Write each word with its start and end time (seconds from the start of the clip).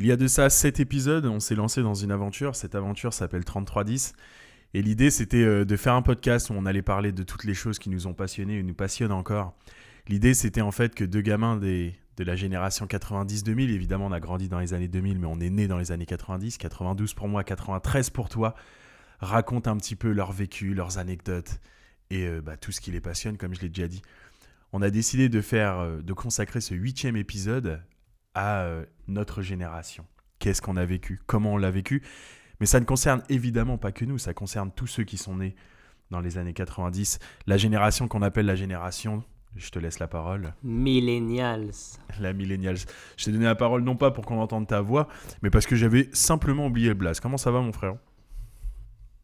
Il 0.00 0.06
y 0.06 0.12
a 0.12 0.16
de 0.16 0.28
ça 0.28 0.48
7 0.48 0.80
épisodes, 0.80 1.26
on 1.26 1.40
s'est 1.40 1.54
lancé 1.54 1.82
dans 1.82 1.92
une 1.92 2.10
aventure. 2.10 2.56
Cette 2.56 2.74
aventure 2.74 3.12
s'appelle 3.12 3.44
3310. 3.44 4.14
Et 4.72 4.80
l'idée, 4.80 5.10
c'était 5.10 5.42
euh, 5.42 5.66
de 5.66 5.76
faire 5.76 5.92
un 5.92 6.00
podcast 6.00 6.48
où 6.48 6.54
on 6.54 6.64
allait 6.64 6.80
parler 6.80 7.12
de 7.12 7.22
toutes 7.22 7.44
les 7.44 7.52
choses 7.52 7.78
qui 7.78 7.90
nous 7.90 8.06
ont 8.06 8.14
passionnés 8.14 8.56
et 8.56 8.62
nous 8.62 8.72
passionnent 8.72 9.12
encore. 9.12 9.52
L'idée, 10.08 10.32
c'était 10.32 10.62
en 10.62 10.70
fait 10.70 10.94
que 10.94 11.04
deux 11.04 11.20
gamins 11.20 11.58
des, 11.58 11.94
de 12.16 12.24
la 12.24 12.34
génération 12.34 12.86
90-2000, 12.86 13.68
évidemment, 13.68 14.06
on 14.06 14.12
a 14.12 14.20
grandi 14.20 14.48
dans 14.48 14.58
les 14.58 14.72
années 14.72 14.88
2000, 14.88 15.18
mais 15.18 15.26
on 15.26 15.38
est 15.38 15.50
né 15.50 15.68
dans 15.68 15.76
les 15.76 15.92
années 15.92 16.06
90, 16.06 16.56
92 16.56 17.12
pour 17.12 17.28
moi, 17.28 17.44
93 17.44 18.08
pour 18.08 18.30
toi, 18.30 18.54
racontent 19.18 19.70
un 19.70 19.76
petit 19.76 19.96
peu 19.96 20.12
leur 20.12 20.32
vécu, 20.32 20.72
leurs 20.72 20.96
anecdotes 20.96 21.60
et 22.08 22.26
euh, 22.26 22.40
bah, 22.40 22.56
tout 22.56 22.72
ce 22.72 22.80
qui 22.80 22.90
les 22.90 23.02
passionne, 23.02 23.36
comme 23.36 23.54
je 23.54 23.60
l'ai 23.60 23.68
déjà 23.68 23.86
dit. 23.86 24.00
On 24.72 24.80
a 24.80 24.88
décidé 24.88 25.28
de 25.28 25.42
faire, 25.42 25.78
euh, 25.78 26.00
de 26.00 26.12
consacrer 26.14 26.62
ce 26.62 26.72
huitième 26.74 27.16
épisode 27.16 27.82
à 28.34 28.62
euh, 28.62 28.84
notre 29.08 29.42
génération. 29.42 30.06
Qu'est-ce 30.38 30.62
qu'on 30.62 30.76
a 30.76 30.84
vécu? 30.84 31.20
Comment 31.26 31.54
on 31.54 31.56
l'a 31.56 31.70
vécu? 31.70 32.02
Mais 32.60 32.66
ça 32.66 32.80
ne 32.80 32.84
concerne 32.84 33.22
évidemment 33.28 33.78
pas 33.78 33.92
que 33.92 34.04
nous, 34.04 34.18
ça 34.18 34.34
concerne 34.34 34.70
tous 34.70 34.86
ceux 34.86 35.04
qui 35.04 35.16
sont 35.16 35.36
nés 35.36 35.54
dans 36.10 36.20
les 36.20 36.38
années 36.38 36.52
90. 36.52 37.18
La 37.46 37.56
génération 37.56 38.08
qu'on 38.08 38.22
appelle 38.22 38.46
la 38.46 38.56
génération, 38.56 39.22
je 39.56 39.70
te 39.70 39.78
laisse 39.78 39.98
la 39.98 40.08
parole. 40.08 40.54
Millennials. 40.62 41.70
La 42.18 42.32
millennials. 42.32 42.78
Je 43.16 43.24
t'ai 43.24 43.32
donné 43.32 43.44
la 43.44 43.54
parole 43.54 43.82
non 43.82 43.96
pas 43.96 44.10
pour 44.10 44.26
qu'on 44.26 44.40
entende 44.40 44.66
ta 44.66 44.80
voix, 44.80 45.08
mais 45.42 45.50
parce 45.50 45.66
que 45.66 45.76
j'avais 45.76 46.08
simplement 46.12 46.66
oublié 46.66 46.88
le 46.88 46.94
blast. 46.94 47.20
Comment 47.20 47.38
ça 47.38 47.50
va 47.50 47.60
mon 47.60 47.72
frère? 47.72 47.96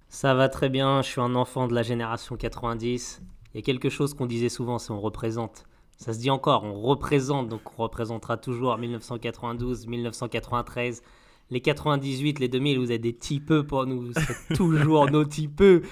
Ça 0.09 0.35
va 0.35 0.49
très 0.49 0.69
bien, 0.69 1.03
je 1.03 1.09
suis 1.09 1.21
un 1.21 1.35
enfant 1.35 1.69
de 1.69 1.75
la 1.75 1.83
génération 1.83 2.37
90. 2.37 3.23
Il 3.53 3.57
y 3.57 3.61
a 3.61 3.63
quelque 3.63 3.91
chose 3.91 4.15
qu'on 4.15 4.27
disait 4.27 4.49
souvent, 4.49 4.79
c'est 4.79 4.93
on 4.93 5.01
représente. 5.01 5.67
Ça 5.97 6.13
se 6.13 6.19
dit 6.19 6.31
encore, 6.31 6.65
on 6.65 6.75
représente, 6.75 7.49
donc 7.49 7.79
on 7.79 7.83
représentera 7.83 8.37
toujours 8.37 8.77
1992, 8.77 9.87
1993, 9.87 11.03
les 11.51 11.61
98, 11.61 12.39
les 12.39 12.49
2000, 12.49 12.79
vous 12.79 12.93
êtes 12.93 13.01
des 13.01 13.15
typeux 13.15 13.65
pour 13.65 13.87
nous, 13.87 14.13
c'est 14.13 14.55
toujours 14.55 15.11
nos 15.11 15.25
typeux, 15.25 15.83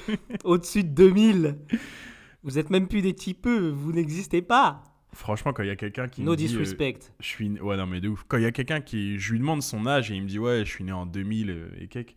au-dessus 0.44 0.84
de 0.84 0.90
2000. 0.90 1.58
Vous 2.42 2.58
êtes 2.58 2.70
même 2.70 2.88
plus 2.88 3.02
des 3.02 3.14
typeux, 3.14 3.70
vous 3.70 3.92
n'existez 3.92 4.42
pas. 4.42 4.82
Franchement, 5.14 5.52
quand 5.52 5.62
il 5.62 5.68
y 5.68 5.72
a 5.72 5.76
quelqu'un 5.76 6.08
qui 6.08 6.22
No 6.22 6.32
me 6.32 6.36
dit, 6.36 6.44
euh, 6.44 6.48
disrespect. 6.48 7.12
je 7.20 7.26
suis 7.26 7.60
ouais 7.60 7.76
non 7.76 7.86
mais 7.86 8.00
de 8.00 8.08
ouf. 8.08 8.24
Quand 8.26 8.36
il 8.36 8.42
y 8.42 8.46
a 8.46 8.52
quelqu'un 8.52 8.80
qui 8.80 9.18
je 9.18 9.32
lui 9.32 9.38
demande 9.38 9.62
son 9.62 9.86
âge 9.86 10.10
et 10.10 10.16
il 10.16 10.22
me 10.22 10.28
dit 10.28 10.40
ouais, 10.40 10.64
je 10.64 10.70
suis 10.70 10.82
né 10.84 10.92
en 10.92 11.06
2000 11.06 11.50
euh, 11.50 11.68
et 11.80 11.86
quelques 11.86 12.14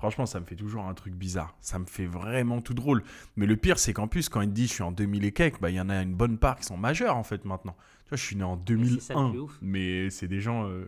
Franchement, 0.00 0.24
ça 0.24 0.40
me 0.40 0.46
fait 0.46 0.56
toujours 0.56 0.86
un 0.86 0.94
truc 0.94 1.12
bizarre. 1.12 1.54
Ça 1.60 1.78
me 1.78 1.84
fait 1.84 2.06
vraiment 2.06 2.62
tout 2.62 2.72
drôle. 2.72 3.02
Mais 3.36 3.44
le 3.44 3.54
pire, 3.54 3.78
c'est 3.78 3.92
qu'en 3.92 4.08
plus, 4.08 4.30
quand 4.30 4.40
il 4.40 4.50
dit 4.50 4.66
je 4.66 4.72
suis 4.72 4.82
en 4.82 4.92
2000 4.92 5.26
et 5.26 5.32
quelques, 5.32 5.60
bah, 5.60 5.68
il 5.68 5.76
y 5.76 5.80
en 5.80 5.90
a 5.90 6.00
une 6.00 6.14
bonne 6.14 6.38
part 6.38 6.56
qui 6.56 6.64
sont 6.64 6.78
majeurs 6.78 7.16
en 7.18 7.22
fait 7.22 7.44
maintenant. 7.44 7.76
Tu 8.04 8.08
vois, 8.08 8.16
je 8.16 8.24
suis 8.24 8.34
né 8.34 8.42
en 8.42 8.58
c'est 8.66 8.72
ça 9.00 9.12
le 9.12 9.20
2001. 9.20 9.30
plus 9.30 9.38
ouf. 9.40 9.58
Mais 9.60 10.08
c'est 10.08 10.26
des 10.26 10.40
gens. 10.40 10.64
euh, 10.66 10.86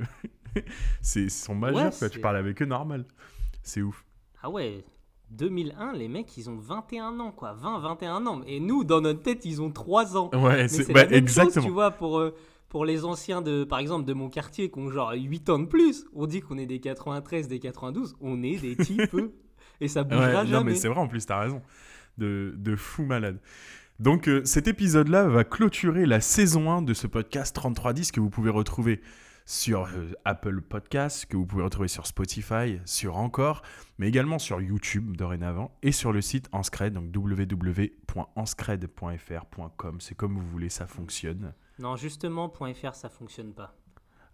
c'est, 1.03 1.25
ils 1.25 1.31
sont 1.31 1.55
majeurs, 1.55 1.93
Ouais, 1.93 1.99
quoi. 1.99 2.09
Tu 2.09 2.21
parles 2.21 2.39
avec 2.39 2.63
eux 2.63 2.65
normal. 2.65 3.05
C'est 3.63 3.83
ouf. 3.83 4.03
Ah 4.43 4.49
ouais, 4.49 4.83
2001, 5.29 5.93
les 5.93 6.09
mecs, 6.09 6.35
ils 6.39 6.49
ont 6.49 6.57
21 6.57 7.21
ans, 7.21 7.33
quoi. 7.33 7.53
20, 7.53 7.81
21 7.81 8.27
ans. 8.27 8.41
Et 8.47 8.61
nous, 8.61 8.83
dans 8.83 9.03
notre 9.03 9.21
tête, 9.21 9.45
ils 9.45 9.61
ont 9.61 9.71
3 9.71 10.17
ans. 10.17 10.31
Ouais, 10.33 10.69
c'est, 10.69 10.91
bah, 10.91 11.05
exactement. 11.11 11.53
chose, 11.53 11.65
tu 11.65 11.71
vois, 11.71 11.91
pour, 11.91 12.19
euh, 12.19 12.35
pour 12.73 12.85
les 12.87 13.05
anciens, 13.05 13.43
de, 13.43 13.65
par 13.65 13.81
exemple, 13.81 14.07
de 14.07 14.15
mon 14.15 14.31
quartier 14.31 14.71
qui 14.71 14.79
ont 14.79 14.91
genre 14.91 15.13
8 15.15 15.51
ans 15.51 15.59
de 15.59 15.67
plus. 15.67 16.07
On 16.15 16.27
dit 16.27 16.41
qu'on 16.41 16.57
est 16.57 16.65
des 16.65 16.81
93, 16.81 17.47
des 17.47 17.59
92. 17.59 18.17
On 18.23 18.43
est 18.43 18.57
des 18.57 18.77
types. 18.77 19.15
et 19.83 19.89
ça 19.89 20.01
Ouais, 20.01 20.07
bougera 20.09 20.45
non, 20.45 20.51
jamais. 20.51 20.71
mais 20.71 20.77
c'est 20.77 20.89
vrai, 20.89 20.99
en 20.99 21.07
plus, 21.07 21.27
t'as 21.27 21.39
raison. 21.39 21.61
De, 22.17 22.55
de 22.57 22.75
fou 22.75 23.05
malade. 23.05 23.39
Donc, 24.01 24.27
euh, 24.27 24.41
cet 24.47 24.69
épisode-là 24.69 25.29
va 25.29 25.45
clôturer 25.45 26.07
la 26.07 26.23
saison 26.23 26.71
1 26.71 26.81
de 26.81 26.95
ce 26.95 27.07
podcast 27.07 27.55
3310 27.55 28.11
que 28.11 28.21
vous 28.21 28.31
pouvez 28.31 28.49
retrouver 28.49 29.03
sur 29.45 29.85
euh, 29.95 30.11
Apple 30.25 30.63
Podcasts, 30.63 31.27
que 31.27 31.37
vous 31.37 31.45
pouvez 31.45 31.65
retrouver 31.65 31.89
sur 31.89 32.07
Spotify, 32.07 32.79
sur 32.87 33.19
Encore, 33.19 33.61
mais 33.99 34.09
également 34.09 34.39
sur 34.39 34.63
YouTube 34.63 35.15
dorénavant 35.15 35.77
et 35.83 35.93
sur 35.93 36.11
le 36.11 36.23
site 36.23 36.49
Anscred, 36.53 36.95
donc 36.95 37.15
www.anscred.fr.com. 37.15 40.01
C'est 40.01 40.15
comme 40.15 40.39
vous 40.39 40.49
voulez, 40.49 40.71
ça 40.71 40.87
fonctionne. 40.87 41.53
Non, 41.79 41.97
justement, 41.97 42.49
.fr, 42.51 42.95
ça 42.95 43.09
fonctionne 43.09 43.53
pas. 43.55 43.75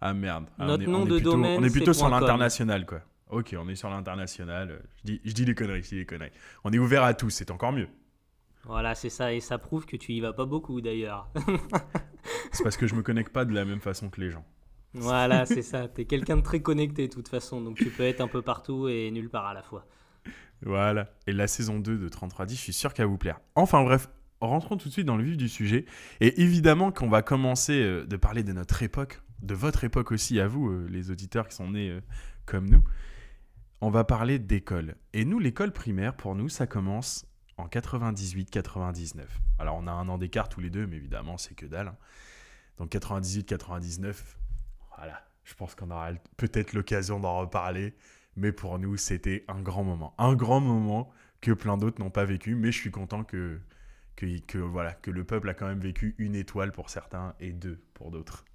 Ah 0.01 0.13
merde. 0.13 0.45
Ah, 0.57 0.65
Notre 0.65 0.83
on 0.83 0.87
est, 0.87 0.91
nom 0.91 0.99
on 1.01 1.05
est 1.05 1.09
de 1.09 1.15
plutôt, 1.15 1.31
domaine, 1.31 1.59
On 1.59 1.63
est 1.63 1.71
plutôt 1.71 1.93
sur 1.93 2.09
l'international, 2.09 2.85
quoi. 2.85 3.01
Ok, 3.29 3.55
on 3.59 3.67
est 3.69 3.75
sur 3.75 3.89
l'international. 3.89 4.81
Je 4.97 5.03
dis, 5.03 5.21
je 5.23 5.33
dis 5.33 5.45
des 5.45 5.53
conneries, 5.55 5.83
je 5.83 5.89
dis 5.89 5.95
des 5.97 6.05
conneries. 6.05 6.31
On 6.63 6.71
est 6.71 6.79
ouvert 6.79 7.03
à 7.03 7.13
tous, 7.13 7.29
c'est 7.29 7.51
encore 7.51 7.71
mieux. 7.71 7.87
Voilà, 8.63 8.95
c'est 8.95 9.09
ça. 9.09 9.33
Et 9.33 9.39
ça 9.39 9.57
prouve 9.57 9.85
que 9.85 9.97
tu 9.97 10.13
y 10.13 10.19
vas 10.19 10.33
pas 10.33 10.45
beaucoup, 10.45 10.81
d'ailleurs. 10.81 11.29
C'est 12.51 12.63
parce 12.63 12.77
que 12.77 12.87
je 12.87 12.95
me 12.95 13.01
connecte 13.03 13.31
pas 13.31 13.45
de 13.45 13.53
la 13.53 13.65
même 13.65 13.79
façon 13.79 14.09
que 14.09 14.19
les 14.21 14.29
gens. 14.31 14.43
voilà, 14.93 15.45
c'est 15.47 15.61
ça. 15.61 15.87
T'es 15.87 16.05
quelqu'un 16.05 16.37
de 16.37 16.41
très 16.41 16.61
connecté, 16.61 17.07
de 17.07 17.13
toute 17.13 17.27
façon. 17.27 17.61
Donc 17.61 17.77
tu 17.77 17.89
peux 17.89 18.03
être 18.03 18.21
un 18.21 18.27
peu 18.27 18.41
partout 18.41 18.87
et 18.87 19.09
nulle 19.11 19.29
part 19.29 19.45
à 19.45 19.53
la 19.53 19.61
fois. 19.63 19.85
Voilà. 20.63 21.09
Et 21.27 21.31
la 21.31 21.47
saison 21.47 21.79
2 21.79 21.97
de 21.97 22.09
3310, 22.09 22.55
je 22.55 22.61
suis 22.61 22.73
sûr 22.73 22.93
qu'elle 22.93 23.05
va 23.05 23.11
vous 23.11 23.17
plaire. 23.17 23.39
Enfin 23.55 23.83
bref, 23.83 24.09
rentrons 24.41 24.77
tout 24.77 24.87
de 24.87 24.93
suite 24.93 25.05
dans 25.05 25.17
le 25.17 25.23
vif 25.23 25.37
du 25.37 25.49
sujet. 25.49 25.85
Et 26.21 26.41
évidemment 26.41 26.91
qu'on 26.91 27.09
va 27.09 27.21
commencer 27.21 27.81
euh, 27.81 28.05
de 28.05 28.15
parler 28.17 28.43
de 28.43 28.53
notre 28.53 28.81
époque, 28.83 29.21
de 29.41 29.53
votre 29.53 29.83
époque 29.83 30.11
aussi 30.11 30.39
à 30.39 30.47
vous, 30.47 30.69
euh, 30.69 30.87
les 30.89 31.11
auditeurs 31.11 31.47
qui 31.47 31.55
sont 31.55 31.71
nés 31.71 31.89
euh, 31.89 32.01
comme 32.45 32.69
nous. 32.69 32.83
On 33.81 33.89
va 33.89 34.03
parler 34.03 34.39
d'école. 34.39 34.95
Et 35.13 35.23
nous, 35.23 35.39
l'école 35.39 35.71
primaire, 35.71 36.15
pour 36.15 36.35
nous, 36.35 36.49
ça 36.49 36.67
commence 36.67 37.25
en 37.57 37.67
98-99. 37.67 39.23
Alors 39.57 39.77
on 39.77 39.87
a 39.87 39.91
un 39.91 40.07
an 40.09 40.17
d'écart 40.17 40.49
tous 40.49 40.59
les 40.61 40.69
deux, 40.69 40.87
mais 40.87 40.97
évidemment, 40.97 41.37
c'est 41.37 41.55
que 41.55 41.65
dalle. 41.65 41.89
hein. 41.89 41.97
Donc 42.77 42.91
98-99, 42.91 44.15
voilà. 44.97 45.25
Je 45.43 45.53
pense 45.55 45.75
qu'on 45.75 45.89
aura 45.91 46.11
peut-être 46.37 46.73
l'occasion 46.73 47.19
d'en 47.19 47.39
reparler. 47.39 47.95
Mais 48.35 48.51
pour 48.51 48.77
nous, 48.79 48.95
c'était 48.97 49.43
un 49.47 49.61
grand 49.61 49.83
moment. 49.83 50.13
Un 50.17 50.35
grand 50.35 50.59
moment 50.61 51.09
que 51.41 51.51
plein 51.51 51.75
d'autres 51.75 52.01
n'ont 52.01 52.11
pas 52.11 52.23
vécu. 52.25 52.55
Mais 52.55 52.71
je 52.71 52.77
suis 52.77 52.91
content 52.91 53.23
que, 53.23 53.59
que, 54.47 54.57
voilà, 54.57 54.93
que 54.93 55.11
le 55.11 55.23
peuple 55.23 55.49
a 55.49 55.53
quand 55.53 55.67
même 55.67 55.79
vécu 55.79 56.15
une 56.17 56.35
étoile 56.35 56.71
pour 56.71 56.89
certains 56.89 57.33
et 57.39 57.51
deux 57.51 57.79
pour 57.93 58.11
d'autres. 58.11 58.45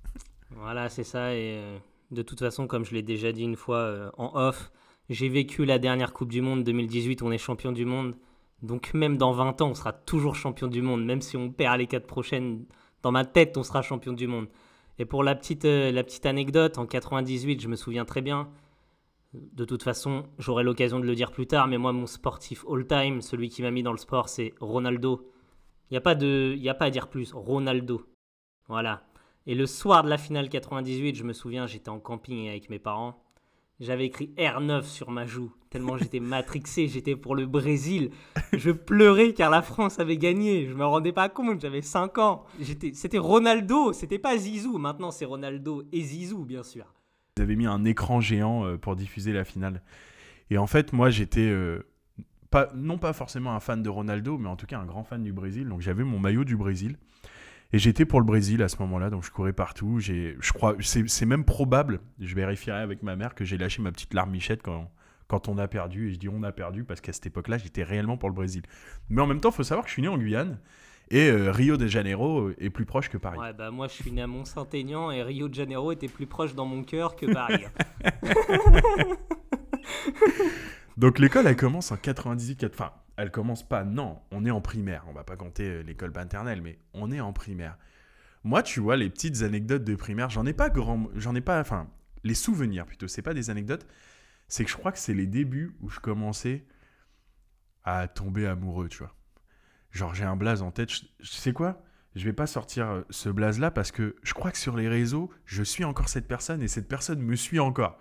Voilà, 0.51 0.89
c'est 0.89 1.05
ça. 1.05 1.35
Et 1.35 1.57
euh, 1.59 1.79
de 2.11 2.23
toute 2.23 2.41
façon, 2.41 2.67
comme 2.67 2.85
je 2.85 2.95
l'ai 2.95 3.03
déjà 3.03 3.33
dit 3.33 3.43
une 3.45 3.57
fois 3.57 3.79
euh, 3.79 4.11
en 4.19 4.33
off, 4.35 4.71
j'ai 5.09 5.29
vécu 5.29 5.65
la 5.65 5.79
dernière 5.79 6.13
Coupe 6.13 6.31
du 6.31 6.41
Monde 6.41 6.65
2018, 6.65 7.23
on 7.23 7.31
est 7.31 7.39
champion 7.39 7.73
du 7.73 7.85
monde. 7.85 8.15
Donc 8.63 8.95
même 8.95 9.17
dans 9.17 9.33
20 9.33 9.61
ans, 9.63 9.71
on 9.71 9.75
sera 9.75 9.93
toujours 9.93 10.37
champion 10.37 10.69
du 10.69 10.81
monde. 10.81 11.05
Même 11.05 11.21
si 11.21 11.37
on 11.37 11.51
perd 11.51 11.79
les 11.79 11.87
4 11.87 12.07
prochaines, 12.07 12.65
dans 13.03 13.13
ma 13.13 13.25
tête, 13.25 13.57
on 13.57 13.63
sera 13.63 13.83
champion 13.83 14.13
du 14.13 14.27
monde. 14.27 14.49
Et 14.99 15.05
pour 15.05 15.25
la 15.25 15.35
petite, 15.35 15.65
euh, 15.65 15.91
la 15.91 16.05
petite 16.05 16.27
anecdote, 16.27 16.79
en 16.79 16.87
98, 16.87 17.61
je 17.61 17.69
me 17.69 17.77
souviens 17.77 18.05
très 18.05 18.23
bien. 18.23 18.49
De 19.33 19.65
toute 19.65 19.83
façon, 19.83 20.25
j'aurai 20.39 20.63
l'occasion 20.63 21.01
de 21.01 21.05
le 21.05 21.15
dire 21.17 21.33
plus 21.33 21.49
tard, 21.49 21.67
mais 21.67 21.77
moi, 21.77 21.93
mon 21.93 22.07
sportif 22.07 22.65
all-time, 22.71 23.21
celui 23.21 23.49
qui 23.49 23.63
m'a 23.63 23.73
mis 23.73 23.83
dans 23.83 23.91
le 23.91 23.99
sport, 23.99 24.29
c'est 24.29 24.55
Ronaldo. 24.61 25.29
Il 25.95 25.99
n'y 25.99 25.99
a, 25.99 26.01
pas 26.01 26.17
de- 26.17 26.57
y 26.59 26.69
a 26.69 26.75
pas 26.75 26.87
à 26.87 26.91
dire 26.91 27.07
plus. 27.07 27.33
Ronaldo. 27.33 28.05
Voilà. 28.67 29.05
Et 29.47 29.55
le 29.55 29.65
soir 29.65 30.03
de 30.03 30.09
la 30.09 30.19
finale 30.19 30.49
98, 30.49 31.15
je 31.15 31.23
me 31.23 31.33
souviens, 31.33 31.69
j'étais 31.69 31.89
en 31.89 32.01
camping 32.01 32.49
avec 32.49 32.69
mes 32.69 32.81
parents. 32.81 33.23
J'avais 33.79 34.07
écrit 34.07 34.35
R9 34.37 34.83
sur 34.83 35.13
ma 35.13 35.25
joue, 35.25 35.53
tellement 35.71 35.97
j'étais 35.97 36.19
matrixé, 36.35 36.89
j'étais 36.89 37.15
pour 37.15 37.37
le 37.37 37.47
Brésil. 37.47 38.11
Je 38.53 38.73
pleurais 38.73 39.35
car 39.35 39.51
la 39.53 39.63
France 39.63 40.01
avait 40.01 40.17
gagné, 40.17 40.67
je 40.67 40.75
me 40.75 40.85
rendais 40.85 41.13
pas 41.13 41.29
compte, 41.29 41.61
j'avais 41.61 41.81
5 41.83 42.19
ans. 42.19 42.43
J'étais- 42.61 42.93
C'était 42.93 43.19
Ronaldo, 43.19 43.93
c'était 43.93 44.19
pas 44.19 44.37
Zizou. 44.37 44.79
Maintenant 44.79 45.13
c'est 45.13 45.27
Ronaldo 45.27 45.85
et 45.93 46.01
Zizou, 46.03 46.45
bien 46.45 46.65
sûr. 46.65 46.93
Ils 47.37 47.43
avaient 47.43 47.55
mis 47.55 47.67
un 47.67 47.85
écran 47.85 48.21
géant 48.21 48.65
euh, 48.65 48.77
pour 48.79 48.97
diffuser 48.97 49.33
la 49.33 49.45
finale. 49.45 49.81
Et 50.51 50.59
en 50.59 50.67
fait, 50.67 50.93
moi, 50.93 51.11
j'étais 51.11 51.47
euh, 51.49 51.87
pas, 52.55 52.71
non 52.73 52.99
pas 52.99 53.13
forcément 53.13 53.57
un 53.57 53.59
fan 53.59 53.83
de 53.83 53.89
Ronaldo, 53.89 54.39
mais 54.39 54.49
en 54.49 54.55
tout 54.55 54.67
cas 54.67 54.79
un 54.79 54.85
grand 54.85 55.03
fan 55.03 55.25
du 55.25 55.33
Brésil. 55.33 55.69
Donc 55.69 55.81
j'avais 55.81 56.05
mon 56.05 56.21
maillot 56.21 56.45
du 56.45 56.57
Brésil. 56.57 56.97
Et 57.73 57.81
j'étais 57.81 58.05
pour 58.05 58.21
le 58.21 58.27
Brésil 58.27 58.63
à 58.63 58.69
ce 58.69 58.77
moment-là, 58.79 59.11
donc 59.11 59.25
je 59.25 59.33
courais 59.33 59.53
partout. 59.53 59.99
J'ai, 59.99 60.37
je 60.39 60.53
crois, 60.53 60.77
c'est, 60.79 61.09
c'est 61.09 61.27
même 61.27 61.45
probable, 61.45 61.99
je 62.21 62.33
vérifierai 62.37 62.79
avec 62.79 63.03
ma 63.03 63.17
mère, 63.17 63.35
que 63.35 63.45
j'ai 63.45 63.59
lâché 63.59 63.83
ma 63.83 63.91
petite 63.91 64.15
larmichette 64.15 64.63
quand, 64.63 64.89
quand 65.27 65.49
on 65.49 65.59
a 65.59 65.67
perdu. 65.67 66.11
Et 66.11 66.13
je 66.13 66.19
dis 66.21 66.29
on 66.29 66.45
a 66.45 66.53
perdu 66.53 66.85
parce 66.85 67.01
qu'à 67.01 67.13
cette 67.13 67.27
époque-là, 67.27 67.59
j'étais 67.59 67.83
réellement 67.83 68.17
pour 68.17 68.29
le 68.29 68.37
Brésil. 68.37 68.63
Mais 69.09 69.21
en 69.21 69.27
même 69.27 69.41
temps, 69.41 69.51
il 69.51 69.57
faut 69.57 69.65
savoir 69.65 69.85
que 69.85 69.89
je 69.89 69.95
suis 69.95 70.03
né 70.03 70.09
en 70.09 70.17
Guyane. 70.17 70.61
Et 71.11 71.29
euh, 71.29 71.51
Rio 71.51 71.77
de 71.77 71.89
Janeiro 71.89 72.51
est 72.59 72.71
plus 72.71 72.87
proche 72.87 73.09
que 73.09 73.19
Paris. 73.19 73.39
Ouais, 73.39 73.53
bah 73.53 73.73
moi 73.73 73.89
je 73.89 73.95
suis 73.95 74.13
né 74.13 74.23
à 74.23 74.29
Mont-Saint-Aignan 74.29 75.11
et 75.11 75.25
Rio 75.25 75.49
de 75.49 75.55
Janeiro 75.55 75.91
était 75.91 76.09
plus 76.09 76.27
proche 76.27 76.55
dans 76.55 76.67
mon 76.67 76.85
cœur 76.85 77.17
que 77.17 77.27
Paris. 77.33 77.65
Donc 80.97 81.19
l'école, 81.19 81.47
elle 81.47 81.57
commence 81.57 81.91
en 81.93 81.97
98, 81.97 82.57
quat- 82.61 82.71
enfin, 82.73 82.93
elle 83.17 83.31
commence 83.31 83.67
pas, 83.67 83.85
non, 83.85 84.21
on 84.31 84.45
est 84.45 84.51
en 84.51 84.61
primaire, 84.61 85.05
on 85.09 85.13
va 85.13 85.25
pas 85.25 85.37
compter 85.37 85.65
euh, 85.69 85.83
l'école 85.83 86.13
maternelle, 86.13 86.63
mais 86.63 86.79
on 86.93 87.11
est 87.11 87.21
en 87.21 87.33
primaire. 87.33 87.77
Moi, 88.45 88.63
tu 88.63 88.81
vois, 88.81 88.97
les 88.97 89.11
petites 89.11 89.43
anecdotes 89.43 89.85
de 89.85 89.95
primaire, 89.97 90.31
j'en 90.31 90.47
ai 90.47 90.53
pas 90.53 90.71
grand, 90.71 91.09
j'en 91.17 91.35
ai 91.35 91.41
pas, 91.41 91.61
enfin, 91.61 91.89
les 92.25 92.35
souvenirs 92.35 92.87
plutôt, 92.87 93.09
c'est 93.09 93.23
pas 93.23 93.35
des 93.35 93.51
anecdotes, 93.51 93.87
c'est 94.49 94.65
que 94.65 94.71
je 94.71 94.77
crois 94.77 94.93
que 94.93 94.99
c'est 94.99 95.15
les 95.15 95.27
débuts 95.27 95.77
où 95.81 95.89
je 95.91 96.01
commençais 96.01 96.67
à 97.85 98.09
tomber 98.09 98.47
amoureux, 98.47 98.89
tu 98.89 98.99
vois. 98.99 99.15
Genre, 99.91 100.15
j'ai 100.15 100.25
un 100.25 100.37
blaze 100.37 100.63
en 100.63 100.71
tête, 100.71 100.91
je 100.91 101.03
sais 101.21 101.53
quoi 101.53 101.83
je 102.17 102.25
vais 102.25 102.33
pas 102.33 102.47
sortir 102.47 102.89
euh, 102.89 103.03
ce 103.11 103.29
blaze 103.29 103.59
là 103.59 103.73
parce 103.73 103.91
que 103.91 104.15
je 104.23 104.35
crois 104.35 104.53
que 104.53 104.59
sur 104.59 104.77
les 104.77 104.87
réseaux, 104.89 105.31
je 105.47 105.65
suis 105.65 105.83
encore 105.83 106.09
cette 106.09 106.29
personne 106.29 106.63
et 106.63 106.69
cette 106.69 106.87
personne 106.87 107.21
me 107.21 107.35
suit 107.35 107.59
encore. 107.59 107.99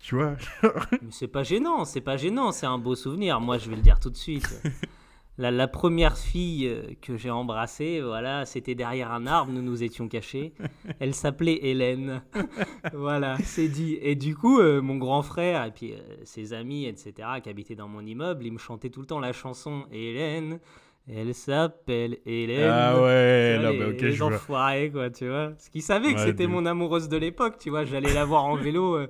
Tu 0.00 0.14
vois 0.14 0.36
Mais 0.92 1.10
c'est 1.10 1.28
pas 1.28 1.42
gênant, 1.42 1.84
c'est 1.84 2.00
pas 2.00 2.16
gênant, 2.16 2.52
c'est 2.52 2.66
un 2.66 2.78
beau 2.78 2.94
souvenir. 2.94 3.40
Moi, 3.40 3.58
je 3.58 3.68
vais 3.68 3.76
le 3.76 3.82
dire 3.82 4.00
tout 4.00 4.10
de 4.10 4.16
suite. 4.16 4.60
La, 5.38 5.50
la 5.50 5.68
première 5.68 6.16
fille 6.16 6.66
euh, 6.66 6.94
que 7.02 7.18
j'ai 7.18 7.28
embrassée, 7.28 8.00
voilà, 8.00 8.46
c'était 8.46 8.74
derrière 8.74 9.12
un 9.12 9.26
arbre, 9.26 9.52
nous 9.52 9.60
nous 9.60 9.82
étions 9.82 10.08
cachés. 10.08 10.54
Elle 10.98 11.14
s'appelait 11.14 11.58
Hélène. 11.62 12.22
voilà, 12.94 13.36
c'est 13.44 13.68
dit. 13.68 13.98
Et 14.00 14.14
du 14.14 14.34
coup, 14.34 14.60
euh, 14.60 14.80
mon 14.80 14.96
grand 14.96 15.20
frère 15.22 15.62
et 15.66 15.72
puis 15.72 15.92
euh, 15.92 15.98
ses 16.24 16.54
amis, 16.54 16.86
etc., 16.86 17.12
qui 17.42 17.50
habitaient 17.50 17.74
dans 17.74 17.86
mon 17.86 18.00
immeuble, 18.00 18.46
ils 18.46 18.52
me 18.52 18.56
chantaient 18.56 18.88
tout 18.88 19.00
le 19.00 19.06
temps 19.06 19.20
la 19.20 19.34
chanson 19.34 19.84
Hélène. 19.92 20.58
Elle 21.08 21.34
s'appelle 21.34 22.18
Hélène. 22.26 22.70
Ah 22.72 23.00
ouais, 23.00 23.58
vois, 23.60 23.66
bah, 23.66 23.72
les, 23.72 23.84
ok, 23.92 24.00
les 24.00 24.12
je 24.12 24.24
vois. 24.24 24.34
enfoirés, 24.34 24.90
quoi, 24.90 25.10
tu 25.10 25.28
vois. 25.28 25.50
Parce 25.50 25.68
qu'ils 25.68 25.82
savaient 25.82 26.14
que 26.14 26.20
c'était 26.20 26.48
mon 26.48 26.66
amoureuse 26.66 27.08
de 27.08 27.16
l'époque, 27.16 27.58
tu 27.60 27.70
vois. 27.70 27.84
J'allais 27.84 28.12
la 28.12 28.24
voir 28.24 28.44
en 28.44 28.56
vélo, 28.56 28.96
euh, 28.96 29.06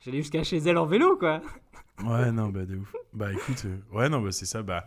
j'allais 0.00 0.18
jusqu'à 0.18 0.42
chez 0.42 0.58
elle 0.58 0.78
en 0.78 0.86
vélo, 0.86 1.16
quoi. 1.16 1.40
Ouais, 2.04 2.32
non, 2.32 2.48
bah 2.48 2.64
de 2.64 2.76
ouf. 2.76 2.94
Bah 3.12 3.32
écoute, 3.32 3.64
euh, 3.66 3.76
ouais, 3.96 4.08
non, 4.08 4.20
bah 4.22 4.32
c'est 4.32 4.46
ça. 4.46 4.62
Bah 4.62 4.86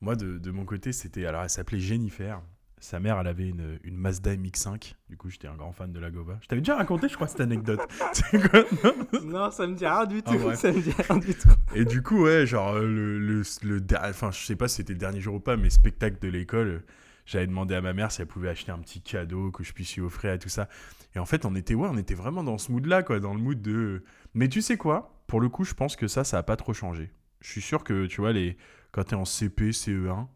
moi, 0.00 0.16
de, 0.16 0.38
de 0.38 0.50
mon 0.50 0.64
côté, 0.64 0.92
c'était. 0.92 1.26
Alors, 1.26 1.42
elle 1.42 1.50
s'appelait 1.50 1.78
Jennifer. 1.80 2.40
Sa 2.80 3.00
mère, 3.00 3.18
elle 3.18 3.26
avait 3.28 3.48
une, 3.48 3.78
une 3.82 3.96
Mazda 3.96 4.34
MX5. 4.36 4.94
Du 5.08 5.16
coup, 5.16 5.30
j'étais 5.30 5.48
un 5.48 5.54
grand 5.54 5.72
fan 5.72 5.90
de 5.90 5.98
la 5.98 6.10
Gova. 6.10 6.38
Je 6.42 6.48
t'avais 6.48 6.60
déjà 6.60 6.76
raconté, 6.76 7.08
je 7.08 7.14
crois, 7.14 7.28
cette 7.28 7.40
anecdote. 7.40 7.80
C'est 8.12 8.50
quoi 8.50 8.62
Non 8.84 9.20
Non, 9.24 9.50
ça 9.50 9.66
me 9.66 9.74
dit 9.74 9.86
rien 9.86 10.04
du 10.04 10.20
Ah, 10.26 10.30
tout. 10.32 10.54
ça 10.54 10.70
me 10.70 10.80
dit 10.82 10.90
rien 10.90 11.16
du 11.16 11.34
tout. 11.34 11.48
Et 11.74 11.86
du 11.86 12.02
coup, 12.02 12.24
ouais, 12.24 12.44
genre, 12.46 12.74
euh, 12.74 12.82
le, 12.86 13.18
le, 13.18 13.42
le 13.62 13.80
der- 13.80 14.02
enfin, 14.04 14.30
je 14.32 14.44
sais 14.44 14.56
pas 14.56 14.68
si 14.68 14.76
c'était 14.76 14.92
le 14.92 14.98
dernier 14.98 15.20
jour 15.20 15.36
ou 15.36 15.40
pas, 15.40 15.56
mais 15.56 15.70
spectacle 15.70 16.18
de 16.20 16.28
l'école, 16.28 16.66
euh, 16.68 16.80
j'avais 17.24 17.46
demandé 17.46 17.74
à 17.74 17.80
ma 17.80 17.92
mère 17.92 18.12
si 18.12 18.20
elle 18.20 18.26
pouvait 18.28 18.48
acheter 18.48 18.72
un 18.72 18.78
petit 18.78 19.00
cadeau 19.00 19.50
que 19.50 19.64
je 19.64 19.72
puisse 19.72 19.94
lui 19.96 20.02
offrir 20.02 20.32
et 20.32 20.38
tout 20.38 20.48
ça. 20.48 20.68
Et 21.14 21.18
en 21.18 21.26
fait, 21.26 21.44
on 21.44 21.54
était, 21.54 21.74
ouais, 21.74 21.88
on 21.90 21.96
était 21.96 22.14
vraiment 22.14 22.44
dans 22.44 22.58
ce 22.58 22.72
mood-là, 22.72 23.02
quoi, 23.02 23.20
dans 23.20 23.34
le 23.34 23.40
mood 23.40 23.60
de. 23.62 24.02
Mais 24.34 24.48
tu 24.48 24.60
sais 24.62 24.76
quoi? 24.76 25.22
Pour 25.26 25.40
le 25.40 25.48
coup, 25.48 25.64
je 25.64 25.74
pense 25.74 25.96
que 25.96 26.08
ça, 26.08 26.24
ça 26.24 26.38
a 26.38 26.42
pas 26.42 26.56
trop 26.56 26.74
changé. 26.74 27.12
Je 27.40 27.50
suis 27.50 27.62
sûr 27.62 27.84
que, 27.84 28.06
tu 28.06 28.20
vois, 28.20 28.32
les... 28.32 28.56
quand 28.92 29.04
t'es 29.04 29.14
en 29.14 29.24
CP, 29.24 29.70
CE1, 29.70 30.26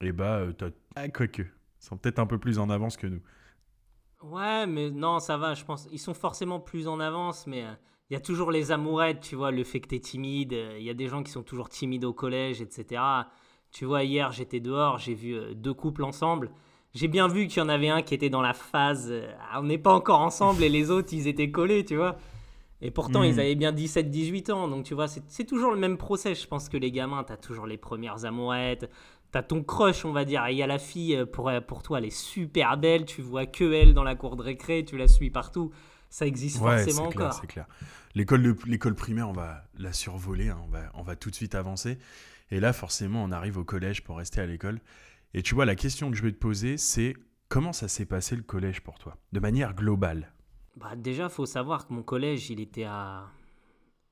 et 0.00 0.12
bah, 0.12 0.38
euh, 0.38 0.52
t'as. 0.52 0.70
Ah, 0.96 1.08
quoique. 1.08 1.42
Ils 1.42 1.86
sont 1.86 1.96
peut-être 1.96 2.18
un 2.18 2.26
peu 2.26 2.38
plus 2.38 2.58
en 2.58 2.70
avance 2.70 2.96
que 2.96 3.06
nous. 3.06 3.20
Ouais, 4.22 4.66
mais 4.66 4.90
non, 4.90 5.18
ça 5.20 5.36
va, 5.36 5.54
je 5.54 5.64
pense. 5.64 5.86
Ils 5.92 5.98
sont 5.98 6.14
forcément 6.14 6.58
plus 6.60 6.88
en 6.88 6.98
avance, 6.98 7.46
mais 7.46 7.64
euh, 7.64 7.72
il 8.10 8.14
y 8.14 8.16
a 8.16 8.20
toujours 8.20 8.50
les 8.50 8.72
amourettes, 8.72 9.20
tu 9.20 9.36
vois, 9.36 9.50
le 9.50 9.64
fait 9.64 9.80
que 9.80 9.88
t'es 9.88 10.00
timide. 10.00 10.54
euh, 10.54 10.76
Il 10.78 10.84
y 10.84 10.90
a 10.90 10.94
des 10.94 11.08
gens 11.08 11.22
qui 11.22 11.30
sont 11.30 11.42
toujours 11.42 11.68
timides 11.68 12.04
au 12.04 12.14
collège, 12.14 12.60
etc. 12.62 13.02
Tu 13.74 13.86
vois, 13.86 14.04
hier, 14.04 14.30
j'étais 14.30 14.60
dehors, 14.60 14.98
j'ai 14.98 15.14
vu 15.14 15.34
euh, 15.34 15.52
deux 15.52 15.74
couples 15.74 16.04
ensemble. 16.04 16.52
J'ai 16.94 17.08
bien 17.08 17.26
vu 17.26 17.48
qu'il 17.48 17.58
y 17.58 17.60
en 17.60 17.68
avait 17.68 17.88
un 17.88 18.02
qui 18.02 18.14
était 18.14 18.30
dans 18.30 18.40
la 18.40 18.54
phase 18.54 19.08
euh, 19.10 19.26
Ah, 19.50 19.60
on 19.60 19.64
n'est 19.64 19.78
pas 19.78 19.92
encore 19.92 20.20
ensemble 20.20 20.62
et 20.62 20.68
les 20.68 20.92
autres, 20.92 21.12
ils 21.12 21.26
étaient 21.26 21.50
collés, 21.50 21.84
tu 21.84 21.96
vois. 21.96 22.16
Et 22.80 22.92
pourtant, 22.92 23.24
ils 23.24 23.40
avaient 23.40 23.56
bien 23.56 23.72
17-18 23.72 24.52
ans. 24.52 24.68
Donc, 24.68 24.84
tu 24.84 24.94
vois, 24.94 25.08
c'est 25.08 25.44
toujours 25.44 25.72
le 25.72 25.76
même 25.78 25.96
procès. 25.96 26.36
Je 26.36 26.46
pense 26.46 26.68
que 26.68 26.76
les 26.76 26.92
gamins, 26.92 27.24
t'as 27.24 27.36
toujours 27.36 27.66
les 27.66 27.78
premières 27.78 28.24
amourettes. 28.26 28.88
T'as 29.32 29.42
ton 29.42 29.64
crush, 29.64 30.04
on 30.04 30.12
va 30.12 30.24
dire. 30.24 30.46
Et 30.46 30.52
il 30.52 30.58
y 30.58 30.62
a 30.62 30.68
la 30.68 30.78
fille, 30.78 31.16
euh, 31.16 31.26
pour, 31.26 31.50
pour 31.66 31.82
toi, 31.82 31.98
elle 31.98 32.04
est 32.04 32.16
super 32.16 32.76
belle. 32.76 33.06
Tu 33.06 33.22
vois 33.22 33.46
que 33.46 33.72
elle 33.72 33.92
dans 33.92 34.04
la 34.04 34.14
cour 34.14 34.36
de 34.36 34.42
récré. 34.42 34.84
Tu 34.84 34.96
la 34.96 35.08
suis 35.08 35.30
partout. 35.30 35.72
Ça 36.10 36.26
existe 36.26 36.60
Ouais, 36.60 36.84
forcément 36.84 37.08
encore. 37.08 37.32
c'est 37.32 37.48
clair. 37.48 37.66
L'école 38.14 38.94
primaire, 38.94 39.28
on 39.28 39.32
va 39.32 39.64
la 39.78 39.92
survoler, 39.92 40.50
hein, 40.50 40.58
on, 40.64 40.68
va, 40.68 40.82
on 40.94 41.02
va 41.02 41.16
tout 41.16 41.30
de 41.30 41.34
suite 41.34 41.56
avancer. 41.56 41.98
Et 42.54 42.60
là, 42.60 42.72
forcément, 42.72 43.24
on 43.24 43.32
arrive 43.32 43.58
au 43.58 43.64
collège 43.64 44.04
pour 44.04 44.18
rester 44.18 44.40
à 44.40 44.46
l'école. 44.46 44.80
Et 45.34 45.42
tu 45.42 45.56
vois, 45.56 45.64
la 45.64 45.74
question 45.74 46.08
que 46.08 46.16
je 46.16 46.22
vais 46.22 46.30
te 46.30 46.38
poser, 46.38 46.76
c'est 46.76 47.16
comment 47.48 47.72
ça 47.72 47.88
s'est 47.88 48.06
passé 48.06 48.36
le 48.36 48.44
collège 48.44 48.80
pour 48.80 48.96
toi 49.00 49.16
De 49.32 49.40
manière 49.40 49.74
globale? 49.74 50.32
Bah, 50.76 50.94
déjà, 50.94 51.28
faut 51.28 51.46
savoir 51.46 51.88
que 51.88 51.92
mon 51.92 52.04
collège, 52.04 52.50
il 52.50 52.60
était 52.60 52.84
à. 52.84 53.26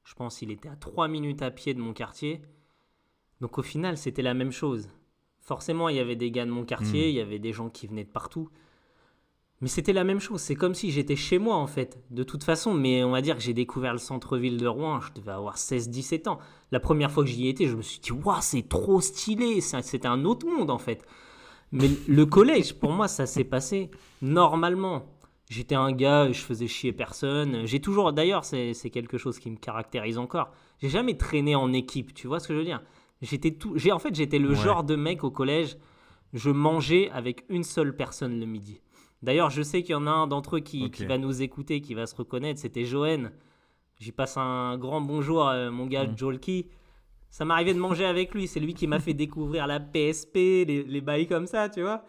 Je 0.03 0.15
pense 0.15 0.43
il 0.43 0.51
était 0.51 0.69
à 0.69 0.75
3 0.75 1.07
minutes 1.07 1.41
à 1.41 1.53
pied 1.53 1.73
de 1.73 1.81
mon 1.81 1.93
quartier. 1.93 2.43
Donc 3.41 3.59
au 3.59 3.63
final, 3.63 3.97
c'était 3.97 4.23
la 4.23 4.35
même 4.35 4.51
chose. 4.51 4.91
Forcément, 5.39 5.89
il 5.89 5.95
y 5.95 6.01
avait 6.01 6.17
des 6.17 6.33
gars 6.33 6.45
de 6.45 6.51
mon 6.51 6.65
quartier, 6.65 7.07
Hmm. 7.07 7.11
il 7.11 7.15
y 7.15 7.21
avait 7.21 7.39
des 7.39 7.53
gens 7.53 7.71
qui 7.71 7.87
venaient 7.87 8.03
de 8.03 8.11
partout. 8.11 8.51
Mais 9.63 9.69
c'était 9.69 9.93
la 9.95 10.03
même 10.05 10.19
chose. 10.21 10.41
C'est 10.41 10.57
comme 10.57 10.75
si 10.75 10.91
j'étais 10.91 11.17
chez 11.17 11.39
moi, 11.39 11.55
en 11.57 11.67
fait. 11.69 12.03
De 12.11 12.25
toute 12.25 12.43
façon, 12.45 12.75
mais 12.75 13.05
on 13.05 13.13
va 13.13 13.21
dire 13.23 13.37
que 13.37 13.43
j'ai 13.43 13.55
découvert 13.55 13.93
le 13.93 13.99
centre-ville 13.99 14.57
de 14.59 14.67
Rouen, 14.67 15.01
je 15.01 15.13
devais 15.13 15.31
avoir 15.33 15.57
16-17 15.57 16.29
ans. 16.29 16.39
La 16.73 16.81
première 16.81 17.11
fois 17.13 17.23
que 17.23 17.31
j'y 17.31 17.49
étais, 17.49 17.69
je 17.69 17.77
me 17.77 17.83
suis 17.83 18.01
dit, 18.01 18.11
waouh, 18.13 18.37
c'est 18.41 18.69
trop 18.69 19.01
stylé. 19.01 19.61
C'est- 19.61 19.81
C'était 19.83 20.09
un 20.09 20.25
autre 20.25 20.47
monde, 20.47 20.69
en 20.71 20.79
fait. 20.79 21.05
Mais 21.71 21.89
le 22.09 22.27
collège, 22.27 22.75
pour 22.75 22.91
moi, 22.93 23.07
ça 23.09 23.25
s'est 23.25 23.45
passé 23.45 23.91
normalement. 24.21 25.07
J'étais 25.49 25.75
un 25.75 25.93
gars, 25.93 26.31
je 26.33 26.41
faisais 26.41 26.67
chier 26.67 26.93
personne. 26.93 27.65
J'ai 27.67 27.81
toujours, 27.81 28.13
d'ailleurs, 28.13 28.45
c'est 28.45 28.75
c'est 28.75 28.91
quelque 28.91 29.19
chose 29.19 29.39
qui 29.39 29.51
me 29.51 29.57
caractérise 29.57 30.19
encore. 30.19 30.51
J'ai 30.81 30.89
jamais 30.89 31.17
traîné 31.17 31.55
en 31.55 31.73
équipe, 31.73 32.15
tu 32.15 32.27
vois 32.27 32.41
ce 32.41 32.49
que 32.49 32.55
je 32.55 32.59
veux 32.59 32.65
dire? 32.65 32.83
J'étais 33.21 33.53
tout, 33.53 33.75
j'ai 33.77 33.93
en 33.93 33.99
fait, 33.99 34.15
j'étais 34.15 34.39
le 34.39 34.51
Ouais. 34.51 34.55
genre 34.57 34.83
de 34.83 34.97
mec 34.97 35.25
au 35.25 35.31
collège. 35.31 35.77
Je 36.33 36.51
mangeais 36.51 37.11
avec 37.11 37.45
une 37.51 37.63
seule 37.65 37.95
personne 37.95 38.41
le 38.41 38.47
midi. 38.47 38.81
D'ailleurs, 39.23 39.51
je 39.51 39.63
sais 39.63 39.83
qu'il 39.83 39.93
y 39.93 39.95
en 39.97 40.07
a 40.07 40.11
un 40.11 40.27
d'entre 40.27 40.57
eux 40.57 40.61
qui, 40.61 40.89
va 41.07 41.17
nous 41.19 41.43
écouter, 41.43 41.81
qui 41.81 41.95
va 41.95 42.07
se 42.07 42.15
reconnaître. 42.17 42.61
C'était 42.61 42.85
Johan. 42.85 43.31
J'y 44.01 44.11
passe 44.13 44.37
un 44.37 44.77
grand 44.79 45.01
bonjour, 45.01 45.49
euh, 45.49 45.71
mon 45.71 45.87
gars 45.87 46.07
Mm. 46.07 46.19
Jolky. 46.19 46.67
Ça 47.31 47.45
m'arrivait 47.45 47.73
de 47.75 47.79
manger 47.79 48.05
avec 48.05 48.35
lui. 48.35 48.49
C'est 48.49 48.59
lui 48.61 48.75
qui 48.75 48.87
m'a 48.87 48.99
fait 48.99 49.15
découvrir 49.15 49.67
la 49.67 49.79
PSP, 49.81 50.35
les, 50.67 50.83
les 50.83 51.01
bails 51.01 51.27
comme 51.29 51.47
ça, 51.47 51.69
tu 51.69 51.83
vois. 51.83 52.03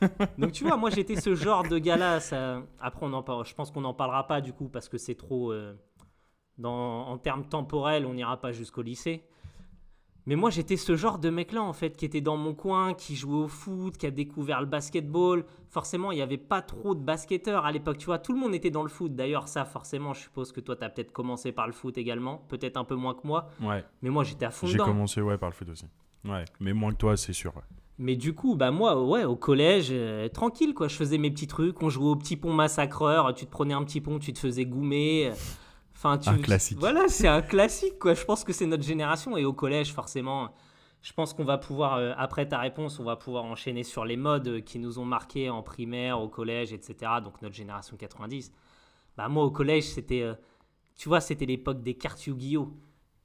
Donc 0.38 0.52
tu 0.52 0.64
vois, 0.64 0.76
moi 0.76 0.90
j'étais 0.90 1.16
ce 1.16 1.34
genre 1.34 1.62
de 1.66 1.78
gars-là. 1.78 2.20
Ça... 2.20 2.62
Après, 2.80 3.06
on 3.06 3.12
en 3.12 3.22
parle. 3.22 3.46
Je 3.46 3.54
pense 3.54 3.70
qu'on 3.70 3.80
n'en 3.82 3.94
parlera 3.94 4.26
pas 4.26 4.40
du 4.40 4.52
coup 4.52 4.68
parce 4.68 4.88
que 4.88 4.98
c'est 4.98 5.14
trop. 5.14 5.52
euh, 5.52 5.74
Dans... 6.58 7.06
En 7.06 7.18
termes 7.18 7.46
temporels, 7.48 8.04
on 8.04 8.14
n'ira 8.14 8.38
pas 8.40 8.50
jusqu'au 8.52 8.82
lycée. 8.82 9.22
Mais 10.26 10.34
moi 10.34 10.50
j'étais 10.50 10.76
ce 10.76 10.96
genre 10.96 11.18
de 11.18 11.30
mec-là 11.30 11.62
en 11.62 11.72
fait, 11.72 11.96
qui 11.96 12.04
était 12.04 12.20
dans 12.20 12.36
mon 12.36 12.52
coin, 12.52 12.94
qui 12.94 13.14
jouait 13.14 13.44
au 13.44 13.48
foot, 13.48 13.96
qui 13.96 14.06
a 14.06 14.10
découvert 14.10 14.60
le 14.60 14.66
basketball. 14.66 15.44
Forcément, 15.70 16.10
il 16.10 16.16
n'y 16.16 16.22
avait 16.22 16.36
pas 16.36 16.62
trop 16.62 16.94
de 16.94 17.00
basketteurs 17.00 17.64
à 17.64 17.70
l'époque. 17.72 17.98
Tu 17.98 18.06
vois, 18.06 18.18
tout 18.18 18.32
le 18.32 18.38
monde 18.38 18.54
était 18.54 18.70
dans 18.70 18.82
le 18.82 18.88
foot. 18.88 19.14
D'ailleurs, 19.14 19.46
ça, 19.46 19.64
forcément, 19.64 20.14
je 20.14 20.22
suppose 20.22 20.50
que 20.50 20.60
toi, 20.60 20.74
tu 20.74 20.84
as 20.84 20.88
peut-être 20.88 21.12
commencé 21.12 21.52
par 21.52 21.66
le 21.66 21.72
foot 21.72 21.96
également. 21.98 22.38
Peut-être 22.48 22.76
un 22.76 22.84
peu 22.84 22.94
moins 22.96 23.14
que 23.14 23.26
moi. 23.26 23.50
Ouais. 23.60 23.84
Mais 24.02 24.10
moi, 24.10 24.24
j'étais 24.24 24.46
à 24.46 24.50
fond 24.50 24.66
J'ai 24.66 24.78
commencé, 24.78 25.20
ouais, 25.20 25.38
par 25.38 25.50
le 25.50 25.54
foot 25.54 25.68
aussi. 25.68 25.84
Ouais, 26.24 26.44
mais 26.60 26.72
moins 26.72 26.92
que 26.92 26.96
toi, 26.98 27.16
c'est 27.16 27.32
sûr. 27.32 27.54
ouais. 27.54 27.62
Mais 27.98 28.16
du 28.16 28.34
coup, 28.34 28.56
bah 28.56 28.70
moi, 28.70 29.02
ouais, 29.02 29.24
au 29.24 29.36
collège, 29.36 29.88
euh, 29.90 30.28
tranquille, 30.28 30.74
quoi. 30.74 30.88
Je 30.88 30.96
faisais 30.96 31.18
mes 31.18 31.30
petits 31.30 31.46
trucs. 31.46 31.82
On 31.82 31.88
jouait 31.88 32.10
au 32.10 32.16
petit 32.16 32.36
pont 32.36 32.52
massacreur. 32.52 33.32
Tu 33.34 33.46
te 33.46 33.50
prenais 33.50 33.74
un 33.74 33.84
petit 33.84 34.00
pont, 34.00 34.18
tu 34.18 34.32
te 34.32 34.38
faisais 34.38 34.66
goumer. 34.66 35.30
Enfin, 35.96 36.18
tu... 36.18 36.28
Un 36.28 36.38
classique. 36.38 36.78
Voilà, 36.78 37.08
c'est 37.08 37.26
un 37.26 37.40
classique, 37.40 37.98
quoi. 37.98 38.12
Je 38.12 38.24
pense 38.24 38.44
que 38.44 38.52
c'est 38.52 38.66
notre 38.66 38.82
génération. 38.82 39.36
Et 39.38 39.46
au 39.46 39.54
collège, 39.54 39.94
forcément, 39.94 40.50
je 41.00 41.12
pense 41.14 41.32
qu'on 41.32 41.44
va 41.44 41.56
pouvoir, 41.56 41.94
euh, 41.94 42.12
après 42.18 42.46
ta 42.46 42.58
réponse, 42.58 43.00
on 43.00 43.04
va 43.04 43.16
pouvoir 43.16 43.44
enchaîner 43.44 43.82
sur 43.82 44.04
les 44.04 44.18
modes 44.18 44.62
qui 44.62 44.78
nous 44.78 44.98
ont 44.98 45.06
marqués 45.06 45.48
en 45.48 45.62
primaire, 45.62 46.20
au 46.20 46.28
collège, 46.28 46.74
etc. 46.74 47.12
Donc 47.24 47.40
notre 47.40 47.54
génération 47.54 47.96
90. 47.96 48.52
Bah 49.16 49.28
moi, 49.28 49.44
au 49.44 49.50
collège, 49.50 49.84
c'était, 49.84 50.20
euh, 50.20 50.34
tu 50.96 51.08
vois, 51.08 51.20
c'était 51.20 51.46
l'époque 51.46 51.82
des 51.82 51.94
cartes 51.94 52.26
Yu-Gi-Oh! 52.26 52.76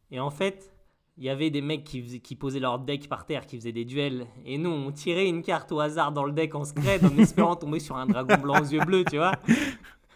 Et 0.10 0.22
en 0.22 0.29
fait, 0.29 0.74
il 1.17 1.25
y 1.25 1.29
avait 1.29 1.50
des 1.50 1.62
mecs 1.62 1.84
qui, 1.84 2.22
qui 2.22 2.36
posaient 2.38 2.62
leur 2.62 2.79
deck 2.79 3.10
par 3.10 3.25
terre, 3.25 3.46
qui 3.46 3.57
faisaient 3.57 3.74
des 3.74 3.86
duels. 3.86 4.27
Et 4.46 4.57
nous, 4.57 4.69
on 4.69 4.93
tirait 4.93 5.27
une 5.27 5.41
carte 5.41 5.74
au 5.74 5.81
hasard 5.81 6.13
dans 6.13 6.24
le 6.24 6.31
deck 6.31 6.55
en 6.55 6.63
scred 6.63 7.03
en 7.03 7.17
espérant 7.17 7.57
tomber 7.57 7.79
sur 7.79 7.98
un 7.98 8.05
dragon 8.05 8.38
blanc 8.38 8.62
aux 8.62 8.65
yeux 8.65 8.86
bleus, 8.86 9.03
tu 9.10 9.17
vois. 9.17 9.34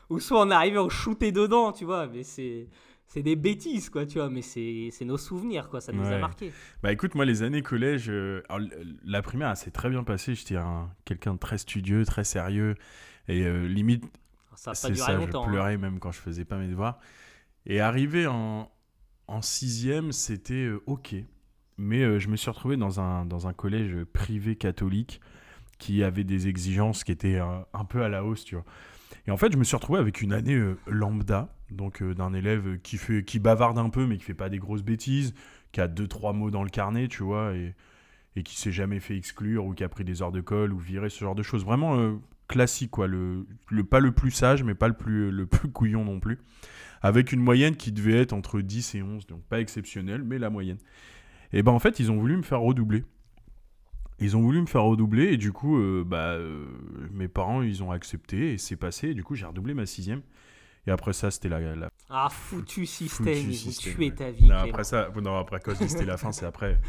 Ou 0.09 0.19
soit 0.19 0.41
on 0.45 0.51
arrivait, 0.51 0.77
on 0.77 0.89
shootait 0.89 1.31
dedans, 1.31 1.71
tu 1.71 1.85
vois. 1.85 2.07
Mais 2.07 2.23
c'est, 2.23 2.67
c'est 3.07 3.23
des 3.23 3.35
bêtises, 3.35 3.89
quoi, 3.89 4.05
tu 4.05 4.19
vois. 4.19 4.29
Mais 4.29 4.41
c'est, 4.41 4.91
nos 5.01 5.17
souvenirs, 5.17 5.69
quoi. 5.69 5.81
Ça 5.81 5.91
nous 5.91 6.05
a 6.05 6.17
marqué. 6.19 6.51
Bah 6.83 6.91
écoute, 6.91 7.15
moi, 7.15 7.25
les 7.25 7.43
années 7.43 7.61
collège, 7.61 8.09
euh, 8.09 8.41
alors, 8.49 8.67
la 9.03 9.21
primaire, 9.21 9.55
s'est 9.57 9.71
très 9.71 9.89
bien 9.89 10.03
passée. 10.03 10.35
J'étais 10.35 10.57
un- 10.57 10.89
quelqu'un 11.05 11.33
de 11.33 11.39
très 11.39 11.57
studieux, 11.57 12.05
très 12.05 12.23
sérieux. 12.23 12.75
Et 13.27 13.43
euh, 13.45 13.67
limite, 13.67 14.03
Ça 14.55 14.71
n'a 14.71 14.77
pas 14.81 14.89
duré 14.89 15.05
ça, 15.05 15.13
longtemps. 15.13 15.43
je 15.43 15.47
hein. 15.47 15.51
pleurais 15.51 15.77
même 15.77 15.99
quand 15.99 16.11
je 16.11 16.19
faisais 16.19 16.45
pas 16.45 16.57
mes 16.57 16.67
devoirs. 16.67 16.99
Et 17.65 17.79
arrivé 17.79 18.27
en, 18.27 18.71
en 19.27 19.41
sixième, 19.41 20.11
c'était 20.11 20.65
euh, 20.65 20.83
ok. 20.85 21.15
Mais 21.77 22.19
je 22.21 22.29
me 22.29 22.37
suis 22.37 22.49
retrouvé 22.49 22.77
dans 22.77 22.99
un, 23.01 23.25
dans 23.25 23.47
un 23.47 23.53
collège 23.53 23.97
privé 24.13 24.55
catholique 24.55 25.19
qui 25.77 26.03
avait 26.03 26.23
des 26.23 26.47
exigences 26.47 27.03
qui 27.03 27.11
étaient 27.11 27.37
un 27.39 27.85
peu 27.85 28.01
à 28.01 28.07
la 28.07 28.23
hausse, 28.23 28.45
tu 28.45 28.55
vois. 28.55 28.63
Et 29.27 29.31
en 29.31 29.37
fait, 29.37 29.51
je 29.51 29.57
me 29.57 29.63
suis 29.63 29.75
retrouvé 29.75 29.99
avec 29.99 30.21
une 30.21 30.33
année 30.33 30.55
euh, 30.55 30.77
lambda, 30.87 31.55
donc 31.71 32.01
euh, 32.01 32.13
d'un 32.13 32.33
élève 32.33 32.79
qui, 32.81 32.97
fait, 32.97 33.23
qui 33.23 33.39
bavarde 33.39 33.77
un 33.77 33.89
peu, 33.89 34.05
mais 34.05 34.17
qui 34.17 34.23
fait 34.23 34.33
pas 34.33 34.49
des 34.49 34.59
grosses 34.59 34.83
bêtises, 34.83 35.33
qui 35.71 35.81
a 35.81 35.87
deux, 35.87 36.07
trois 36.07 36.33
mots 36.33 36.51
dans 36.51 36.63
le 36.63 36.69
carnet, 36.69 37.07
tu 37.07 37.23
vois, 37.23 37.55
et, 37.55 37.73
et 38.35 38.43
qui 38.43 38.57
s'est 38.57 38.71
jamais 38.71 38.99
fait 38.99 39.15
exclure 39.15 39.65
ou 39.65 39.73
qui 39.73 39.83
a 39.83 39.89
pris 39.89 40.03
des 40.03 40.21
heures 40.21 40.31
de 40.31 40.41
colle 40.41 40.73
ou 40.73 40.77
viré, 40.77 41.09
ce 41.09 41.19
genre 41.23 41.35
de 41.35 41.43
choses. 41.43 41.65
Vraiment 41.65 41.97
euh, 41.97 42.15
classique, 42.47 42.91
quoi. 42.91 43.07
Le, 43.07 43.45
pas 43.89 43.99
le 43.99 44.11
plus 44.11 44.31
sage, 44.31 44.63
mais 44.63 44.75
pas 44.75 44.87
le 44.87 44.93
plus, 44.93 45.31
le 45.31 45.45
plus 45.45 45.69
couillon 45.69 46.05
non 46.05 46.19
plus. 46.19 46.39
Avec 47.01 47.31
une 47.31 47.39
moyenne 47.39 47.75
qui 47.75 47.91
devait 47.91 48.19
être 48.19 48.33
entre 48.33 48.61
10 48.61 48.95
et 48.95 49.03
11, 49.03 49.27
donc 49.27 49.43
pas 49.43 49.59
exceptionnelle, 49.59 50.23
mais 50.23 50.39
la 50.39 50.49
moyenne. 50.49 50.77
Et 51.53 51.63
ben 51.63 51.71
en 51.71 51.79
fait, 51.79 51.99
ils 51.99 52.11
ont 52.11 52.17
voulu 52.17 52.35
me 52.35 52.41
faire 52.41 52.61
redoubler. 52.61 53.03
Ils 54.19 54.37
ont 54.37 54.41
voulu 54.41 54.61
me 54.61 54.65
faire 54.65 54.83
redoubler 54.83 55.33
et 55.33 55.37
du 55.37 55.51
coup, 55.51 55.77
euh, 55.77 56.03
bah, 56.05 56.33
euh, 56.33 56.65
mes 57.11 57.27
parents, 57.27 57.61
ils 57.61 57.83
ont 57.83 57.91
accepté 57.91 58.53
et 58.53 58.57
c'est 58.57 58.77
passé. 58.77 59.09
Et 59.09 59.13
du 59.13 59.23
coup, 59.23 59.35
j'ai 59.35 59.45
redoublé 59.45 59.73
ma 59.73 59.85
sixième. 59.85 60.21
Et 60.87 60.91
après 60.91 61.13
ça, 61.13 61.31
c'était 61.31 61.49
la, 61.49 61.59
la- 61.75 61.89
Ah, 62.09 62.29
foutu 62.29 62.85
système, 62.85 63.25
Foutu 63.35 63.53
système, 63.53 63.99
ouais. 63.99 64.11
ta 64.11 64.31
vie. 64.31 64.47
Non, 64.47 64.55
après 64.55 64.83
ça, 64.83 65.09
non, 65.21 65.37
après 65.37 65.59
quand 65.59 65.75
c'était 65.75 66.05
la 66.05 66.17
fin, 66.17 66.31
c'est 66.31 66.45
après. 66.45 66.79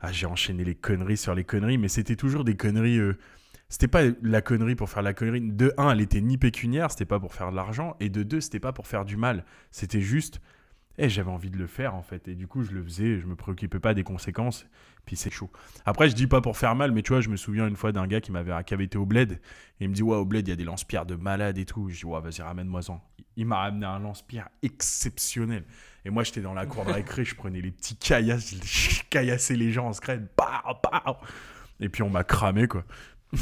Ah, 0.00 0.12
j'ai 0.12 0.26
enchaîné 0.26 0.64
les 0.64 0.74
conneries 0.74 1.16
sur 1.16 1.34
les 1.34 1.44
conneries, 1.44 1.78
mais 1.78 1.88
c'était 1.88 2.16
toujours 2.16 2.44
des 2.44 2.56
conneries. 2.56 2.98
euh, 2.98 3.16
C'était 3.68 3.88
pas 3.88 4.02
la 4.22 4.40
connerie 4.42 4.76
pour 4.76 4.88
faire 4.88 5.02
la 5.02 5.14
connerie. 5.14 5.40
De 5.40 5.72
un, 5.78 5.90
elle 5.90 6.00
était 6.00 6.20
ni 6.20 6.38
pécuniaire, 6.38 6.90
c'était 6.90 7.06
pas 7.06 7.18
pour 7.18 7.34
faire 7.34 7.50
de 7.50 7.56
l'argent, 7.56 7.96
et 8.00 8.08
de 8.10 8.22
deux, 8.22 8.40
c'était 8.40 8.60
pas 8.60 8.72
pour 8.72 8.86
faire 8.86 9.04
du 9.04 9.16
mal. 9.16 9.44
C'était 9.70 10.00
juste, 10.02 10.40
eh, 10.98 11.08
j'avais 11.08 11.30
envie 11.30 11.50
de 11.50 11.58
le 11.58 11.66
faire 11.66 11.94
en 11.94 12.02
fait, 12.02 12.28
et 12.28 12.34
du 12.34 12.46
coup, 12.46 12.62
je 12.62 12.72
le 12.72 12.82
faisais, 12.84 13.18
je 13.18 13.26
me 13.26 13.36
préoccupais 13.36 13.80
pas 13.80 13.94
des 13.94 14.04
conséquences. 14.04 14.66
Puis 15.06 15.16
c'est 15.16 15.30
chaud. 15.30 15.50
Après, 15.84 16.08
je 16.08 16.14
dis 16.14 16.26
pas 16.26 16.40
pour 16.40 16.56
faire 16.56 16.74
mal, 16.74 16.90
mais 16.92 17.02
tu 17.02 17.12
vois, 17.12 17.20
je 17.20 17.28
me 17.28 17.36
souviens 17.36 17.66
une 17.68 17.76
fois 17.76 17.92
d'un 17.92 18.06
gars 18.06 18.20
qui 18.20 18.32
m'avait 18.32 18.52
qui 18.64 18.72
avait 18.74 18.84
été 18.84 18.96
au 18.96 19.04
bled, 19.04 19.32
et 19.32 19.84
il 19.84 19.88
me 19.90 19.94
dit 19.94 20.02
ouais, 20.02 20.16
au 20.16 20.24
bled, 20.24 20.46
il 20.48 20.50
y 20.50 20.52
a 20.52 20.56
des 20.56 20.64
lance-pierres 20.64 21.04
de 21.06 21.14
malade 21.14 21.58
et 21.58 21.64
tout. 21.66 21.88
Je 21.90 21.98
dis 21.98 22.04
ouais, 22.06 22.20
vas-y, 22.20 22.40
ramène-moi-en. 22.42 23.02
Il 23.36 23.46
m'a 23.46 23.58
ramené 23.58 23.84
un 23.84 23.98
lance-pierre 23.98 24.48
exceptionnel. 24.62 25.64
Et 26.04 26.10
moi, 26.10 26.22
j'étais 26.22 26.40
dans 26.40 26.54
la 26.54 26.66
cour 26.66 26.84
de 26.84 26.92
récré, 26.92 27.24
je 27.24 27.34
prenais 27.34 27.60
les 27.60 27.70
petits 27.70 27.96
caillasses, 27.96 28.54
je 28.64 29.02
caillassais 29.10 29.56
les 29.56 29.72
gens 29.72 29.88
en 29.88 29.92
scred. 29.92 30.28
Bah, 30.36 30.62
bah. 30.82 31.20
Et 31.80 31.88
puis 31.88 32.02
on 32.02 32.10
m'a 32.10 32.24
cramé, 32.24 32.66
quoi. 32.68 32.84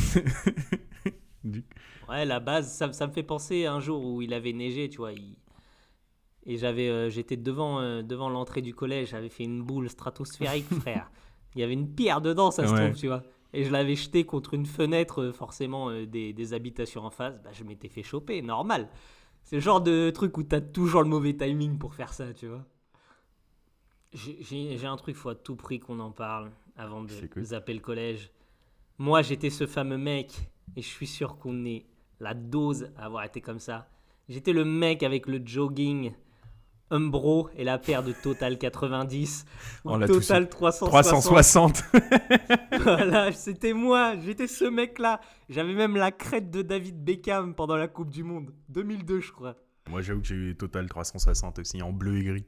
Ouais, 2.08 2.24
la 2.24 2.40
base, 2.40 2.72
ça, 2.72 2.92
ça 2.92 3.06
me 3.06 3.12
fait 3.12 3.22
penser 3.22 3.66
à 3.66 3.72
un 3.72 3.80
jour 3.80 4.04
où 4.04 4.22
il 4.22 4.32
avait 4.34 4.52
neigé, 4.52 4.88
tu 4.88 4.98
vois. 4.98 5.12
il- 5.12 5.36
Et 6.44 6.56
j'avais, 6.58 6.88
euh, 6.88 7.08
j'étais 7.10 7.36
devant, 7.36 7.80
euh, 7.80 8.02
devant 8.02 8.28
l'entrée 8.28 8.62
du 8.62 8.74
collège, 8.74 9.10
j'avais 9.10 9.28
fait 9.28 9.44
une 9.44 9.62
boule 9.62 9.88
stratosphérique, 9.88 10.66
frère. 10.80 11.10
Il 11.54 11.60
y 11.60 11.64
avait 11.64 11.72
une 11.74 11.92
pierre 11.94 12.20
dedans, 12.20 12.50
ça 12.50 12.66
se 12.66 12.72
Ouais. 12.72 12.84
trouve, 12.86 12.98
tu 12.98 13.06
vois. 13.08 13.22
Et 13.52 13.64
je 13.64 13.70
l'avais 13.70 13.94
jeté 13.96 14.24
contre 14.24 14.54
une 14.54 14.64
fenêtre, 14.66 15.20
euh, 15.22 15.32
forcément, 15.32 15.90
euh, 15.90 16.06
des, 16.06 16.32
des 16.32 16.54
habitations 16.54 17.04
en 17.04 17.10
face. 17.10 17.40
Bah, 17.42 17.50
je 17.52 17.64
m'étais 17.64 17.88
fait 17.88 18.02
choper, 18.02 18.40
normal. 18.40 18.88
C'est 19.42 19.56
le 19.56 19.62
genre 19.62 19.80
de 19.82 20.10
truc 20.10 20.38
où 20.38 20.42
t'as 20.42 20.60
toujours 20.60 21.02
le 21.02 21.08
mauvais 21.08 21.34
timing 21.36 21.76
pour 21.78 21.94
faire 21.94 22.12
ça, 22.14 22.32
tu 22.32 22.46
vois. 22.46 22.64
J'ai- 24.12 24.86
un 24.86 24.96
truc, 24.96 25.16
faut 25.16 25.30
à 25.30 25.34
tout 25.34 25.56
prix 25.56 25.80
qu'on 25.80 25.98
en 26.00 26.10
parle 26.10 26.50
avant 26.76 27.02
de 27.02 27.10
zapper 27.42 27.72
le 27.74 27.80
collège. 27.80 28.30
Moi, 28.98 29.22
j'étais 29.22 29.50
ce 29.50 29.66
fameux 29.66 29.96
mec, 29.98 30.50
et 30.76 30.82
je 30.82 30.86
suis 30.88 31.06
sûr 31.06 31.38
qu'on 31.38 31.64
est 31.64 31.86
la 32.20 32.34
dose 32.34 32.90
à 32.96 33.06
avoir 33.06 33.24
été 33.24 33.40
comme 33.40 33.58
ça. 33.58 33.88
J'étais 34.28 34.52
le 34.52 34.64
mec 34.64 35.02
avec 35.02 35.26
le 35.26 35.40
jogging 35.44 36.12
Umbro 36.92 37.48
et 37.56 37.64
la 37.64 37.78
paire 37.78 38.02
de 38.04 38.12
Total 38.12 38.58
90 38.58 39.44
ou 39.84 39.90
On 39.90 39.96
l'a 39.96 40.06
tous 40.06 40.20
Total 40.20 40.48
360. 40.48 41.22
360. 41.22 41.84
Voilà, 42.82 43.32
c'était 43.32 43.72
moi, 43.72 44.14
j'étais 44.24 44.46
ce 44.46 44.64
mec-là. 44.64 45.20
J'avais 45.48 45.74
même 45.74 45.96
la 45.96 46.10
crête 46.10 46.50
de 46.50 46.62
David 46.62 47.02
Beckham 47.04 47.54
pendant 47.54 47.76
la 47.76 47.88
Coupe 47.88 48.10
du 48.10 48.22
Monde. 48.24 48.50
2002, 48.70 49.20
je 49.20 49.32
crois. 49.32 49.56
Moi, 49.90 50.00
j'avoue 50.00 50.20
que 50.20 50.26
j'ai 50.26 50.34
eu 50.34 50.56
Total 50.56 50.88
360 50.88 51.58
aussi, 51.58 51.82
en 51.82 51.92
bleu 51.92 52.18
et 52.18 52.24
gris. 52.24 52.46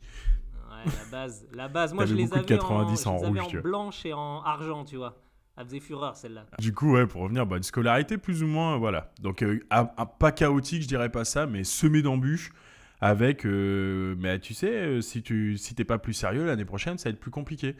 Ouais, 0.70 0.92
la 1.04 1.10
base. 1.10 1.46
La 1.52 1.68
base. 1.68 1.92
Moi, 1.94 2.06
je 2.06 2.14
les 2.14 2.24
beaucoup 2.24 2.34
de 2.36 2.38
avais 2.40 2.58
90 2.58 3.06
en, 3.06 3.14
en 3.14 3.18
je 3.18 3.22
les 3.22 3.26
avais 3.28 3.40
rouge, 3.40 3.48
tu 3.50 3.58
en 3.58 3.60
vois. 3.60 3.70
blanche 3.70 4.06
et 4.06 4.12
en 4.12 4.42
argent, 4.42 4.84
tu 4.84 4.96
vois. 4.96 5.16
Elle 5.56 5.66
faisait 5.66 5.80
fureur, 5.80 6.16
celle-là. 6.16 6.46
Du 6.58 6.72
coup, 6.74 6.92
ouais, 6.94 7.06
pour 7.06 7.22
revenir, 7.22 7.46
bah, 7.46 7.56
une 7.58 7.62
scolarité 7.62 8.18
plus 8.18 8.42
ou 8.42 8.46
moins, 8.48 8.76
voilà. 8.76 9.12
Donc, 9.20 9.42
euh, 9.42 9.60
à- 9.70 9.84
pas 9.84 10.32
chaotique, 10.32 10.82
je 10.82 10.88
dirais 10.88 11.10
pas 11.10 11.24
ça, 11.24 11.46
mais 11.46 11.62
semé 11.62 12.02
d'embûches 12.02 12.50
avec, 13.04 13.44
euh, 13.44 14.14
mais 14.18 14.40
tu 14.40 14.54
sais, 14.54 14.70
euh, 14.72 15.00
si 15.02 15.22
tu 15.22 15.58
si 15.58 15.74
t'es 15.74 15.84
pas 15.84 15.98
plus 15.98 16.14
sérieux, 16.14 16.46
l'année 16.46 16.64
prochaine, 16.64 16.96
ça 16.96 17.10
va 17.10 17.12
être 17.12 17.20
plus 17.20 17.30
compliqué. 17.30 17.76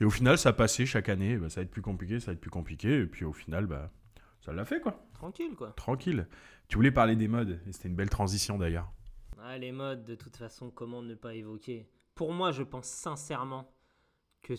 Et 0.00 0.04
au 0.04 0.10
final, 0.10 0.36
ça 0.36 0.52
passait 0.52 0.84
chaque 0.84 1.08
année, 1.08 1.36
bah, 1.36 1.48
ça 1.48 1.60
va 1.60 1.64
être 1.64 1.70
plus 1.70 1.80
compliqué, 1.82 2.18
ça 2.18 2.26
va 2.26 2.32
être 2.32 2.40
plus 2.40 2.50
compliqué, 2.50 2.98
et 3.02 3.06
puis 3.06 3.24
au 3.24 3.32
final, 3.32 3.66
bah, 3.66 3.92
ça 4.40 4.52
l'a 4.52 4.64
fait, 4.64 4.80
quoi. 4.80 5.06
Tranquille, 5.14 5.54
quoi. 5.54 5.70
Tranquille. 5.76 6.26
Tu 6.66 6.74
voulais 6.76 6.90
parler 6.90 7.14
des 7.14 7.28
modes, 7.28 7.60
et 7.68 7.72
c'était 7.72 7.88
une 7.88 7.94
belle 7.94 8.10
transition 8.10 8.58
d'ailleurs. 8.58 8.90
Ah, 9.40 9.56
les 9.58 9.70
modes, 9.70 10.04
de 10.04 10.16
toute 10.16 10.36
façon, 10.36 10.70
comment 10.70 11.02
ne 11.02 11.14
pas 11.14 11.34
évoquer? 11.34 11.86
Pour 12.16 12.32
moi, 12.32 12.50
je 12.50 12.64
pense 12.64 12.86
sincèrement 12.88 13.70
que, 14.42 14.54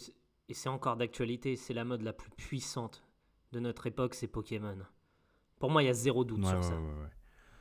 et 0.48 0.54
c'est 0.54 0.70
encore 0.70 0.96
d'actualité, 0.96 1.58
c'est 1.58 1.74
la 1.74 1.84
mode 1.84 2.04
la 2.04 2.14
plus 2.14 2.30
puissante 2.30 3.04
de 3.52 3.60
notre 3.60 3.86
époque, 3.88 4.14
c'est 4.16 4.28
Pokémon. 4.28 4.78
Pour 5.60 5.72
moi, 5.72 5.84
il 5.84 5.88
y 5.88 5.90
a 5.90 5.94
zéro 5.94 6.24
doute 6.24 6.40
Ouais, 6.40 6.48
sur 6.50 6.58
ouais, 6.58 6.64
ça. 6.64 6.76
ouais, 6.76 7.02
ouais. 7.02 7.10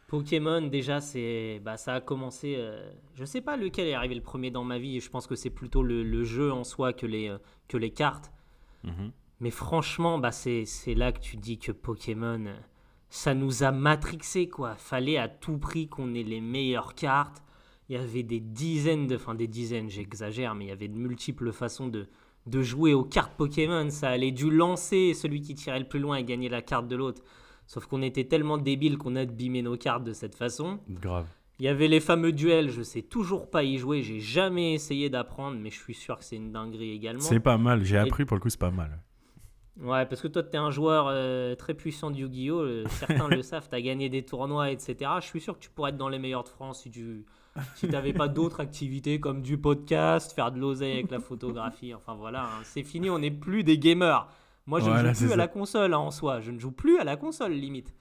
Pokémon, 0.06 0.62
déjà, 0.62 1.00
c'est, 1.00 1.60
bah, 1.64 1.76
ça 1.76 1.94
a 1.94 2.00
commencé. 2.00 2.54
euh, 2.58 2.90
je 3.14 3.24
sais 3.24 3.40
pas 3.40 3.56
lequel 3.56 3.88
est 3.88 3.94
arrivé 3.94 4.14
le 4.14 4.20
premier 4.20 4.50
dans 4.50 4.64
ma 4.64 4.78
vie. 4.78 5.00
Je 5.00 5.10
pense 5.10 5.26
que 5.26 5.34
c'est 5.34 5.50
plutôt 5.50 5.82
le, 5.82 6.02
le 6.02 6.24
jeu 6.24 6.52
en 6.52 6.64
soi 6.64 6.92
que 6.92 7.06
les, 7.06 7.28
euh, 7.28 7.38
que 7.68 7.76
les 7.76 7.90
cartes. 7.90 8.32
Mhm. 8.84 9.12
Mais 9.40 9.50
franchement, 9.50 10.18
bah, 10.18 10.30
c'est, 10.32 10.64
là 10.94 11.12
que 11.12 11.20
tu 11.20 11.36
dis 11.36 11.58
que 11.58 11.72
Pokémon, 11.72 12.46
euh, 12.46 12.56
ça 13.08 13.34
nous 13.34 13.62
a 13.62 13.72
matrixé 13.72 14.48
quoi. 14.48 14.74
Fallait 14.76 15.16
à 15.16 15.28
tout 15.28 15.58
prix 15.58 15.88
qu'on 15.88 16.14
ait 16.14 16.22
les 16.22 16.40
meilleures 16.40 16.94
cartes. 16.94 17.42
Il 17.88 17.96
y 17.96 17.98
avait 17.98 18.22
des 18.22 18.40
dizaines 18.40 19.06
de, 19.06 19.16
enfin 19.16 19.34
des 19.34 19.46
dizaines, 19.46 19.90
j'exagère, 19.90 20.54
mais 20.54 20.66
il 20.66 20.68
y 20.68 20.72
avait 20.72 20.88
de 20.88 20.96
multiples 20.96 21.52
façons 21.52 21.88
de, 21.88 22.06
de 22.46 22.62
jouer 22.62 22.94
aux 22.94 23.04
cartes 23.04 23.36
Pokémon. 23.36 23.90
Ça 23.90 24.08
allait 24.08 24.32
du 24.32 24.50
lancer, 24.50 25.12
celui 25.14 25.40
qui 25.40 25.54
tirait 25.54 25.80
le 25.80 25.88
plus 25.88 26.00
loin 26.00 26.16
et 26.16 26.24
gagner 26.24 26.48
la 26.48 26.62
carte 26.62 26.88
de 26.88 26.96
l'autre. 26.96 27.22
Sauf 27.66 27.86
qu'on 27.86 28.02
était 28.02 28.24
tellement 28.24 28.58
débiles 28.58 28.98
qu'on 28.98 29.16
abîmait 29.16 29.62
nos 29.62 29.76
cartes 29.76 30.04
de 30.04 30.12
cette 30.12 30.34
façon. 30.34 30.80
Grave. 30.88 31.26
Il 31.60 31.64
y 31.64 31.68
avait 31.68 31.88
les 31.88 32.00
fameux 32.00 32.32
duels, 32.32 32.68
je 32.70 32.82
sais 32.82 33.02
toujours 33.02 33.48
pas 33.48 33.62
y 33.62 33.78
jouer, 33.78 34.02
j'ai 34.02 34.18
jamais 34.18 34.74
essayé 34.74 35.08
d'apprendre, 35.08 35.56
mais 35.60 35.70
je 35.70 35.78
suis 35.78 35.94
sûr 35.94 36.18
que 36.18 36.24
c'est 36.24 36.36
une 36.36 36.50
dinguerie 36.50 36.90
également. 36.90 37.20
C'est 37.20 37.38
pas 37.38 37.58
mal, 37.58 37.84
j'ai 37.84 37.96
appris 37.96 38.24
pour 38.24 38.36
le 38.36 38.40
coup, 38.40 38.50
c'est 38.50 38.58
pas 38.58 38.72
mal. 38.72 38.98
Ouais, 39.80 40.06
parce 40.06 40.20
que 40.20 40.28
toi, 40.28 40.42
tu 40.42 40.50
es 40.50 40.56
un 40.56 40.70
joueur 40.70 41.06
euh, 41.08 41.54
très 41.56 41.74
puissant 41.74 42.10
de 42.10 42.16
Yu-Gi-Oh! 42.16 42.60
euh, 42.60 42.84
certains 42.90 43.28
le 43.28 43.42
savent, 43.42 43.68
tu 43.68 43.74
as 43.74 43.80
gagné 43.80 44.08
des 44.08 44.24
tournois, 44.24 44.70
etc. 44.70 45.10
Je 45.20 45.26
suis 45.26 45.40
sûr 45.40 45.54
que 45.54 45.60
tu 45.60 45.70
pourrais 45.70 45.90
être 45.90 45.96
dans 45.96 46.08
les 46.08 46.18
meilleurs 46.18 46.44
de 46.44 46.48
France 46.48 46.82
si 46.82 46.90
tu 46.90 47.24
si 47.76 47.86
t'avais 47.88 48.12
pas 48.12 48.26
d'autres 48.26 48.60
activités 48.60 49.20
comme 49.20 49.42
du 49.42 49.58
podcast, 49.58 50.32
faire 50.32 50.50
de 50.50 50.58
l'oseille 50.58 50.94
avec 50.94 51.10
la 51.10 51.20
photographie. 51.20 51.94
Enfin 51.94 52.14
voilà, 52.14 52.44
hein, 52.44 52.62
c'est 52.64 52.82
fini, 52.82 53.10
on 53.10 53.20
n'est 53.20 53.30
plus 53.30 53.62
des 53.62 53.78
gamers. 53.78 54.28
Moi, 54.66 54.80
je 54.80 54.86
Voilà, 54.86 55.10
ne 55.10 55.14
joue 55.14 55.24
plus 55.24 55.32
à 55.32 55.36
la 55.36 55.48
console 55.48 55.92
hein, 55.94 55.98
en 55.98 56.10
soi. 56.10 56.40
Je 56.40 56.50
ne 56.50 56.58
joue 56.58 56.72
plus 56.72 56.98
à 56.98 57.04
la 57.04 57.16
console, 57.16 57.52
limite. 57.52 57.94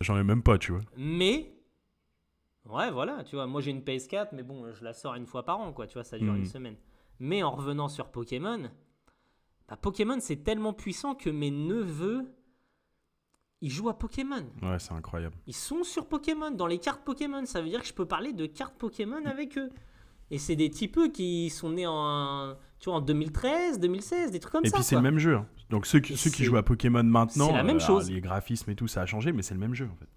J'en 0.00 0.16
ai 0.18 0.22
même 0.24 0.42
pas, 0.42 0.58
tu 0.58 0.72
vois. 0.72 0.82
Mais. 0.96 1.52
Ouais, 2.68 2.90
voilà, 2.90 3.22
tu 3.24 3.36
vois, 3.36 3.46
moi 3.46 3.60
j'ai 3.60 3.70
une 3.70 3.80
PS4, 3.82 4.28
mais 4.32 4.42
bon, 4.42 4.72
je 4.72 4.82
la 4.82 4.92
sors 4.92 5.14
une 5.14 5.26
fois 5.26 5.44
par 5.44 5.60
an, 5.60 5.72
quoi, 5.72 5.86
tu 5.86 5.94
vois, 5.94 6.02
ça 6.02 6.18
dure 6.18 6.34
une 6.34 6.46
semaine. 6.46 6.74
Mais 7.20 7.44
en 7.44 7.52
revenant 7.52 7.86
sur 7.88 8.08
Pokémon, 8.08 8.68
bah, 9.68 9.76
Pokémon 9.76 10.16
c'est 10.18 10.42
tellement 10.42 10.72
puissant 10.72 11.14
que 11.14 11.30
mes 11.30 11.52
neveux, 11.52 12.24
ils 13.60 13.70
jouent 13.70 13.88
à 13.88 13.96
Pokémon. 13.96 14.44
Ouais, 14.62 14.80
c'est 14.80 14.92
incroyable. 14.94 15.36
Ils 15.46 15.54
sont 15.54 15.84
sur 15.84 16.08
Pokémon, 16.08 16.50
dans 16.50 16.66
les 16.66 16.78
cartes 16.78 17.04
Pokémon. 17.04 17.46
Ça 17.46 17.62
veut 17.62 17.68
dire 17.68 17.80
que 17.82 17.86
je 17.86 17.94
peux 17.94 18.04
parler 18.04 18.32
de 18.32 18.46
cartes 18.46 18.74
Pokémon 18.76 19.24
avec 19.26 19.56
eux. 19.58 19.70
Et 20.32 20.38
c'est 20.38 20.56
des 20.56 20.68
types 20.68 20.98
qui 21.12 21.50
sont 21.50 21.70
nés 21.70 21.86
en, 21.86 22.56
tu 22.80 22.90
vois, 22.90 22.98
en 22.98 23.00
2013, 23.00 23.78
2016, 23.78 24.32
des 24.32 24.40
trucs 24.40 24.52
comme 24.52 24.64
Et 24.66 24.70
ça. 24.70 24.78
puis 24.78 24.84
c'est 24.84 24.96
le 24.96 25.02
même 25.02 25.18
jeu. 25.20 25.36
hein. 25.36 25.46
Donc 25.70 25.86
ceux 25.86 26.00
qui, 26.00 26.16
ceux 26.16 26.30
jouent 26.44 26.56
à 26.56 26.62
Pokémon 26.62 27.02
maintenant, 27.02 27.48
c'est 27.48 27.52
la 27.56 27.62
même 27.64 27.76
euh, 27.76 27.80
chose. 27.80 28.10
les 28.10 28.20
graphismes 28.20 28.70
et 28.70 28.74
tout, 28.74 28.86
ça 28.88 29.02
a 29.02 29.06
changé, 29.06 29.32
mais 29.32 29.42
c'est 29.42 29.54
le 29.54 29.60
même 29.60 29.74
jeu 29.74 29.88
en 29.92 29.96
fait. 29.96 30.08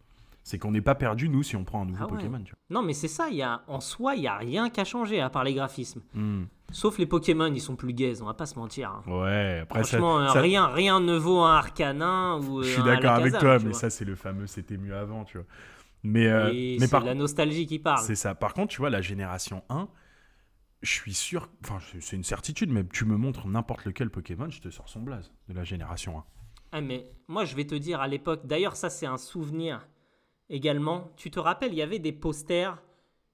C'est 0.44 0.58
qu'on 0.58 0.72
n'est 0.72 0.82
pas 0.82 0.96
perdu 0.96 1.30
nous 1.30 1.44
si 1.44 1.56
on 1.56 1.64
prend 1.64 1.82
un 1.82 1.86
nouveau 1.86 2.06
Ah 2.08 2.12
ouais. 2.12 2.18
Pokémon. 2.18 2.42
Tu 2.44 2.54
Non, 2.70 2.82
mais 2.82 2.94
c'est 2.94 3.08
ça, 3.08 3.30
y 3.30 3.42
a, 3.42 3.62
en 3.68 3.82
soi, 3.82 4.16
il 4.16 4.22
n'y 4.22 4.28
a 4.28 4.38
rien 4.38 4.70
qu'à 4.70 4.84
changer 4.84 5.20
à 5.22 5.30
part 5.30 5.44
les 5.44 5.54
graphismes. 5.54 6.02
Hmm. 6.14 6.44
Sauf 6.72 6.98
les 6.98 7.06
Pokémon, 7.06 7.52
ils 7.54 7.62
sont 7.62 7.76
plus 7.76 7.94
gays, 7.94 8.22
on 8.22 8.26
va 8.26 8.34
pas 8.34 8.46
se 8.46 8.58
mentir. 8.58 8.90
hein. 8.92 9.04
Ouais. 9.12 9.60
Après 9.64 9.84
Franchement, 9.84 10.28
ça- 10.32 10.40
rien, 10.42 10.68
rien 10.68 11.00
ne 11.00 11.16
vaut 11.16 11.40
un 11.42 11.56
Arcanin 11.56 12.38
ou. 12.40 12.64
je 12.64 12.70
euh, 12.70 12.74
suis 12.74 12.84
d'accord 12.84 13.14
avec 13.14 13.38
toi, 13.38 13.58
mais 13.60 13.74
ça 13.74 13.90
c'est 13.90 14.06
le 14.06 14.16
fameux 14.16 14.48
c'était 14.48 14.78
mieux 14.78 14.96
avant, 14.96 15.24
tu 15.24 15.38
vois. 15.38 15.48
Mais 16.04 16.28
euh, 16.28 16.52
mais 16.54 16.78
c'est 16.80 16.92
par 16.92 17.04
la 17.04 17.16
nostalgie 17.16 17.66
qui 17.68 17.78
parle. 17.80 18.04
C'est 18.04 18.16
ça. 18.16 18.34
Par 18.34 18.54
contre, 18.54 18.70
tu 18.70 18.78
vois, 18.80 18.90
la 18.90 19.02
génération 19.02 19.64
1, 19.70 19.88
je 20.82 20.92
suis 20.92 21.14
sûr, 21.14 21.50
enfin, 21.64 21.80
c'est- 22.00 22.16
une 22.16 22.24
certitude, 22.24 22.72
mais 22.72 22.86
tu 22.88 23.06
me 23.06 23.18
montres 23.18 23.48
n'importe 23.48 23.86
lequel 23.86 24.10
Pokémon, 24.10 24.50
je 24.50 24.62
te 24.62 24.70
sors 24.70 24.88
son 24.90 25.02
blaze 25.02 25.32
de 25.48 25.54
la 25.54 25.64
génération 25.64 26.18
1. 26.20 26.24
Ah, 26.72 26.82
mais 26.82 27.12
moi, 27.28 27.46
je 27.46 27.56
vais 27.56 27.66
te 27.66 27.76
dire 27.76 28.00
à 28.02 28.08
l'époque, 28.08 28.46
d'ailleurs, 28.46 28.76
ça, 28.76 28.90
c'est 28.90 29.06
un 29.08 29.18
souvenir 29.18 29.88
également. 30.50 31.12
Tu 31.18 31.32
te 31.32 31.40
rappelles, 31.40 31.74
il 31.74 31.78
y 31.78 31.82
avait 31.82 32.00
des 32.00 32.12
posters, 32.12 32.82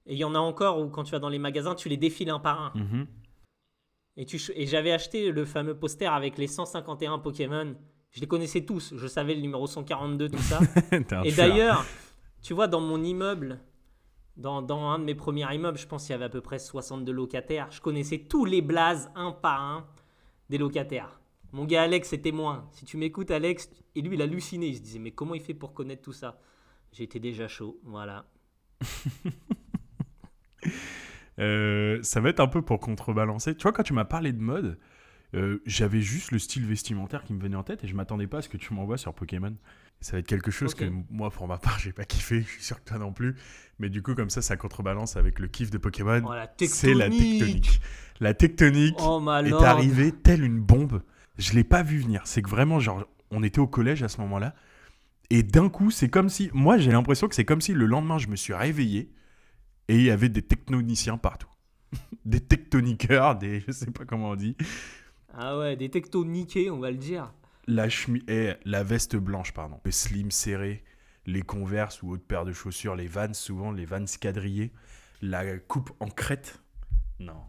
et 0.06 0.14
il 0.14 0.18
y 0.18 0.24
en 0.24 0.34
a 0.34 0.38
encore 0.38 0.80
où, 0.80 0.88
quand 0.88 1.04
tu 1.04 1.12
vas 1.12 1.18
dans 1.18 1.28
les 1.28 1.38
magasins, 1.38 1.74
tu 1.74 1.88
les 1.88 1.96
défiles 1.96 2.30
un 2.30 2.38
par 2.40 2.60
un. 2.60 2.72
Mhm. 2.78 3.06
Et, 4.16 4.24
tu 4.24 4.40
et 4.54 4.66
j'avais 4.66 4.92
acheté 4.92 5.30
le 5.30 5.44
fameux 5.44 5.76
poster 5.78 6.06
avec 6.06 6.38
les 6.38 6.46
151 6.46 7.18
Pokémon. 7.18 7.76
Je 8.12 8.20
les 8.20 8.26
connaissais 8.26 8.62
tous, 8.64 8.94
je 8.96 9.06
savais 9.06 9.34
le 9.34 9.42
numéro 9.42 9.66
142, 9.66 10.30
tout 10.30 10.38
ça. 10.38 10.58
Et 11.24 11.32
d'ailleurs, 11.32 11.84
tu 12.40 12.54
vois, 12.54 12.66
dans 12.66 12.80
mon 12.80 13.02
immeuble, 13.02 13.60
dans, 14.36 14.90
un 14.90 14.98
de 14.98 15.04
mes 15.04 15.14
premiers 15.14 15.54
immeubles, 15.54 15.78
je 15.78 15.86
pense 15.86 16.04
qu'il 16.04 16.12
y 16.12 16.14
avait 16.14 16.26
à 16.26 16.28
peu 16.28 16.40
près 16.40 16.58
62 16.58 17.12
locataires. 17.12 17.68
Je 17.70 17.80
connaissais 17.80 18.18
tous 18.18 18.44
les 18.44 18.62
blazes, 18.62 19.10
un 19.14 19.32
par 19.32 19.60
un, 19.60 19.86
des 20.50 20.58
locataires. 20.58 21.20
Mon 21.52 21.64
gars 21.64 21.82
Alex 21.82 22.12
est 22.12 22.22
témoin. 22.22 22.68
Si 22.72 22.84
tu 22.84 22.96
m'écoutes, 22.96 23.30
Alex, 23.30 23.70
et 23.94 24.02
lui, 24.02 24.16
il 24.16 24.22
hallucinait. 24.22 24.68
Il 24.68 24.76
se 24.76 24.82
disait, 24.82 24.98
mais 24.98 25.12
comment 25.12 25.34
il 25.34 25.40
fait 25.40 25.54
pour 25.54 25.72
connaître 25.72 26.02
tout 26.02 26.12
ça? 26.12 26.38
J'étais 26.92 27.20
déjà 27.20 27.48
chaud, 27.48 27.80
voilà. 27.84 28.26
Euh, 31.38 31.98
ça 32.02 32.22
va 32.22 32.30
être 32.30 32.40
un 32.40 32.48
peu 32.48 32.62
pour 32.62 32.80
contrebalancer. 32.80 33.54
Tu 33.54 33.64
vois, 33.64 33.72
quand 33.72 33.82
tu 33.82 33.92
m'as 33.92 34.06
parlé 34.06 34.32
de 34.32 34.40
mode, 34.40 34.78
euh, 35.34 35.60
j'avais 35.66 36.00
juste 36.00 36.30
le 36.30 36.38
style 36.38 36.64
vestimentaire 36.64 37.24
qui 37.24 37.34
me 37.34 37.40
venait 37.40 37.56
en 37.56 37.62
tête 37.62 37.84
et 37.84 37.86
je 37.86 37.94
m'attendais 37.94 38.26
pas 38.26 38.38
à 38.38 38.42
ce 38.42 38.48
que 38.48 38.56
tu 38.56 38.72
m'envoies 38.72 38.96
sur 38.96 39.12
Pokémon. 39.12 39.54
Ça 40.00 40.12
va 40.12 40.18
être 40.18 40.26
quelque 40.26 40.50
chose 40.50 40.74
que 40.74 40.84
moi, 41.10 41.30
pour 41.30 41.48
ma 41.48 41.58
part, 41.58 41.78
j'ai 41.82 41.92
pas 41.92 42.04
kiffé. 42.04 42.42
Je 42.42 42.48
suis 42.48 42.62
sûr 42.62 42.82
que 42.82 42.88
toi 42.88 42.98
non 42.98 43.12
plus. 43.12 43.36
Mais 43.78 43.88
du 43.88 44.02
coup, 44.02 44.14
comme 44.14 44.30
ça, 44.30 44.42
ça 44.42 44.56
contrebalance 44.56 45.16
avec 45.16 45.38
le 45.38 45.48
kiff 45.48 45.70
de 45.70 45.78
Pokémon. 45.78 46.22
Oh, 46.24 46.32
c'est 46.66 46.94
la 46.94 47.08
tectonique. 47.08 47.80
La 48.20 48.34
tectonique 48.34 48.96
Oh, 49.00 49.22
est 49.44 49.52
arrivée 49.52 50.12
telle 50.12 50.44
une 50.44 50.60
bombe. 50.60 51.02
Je 51.38 51.52
l'ai 51.52 51.64
pas 51.64 51.82
vu 51.82 51.98
venir. 51.98 52.22
C'est 52.24 52.40
que 52.40 52.48
vraiment, 52.48 52.80
genre, 52.80 53.04
on 53.30 53.42
était 53.42 53.58
au 53.58 53.66
collège 53.66 54.02
à 54.02 54.08
ce 54.08 54.20
moment-là. 54.22 54.54
Et 55.28 55.42
d'un 55.42 55.68
coup, 55.68 55.90
c'est 55.90 56.08
comme 56.08 56.28
si. 56.28 56.50
Moi, 56.54 56.78
j'ai 56.78 56.92
l'impression 56.92 57.28
que 57.28 57.34
c'est 57.34 57.44
comme 57.44 57.60
si 57.60 57.74
le 57.74 57.86
lendemain, 57.86 58.18
je 58.18 58.28
me 58.28 58.36
suis 58.36 58.54
réveillé 58.54 59.10
et 59.88 59.96
il 59.96 60.02
y 60.02 60.10
avait 60.10 60.28
des 60.28 60.42
technoniciens 60.42 61.18
partout. 61.18 61.50
des 62.24 62.40
tectoniqueurs, 62.40 63.36
des. 63.36 63.60
Je 63.66 63.72
sais 63.72 63.90
pas 63.90 64.04
comment 64.04 64.30
on 64.30 64.36
dit. 64.36 64.56
Ah 65.34 65.58
ouais, 65.58 65.76
des 65.76 65.90
tectoniqués, 65.90 66.70
on 66.70 66.78
va 66.78 66.90
le 66.90 66.96
dire. 66.96 67.32
La, 67.66 67.88
chemi- 67.88 68.22
eh, 68.28 68.54
la 68.64 68.82
veste 68.84 69.16
blanche, 69.16 69.52
pardon. 69.52 69.80
Le 69.84 69.90
slim 69.90 70.30
serré, 70.30 70.84
les 71.26 71.42
converses 71.42 72.02
ou 72.02 72.10
autres 72.12 72.24
paires 72.26 72.44
de 72.44 72.52
chaussures, 72.52 72.94
les 72.94 73.08
vannes, 73.08 73.34
souvent 73.34 73.72
les 73.72 73.84
vannes 73.86 74.06
quadrillées, 74.20 74.72
la 75.20 75.58
coupe 75.58 75.90
en 76.00 76.08
crête. 76.08 76.62
Non. 77.18 77.42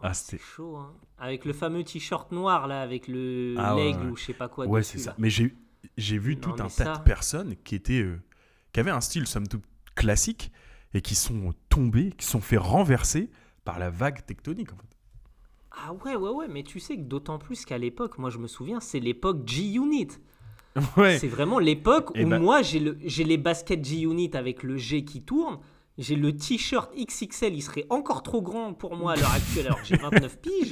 ah, 0.00 0.14
C'est 0.14 0.32
c'était. 0.32 0.42
chaud, 0.42 0.76
hein. 0.76 0.94
Avec 1.18 1.44
le 1.44 1.52
fameux 1.52 1.84
t-shirt 1.84 2.32
noir, 2.32 2.66
là, 2.66 2.82
avec 2.82 3.08
le 3.08 3.54
Ah 3.58 3.76
ouais, 3.76 3.94
ouais. 3.94 4.06
ou 4.06 4.16
je 4.16 4.24
sais 4.24 4.34
pas 4.34 4.48
quoi 4.48 4.66
Ouais, 4.66 4.82
c'est 4.82 4.98
ça. 4.98 5.14
Mais 5.18 5.30
j'ai 5.30 5.54
j'ai 5.96 6.16
vu 6.18 6.36
Non, 6.36 6.40
tout 6.40 6.62
un 6.62 6.68
tas 6.68 6.96
de 6.98 7.02
personnes 7.02 7.56
qui 7.64 7.74
étaient. 7.74 8.02
euh, 8.02 8.20
qui 8.72 8.80
avaient 8.80 8.90
un 8.90 9.00
style, 9.02 9.26
somme 9.26 9.46
toute, 9.48 9.64
classique 9.94 10.50
et 10.94 11.02
qui 11.02 11.14
sont 11.14 11.52
tombés, 11.68 12.10
qui 12.12 12.24
sont 12.26 12.40
fait 12.40 12.56
renverser 12.56 13.30
par 13.64 13.78
la 13.78 13.90
vague 13.90 14.24
tectonique, 14.24 14.72
en 14.72 14.76
fait. 14.76 14.91
Ah 15.74 15.92
ouais, 16.04 16.14
ouais, 16.16 16.30
ouais, 16.30 16.48
mais 16.48 16.62
tu 16.62 16.80
sais 16.80 16.96
que 16.96 17.02
d'autant 17.02 17.38
plus 17.38 17.64
qu'à 17.64 17.78
l'époque, 17.78 18.18
moi 18.18 18.30
je 18.30 18.38
me 18.38 18.46
souviens, 18.46 18.80
c'est 18.80 19.00
l'époque 19.00 19.46
G-Unit. 19.46 20.08
Ouais. 20.96 21.18
C'est 21.18 21.28
vraiment 21.28 21.58
l'époque 21.58 22.10
Eh 22.14 22.24
où 22.24 22.28
ben- 22.28 22.40
moi 22.40 22.62
j'ai 22.62 22.78
le- 22.80 22.96
les 23.02 23.36
baskets 23.36 23.84
G-Unit 23.84 24.30
avec 24.34 24.62
le 24.62 24.76
G 24.78 25.04
qui 25.04 25.22
tourne. 25.22 25.58
J'ai 25.98 26.16
le 26.16 26.34
t-shirt 26.34 26.90
XXL, 26.96 27.54
il 27.54 27.60
serait 27.62 27.84
encore 27.90 28.22
trop 28.22 28.40
grand 28.40 28.72
pour 28.72 28.96
moi 28.96 29.12
à 29.12 29.16
l'heure 29.16 29.32
actuelle 29.34 29.66
alors 29.66 29.80
que 29.80 29.86
j'ai 29.86 29.96
29 29.96 30.38
piges. 30.42 30.70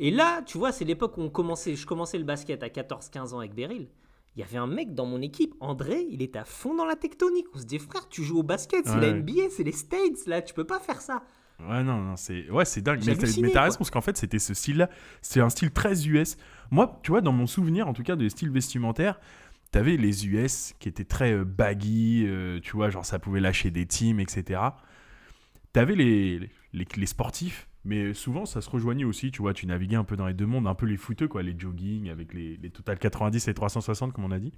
Et 0.00 0.10
là, 0.10 0.42
tu 0.42 0.58
vois, 0.58 0.72
c'est 0.72 0.84
l'époque 0.84 1.16
où 1.18 1.20
on 1.22 1.30
commençait, 1.30 1.76
je 1.76 1.86
commençais 1.86 2.18
le 2.18 2.24
basket 2.24 2.64
à 2.64 2.68
14-15 2.68 3.32
ans 3.34 3.38
avec 3.38 3.54
Beryl. 3.54 3.86
Il 4.34 4.40
y 4.40 4.42
avait 4.42 4.56
un 4.58 4.66
mec 4.66 4.92
dans 4.94 5.06
mon 5.06 5.20
équipe, 5.22 5.54
André, 5.60 6.04
il 6.10 6.20
était 6.22 6.40
à 6.40 6.44
fond 6.44 6.74
dans 6.74 6.86
la 6.86 6.96
tectonique. 6.96 7.46
On 7.54 7.58
se 7.58 7.64
dit, 7.64 7.78
frère, 7.78 8.08
tu 8.08 8.24
joues 8.24 8.38
au 8.40 8.42
basket, 8.42 8.86
c'est 8.86 8.94
Ouais, 8.94 9.00
la 9.02 9.08
ouais. 9.12 9.20
NBA, 9.20 9.50
c'est 9.50 9.62
les 9.62 9.70
States, 9.72 10.26
là, 10.26 10.42
tu 10.42 10.52
peux 10.54 10.64
pas 10.66 10.80
faire 10.80 11.00
ça. 11.00 11.22
Ouais, 11.68 11.82
non, 11.82 11.98
non, 11.98 12.16
c'est 12.16 12.50
ouais, 12.50 12.64
c'est 12.64 12.82
dingue. 12.82 13.00
Mais 13.40 13.50
t'as 13.50 13.62
raison, 13.62 13.78
parce 13.78 13.90
qu'en 13.90 14.00
fait, 14.00 14.16
c'était 14.16 14.38
ce 14.38 14.54
style-là. 14.54 14.88
C'est 15.20 15.40
un 15.40 15.48
style 15.50 15.70
très 15.70 16.06
US. 16.06 16.36
Moi, 16.70 16.98
tu 17.02 17.10
vois, 17.10 17.20
dans 17.20 17.32
mon 17.32 17.46
souvenir, 17.46 17.88
en 17.88 17.92
tout 17.92 18.02
cas, 18.02 18.16
des 18.16 18.30
styles 18.30 18.50
vestimentaires, 18.50 19.20
t'avais 19.70 19.96
les 19.96 20.26
US 20.26 20.74
qui 20.78 20.88
étaient 20.88 21.04
très 21.04 21.32
euh, 21.32 21.44
baggy, 21.44 22.24
euh, 22.26 22.60
tu 22.60 22.72
vois, 22.72 22.90
genre 22.90 23.04
ça 23.04 23.18
pouvait 23.18 23.40
lâcher 23.40 23.70
des 23.70 23.86
teams, 23.86 24.20
etc. 24.20 24.60
T'avais 25.72 25.96
les, 25.96 26.50
les, 26.72 26.86
les 26.96 27.06
sportifs, 27.06 27.68
mais 27.84 28.12
souvent 28.14 28.44
ça 28.44 28.60
se 28.60 28.68
rejoignait 28.70 29.04
aussi, 29.04 29.30
tu 29.30 29.40
vois, 29.40 29.54
tu 29.54 29.66
naviguais 29.66 29.96
un 29.96 30.04
peu 30.04 30.16
dans 30.16 30.26
les 30.26 30.34
deux 30.34 30.46
mondes, 30.46 30.66
un 30.66 30.74
peu 30.74 30.86
les 30.86 30.98
footeux, 30.98 31.28
quoi, 31.28 31.42
les 31.42 31.54
jogging 31.58 32.10
avec 32.10 32.34
les, 32.34 32.58
les 32.58 32.70
Total 32.70 32.98
90 32.98 33.48
et 33.48 33.54
360, 33.54 34.12
comme 34.12 34.24
on 34.24 34.30
a 34.30 34.38
dit. 34.38 34.52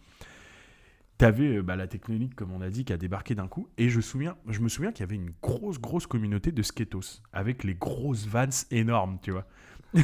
T'avais 1.16 1.58
euh, 1.58 1.62
bah, 1.62 1.76
la 1.76 1.86
technique, 1.86 2.34
comme 2.34 2.50
on 2.52 2.60
a 2.60 2.70
dit, 2.70 2.84
qui 2.84 2.92
a 2.92 2.96
débarqué 2.96 3.34
d'un 3.34 3.46
coup. 3.46 3.68
Et 3.78 3.88
je, 3.88 4.00
souviens, 4.00 4.36
je 4.48 4.60
me 4.60 4.68
souviens 4.68 4.90
qu'il 4.90 5.00
y 5.02 5.08
avait 5.08 5.14
une 5.14 5.32
grosse, 5.42 5.80
grosse 5.80 6.06
communauté 6.08 6.50
de 6.50 6.62
skatos, 6.62 7.22
avec 7.32 7.62
les 7.64 7.74
grosses 7.74 8.26
vans 8.26 8.48
énormes, 8.72 9.18
tu 9.22 9.30
vois. 9.30 9.46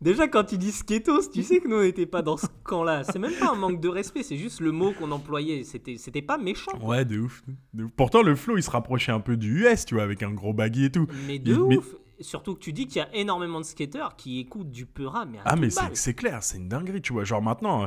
Déjà, 0.00 0.28
quand 0.28 0.44
tu 0.44 0.58
dis 0.58 0.72
skatos, 0.72 1.30
tu 1.30 1.42
sais 1.42 1.60
que 1.60 1.68
nous, 1.68 1.76
on 1.76 1.82
n'était 1.82 2.06
pas 2.06 2.22
dans 2.22 2.36
ce 2.36 2.46
camp-là. 2.64 3.02
C'est 3.04 3.18
même 3.18 3.32
pas 3.38 3.50
un 3.50 3.54
manque 3.54 3.80
de 3.80 3.88
respect, 3.88 4.22
c'est 4.22 4.36
juste 4.36 4.60
le 4.60 4.70
mot 4.72 4.92
qu'on 4.92 5.10
employait. 5.10 5.64
C'était 5.64 5.96
c'était 5.96 6.22
pas 6.22 6.38
méchant. 6.38 6.72
Ouais, 6.82 7.04
de 7.04 7.18
ouf, 7.18 7.42
de 7.74 7.84
ouf. 7.84 7.90
Pourtant, 7.96 8.22
le 8.22 8.34
flow, 8.34 8.56
il 8.56 8.62
se 8.62 8.70
rapprochait 8.70 9.12
un 9.12 9.20
peu 9.20 9.36
du 9.36 9.64
US, 9.66 9.84
tu 9.84 9.94
vois, 9.94 10.04
avec 10.04 10.22
un 10.22 10.32
gros 10.32 10.52
baggy 10.52 10.84
et 10.86 10.90
tout. 10.92 11.06
Mais 11.26 11.38
de 11.38 11.52
Il- 11.54 11.62
mais- 11.66 11.76
ouf. 11.78 11.94
Surtout 12.20 12.54
que 12.54 12.60
tu 12.60 12.72
dis 12.72 12.86
qu'il 12.86 12.96
y 12.96 13.00
a 13.02 13.14
énormément 13.14 13.60
de 13.60 13.66
skateurs 13.66 14.16
qui 14.16 14.40
écoutent 14.40 14.70
du 14.70 14.86
Peura, 14.86 15.26
mais 15.26 15.36
à 15.38 15.42
Ah, 15.44 15.56
mais 15.56 15.68
c'est 15.92 16.14
clair, 16.14 16.42
c'est 16.42 16.56
une 16.56 16.66
dinguerie, 16.68 17.02
tu 17.02 17.12
vois. 17.12 17.24
Genre 17.24 17.42
maintenant, 17.42 17.82
euh, 17.84 17.86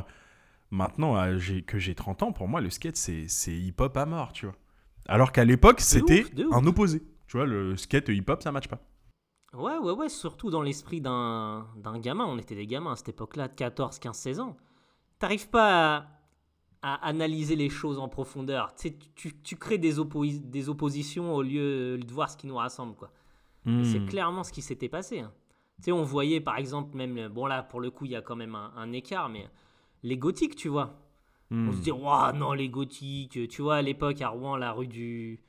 maintenant 0.70 1.16
euh, 1.16 1.38
que 1.66 1.78
j'ai 1.78 1.94
30 1.94 2.22
ans, 2.22 2.32
pour 2.32 2.48
moi, 2.48 2.60
le 2.60 2.70
skate, 2.70 2.96
c'est 2.96 3.26
hip-hop 3.52 3.96
à 3.96 4.06
mort, 4.06 4.32
tu 4.32 4.46
vois. 4.46 4.54
Alors 5.08 5.32
qu'à 5.32 5.44
l'époque, 5.44 5.80
c'était 5.80 6.24
un 6.52 6.66
opposé. 6.66 7.02
Tu 7.26 7.36
vois, 7.36 7.46
le 7.46 7.76
skate 7.76 8.08
et 8.08 8.14
hip-hop, 8.14 8.42
ça 8.42 8.52
matche 8.52 8.68
pas. 8.68 8.80
Ouais, 9.52 9.76
ouais, 9.78 9.92
ouais, 9.92 10.08
surtout 10.08 10.50
dans 10.50 10.62
l'esprit 10.62 11.00
d'un 11.00 11.66
gamin. 11.98 12.24
On 12.24 12.38
était 12.38 12.54
des 12.54 12.66
gamins 12.66 12.92
à 12.92 12.96
cette 12.96 13.08
époque-là, 13.10 13.48
de 13.48 13.54
14, 13.54 13.98
15, 13.98 14.16
16 14.16 14.40
ans. 14.40 14.56
T'arrives 15.18 15.48
pas 15.48 15.96
à, 15.96 16.94
à 16.94 17.06
analyser 17.08 17.56
les 17.56 17.68
choses 17.68 17.98
en 17.98 18.08
profondeur. 18.08 18.74
Tu, 18.76 18.88
sais, 18.88 18.98
tu, 19.16 19.40
tu 19.42 19.56
crées 19.56 19.78
des, 19.78 19.98
opposi- 19.98 20.40
des 20.48 20.68
oppositions 20.68 21.34
au 21.34 21.42
lieu 21.42 21.98
de 21.98 22.12
voir 22.12 22.30
ce 22.30 22.36
qui 22.36 22.46
nous 22.46 22.56
rassemble, 22.56 22.94
quoi. 22.94 23.10
C'est 23.82 23.98
Hmm. 24.00 24.06
clairement 24.06 24.42
ce 24.44 24.52
qui 24.52 24.62
s'était 24.62 24.88
passé. 24.88 25.20
hein. 25.20 25.32
Tu 25.78 25.84
sais, 25.86 25.92
on 25.92 26.02
voyait 26.02 26.40
par 26.40 26.56
exemple, 26.56 26.96
même, 26.96 27.28
bon 27.28 27.44
là, 27.46 27.62
pour 27.62 27.80
le 27.80 27.90
coup, 27.90 28.04
il 28.06 28.12
y 28.12 28.16
a 28.16 28.22
quand 28.22 28.36
même 28.36 28.54
un, 28.54 28.72
un 28.76 28.92
écart, 28.92 29.28
mais 29.28 29.48
les 30.02 30.16
gothiques, 30.16 30.56
tu 30.56 30.68
vois. 30.68 31.00
Hmm. 31.50 31.68
On 31.68 31.72
se 31.72 31.78
dit, 31.78 31.90
waouh, 31.90 32.32
non, 32.36 32.52
les 32.52 32.68
gothiques. 32.68 33.48
Tu 33.48 33.62
vois, 33.62 33.76
à 33.76 33.82
l'époque, 33.82 34.20
à 34.22 34.28
Rouen, 34.28 34.56
la 34.56 34.72
rue 34.72 34.86
du. 34.86 35.40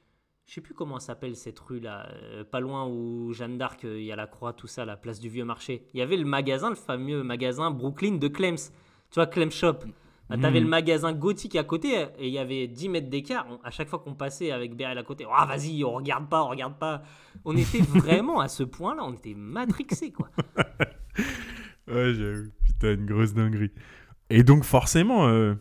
Je 0.48 0.56
sais 0.56 0.62
plus 0.62 0.74
comment 0.74 0.96
elle 0.96 1.02
s'appelle 1.02 1.36
cette 1.38 1.60
rue 1.60 1.80
là, 1.80 2.08
euh, 2.12 2.44
pas 2.44 2.60
loin 2.60 2.86
où 2.88 3.32
Jeanne 3.32 3.58
d'Arc, 3.58 3.86
euh, 3.86 4.00
il 4.00 4.06
y 4.06 4.12
a 4.12 4.16
la 4.18 4.28
croix, 4.28 4.52
tout 4.52 4.68
ça, 4.68 4.84
la 4.84 4.98
place 4.98 5.20
du 5.20 5.30
vieux 5.30 5.46
marché. 5.46 5.88
Il 5.94 6.00
y 6.00 6.02
avait 6.04 6.18
le 6.18 6.26
magasin, 6.26 6.70
le 6.70 6.76
fameux 6.76 7.24
magasin 7.24 7.72
Brooklyn 7.72 8.16
de 8.18 8.28
Clems. 8.28 8.58
Tu 8.58 9.16
vois, 9.16 9.28
Clem 9.28 9.52
Shop. 9.52 9.78
Bah, 10.30 10.38
T'avais 10.38 10.60
le 10.62 10.68
magasin 10.68 11.12
gothique 11.14 11.56
à 11.58 11.64
côté 11.66 12.06
et 12.18 12.28
il 12.28 12.34
y 12.34 12.38
avait 12.40 12.68
10 12.68 12.88
mètres 12.90 13.10
d'écart. 13.10 13.46
On- 13.50 13.60
À 13.66 13.70
chaque 13.70 13.90
fois 13.90 14.00
qu'on 14.00 14.14
passait 14.16 14.52
avec 14.52 14.76
Beryl 14.78 14.98
à 14.98 15.04
côté, 15.04 15.26
ah 15.30 15.46
vas-y, 15.46 15.84
on 15.84 15.92
regarde 15.92 16.30
pas, 16.30 16.44
on 16.44 16.48
regarde 16.50 16.78
pas. 16.80 17.04
On 17.46 17.56
était 17.56 17.80
vraiment 17.82 18.40
à 18.40 18.48
ce 18.48 18.64
point-là, 18.64 19.04
on 19.06 19.14
était 19.14 19.34
matrixés 19.36 20.12
quoi. 20.12 20.30
Ouais, 21.88 22.14
j'avoue. 22.14 22.50
Putain, 22.66 22.94
une 22.94 23.06
grosse 23.06 23.34
dinguerie. 23.34 23.72
Et 24.32 24.44
donc, 24.44 24.64
forcément, 24.64 25.28
euh, 25.28 25.56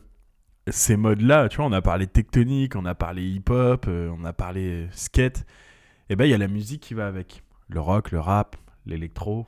ces 0.69 0.97
modes-là, 0.97 1.49
tu 1.49 1.59
vois, 1.59 1.67
on 1.67 1.73
a 1.73 1.83
parlé 1.83 2.07
tectonique, 2.07 2.77
on 2.77 2.87
a 2.87 2.95
parlé 2.95 3.25
hip-hop, 3.29 3.87
euh, 3.89 4.11
on 4.19 4.25
a 4.25 4.33
parlé 4.33 4.87
euh, 4.87 4.89
skate. 4.93 5.47
Et 6.11 6.17
ben, 6.17 6.27
il 6.27 6.31
y 6.31 6.35
a 6.35 6.39
la 6.39 6.49
musique 6.49 6.83
qui 6.83 6.95
va 6.95 7.07
avec. 7.09 7.43
Le 7.69 7.81
rock, 7.81 8.13
le 8.13 8.21
rap, 8.21 8.57
l'électro. 8.87 9.47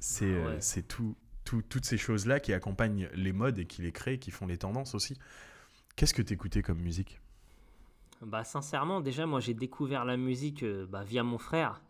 C'est 0.00 0.34
Ah 0.34 0.40
ouais. 0.42 0.60
c'est 0.60 0.86
tout, 0.86 1.16
tout- 1.44 1.62
toutes 1.62 1.84
ces 1.84 1.98
choses-là 1.98 2.40
qui 2.40 2.52
accompagnent 2.52 3.08
les 3.14 3.32
modes 3.32 3.58
et 3.58 3.66
qui 3.66 3.82
les 3.82 3.92
créent, 3.92 4.18
qui 4.18 4.30
font 4.30 4.46
les 4.46 4.58
tendances 4.58 4.94
aussi. 4.94 5.18
Qu'est-ce 5.96 6.14
que 6.14 6.22
t'écoutais 6.22 6.62
comme 6.62 6.80
musique? 6.80 7.20
Bah 8.22 8.42
sincèrement, 8.42 9.00
déjà 9.00 9.24
moi 9.26 9.38
j'ai 9.38 9.54
découvert 9.54 10.04
la 10.04 10.16
musique 10.16 10.64
bah, 10.64 11.04
via 11.04 11.22
mon 11.22 11.38
frère. 11.38 11.80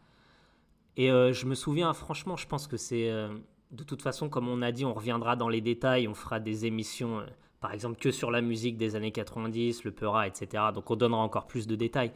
Et 0.97 1.09
je 1.09 1.47
me 1.47 1.55
souviens, 1.55 1.93
franchement, 1.93 2.37
je 2.37 2.47
pense 2.47 2.67
que 2.67 2.77
c'est... 2.77 3.11
de 3.75 3.83
toute 3.83 4.03
façon, 4.03 4.29
comme 4.29 4.49
on 4.49 4.63
a 4.63 4.73
dit, 4.73 4.85
on 4.85 4.95
reviendra 4.95 5.37
dans 5.37 5.49
les 5.49 5.61
détails, 5.61 6.07
on 6.07 6.15
fera 6.15 6.39
des 6.39 6.67
émissions, 6.67 7.19
euh, 7.19 7.27
par 7.61 7.73
exemple, 7.73 7.99
que 7.99 8.11
sur 8.11 8.31
la 8.31 8.41
musique 8.41 8.77
des 8.77 8.95
années 8.95 9.11
90, 9.11 9.85
le 9.85 9.91
Peura, 9.91 10.27
etc. 10.29 10.65
Donc 10.73 10.91
on 10.91 10.97
donnera 10.97 11.21
encore 11.21 11.47
plus 11.47 11.67
de 11.67 11.75
détails. 11.75 12.13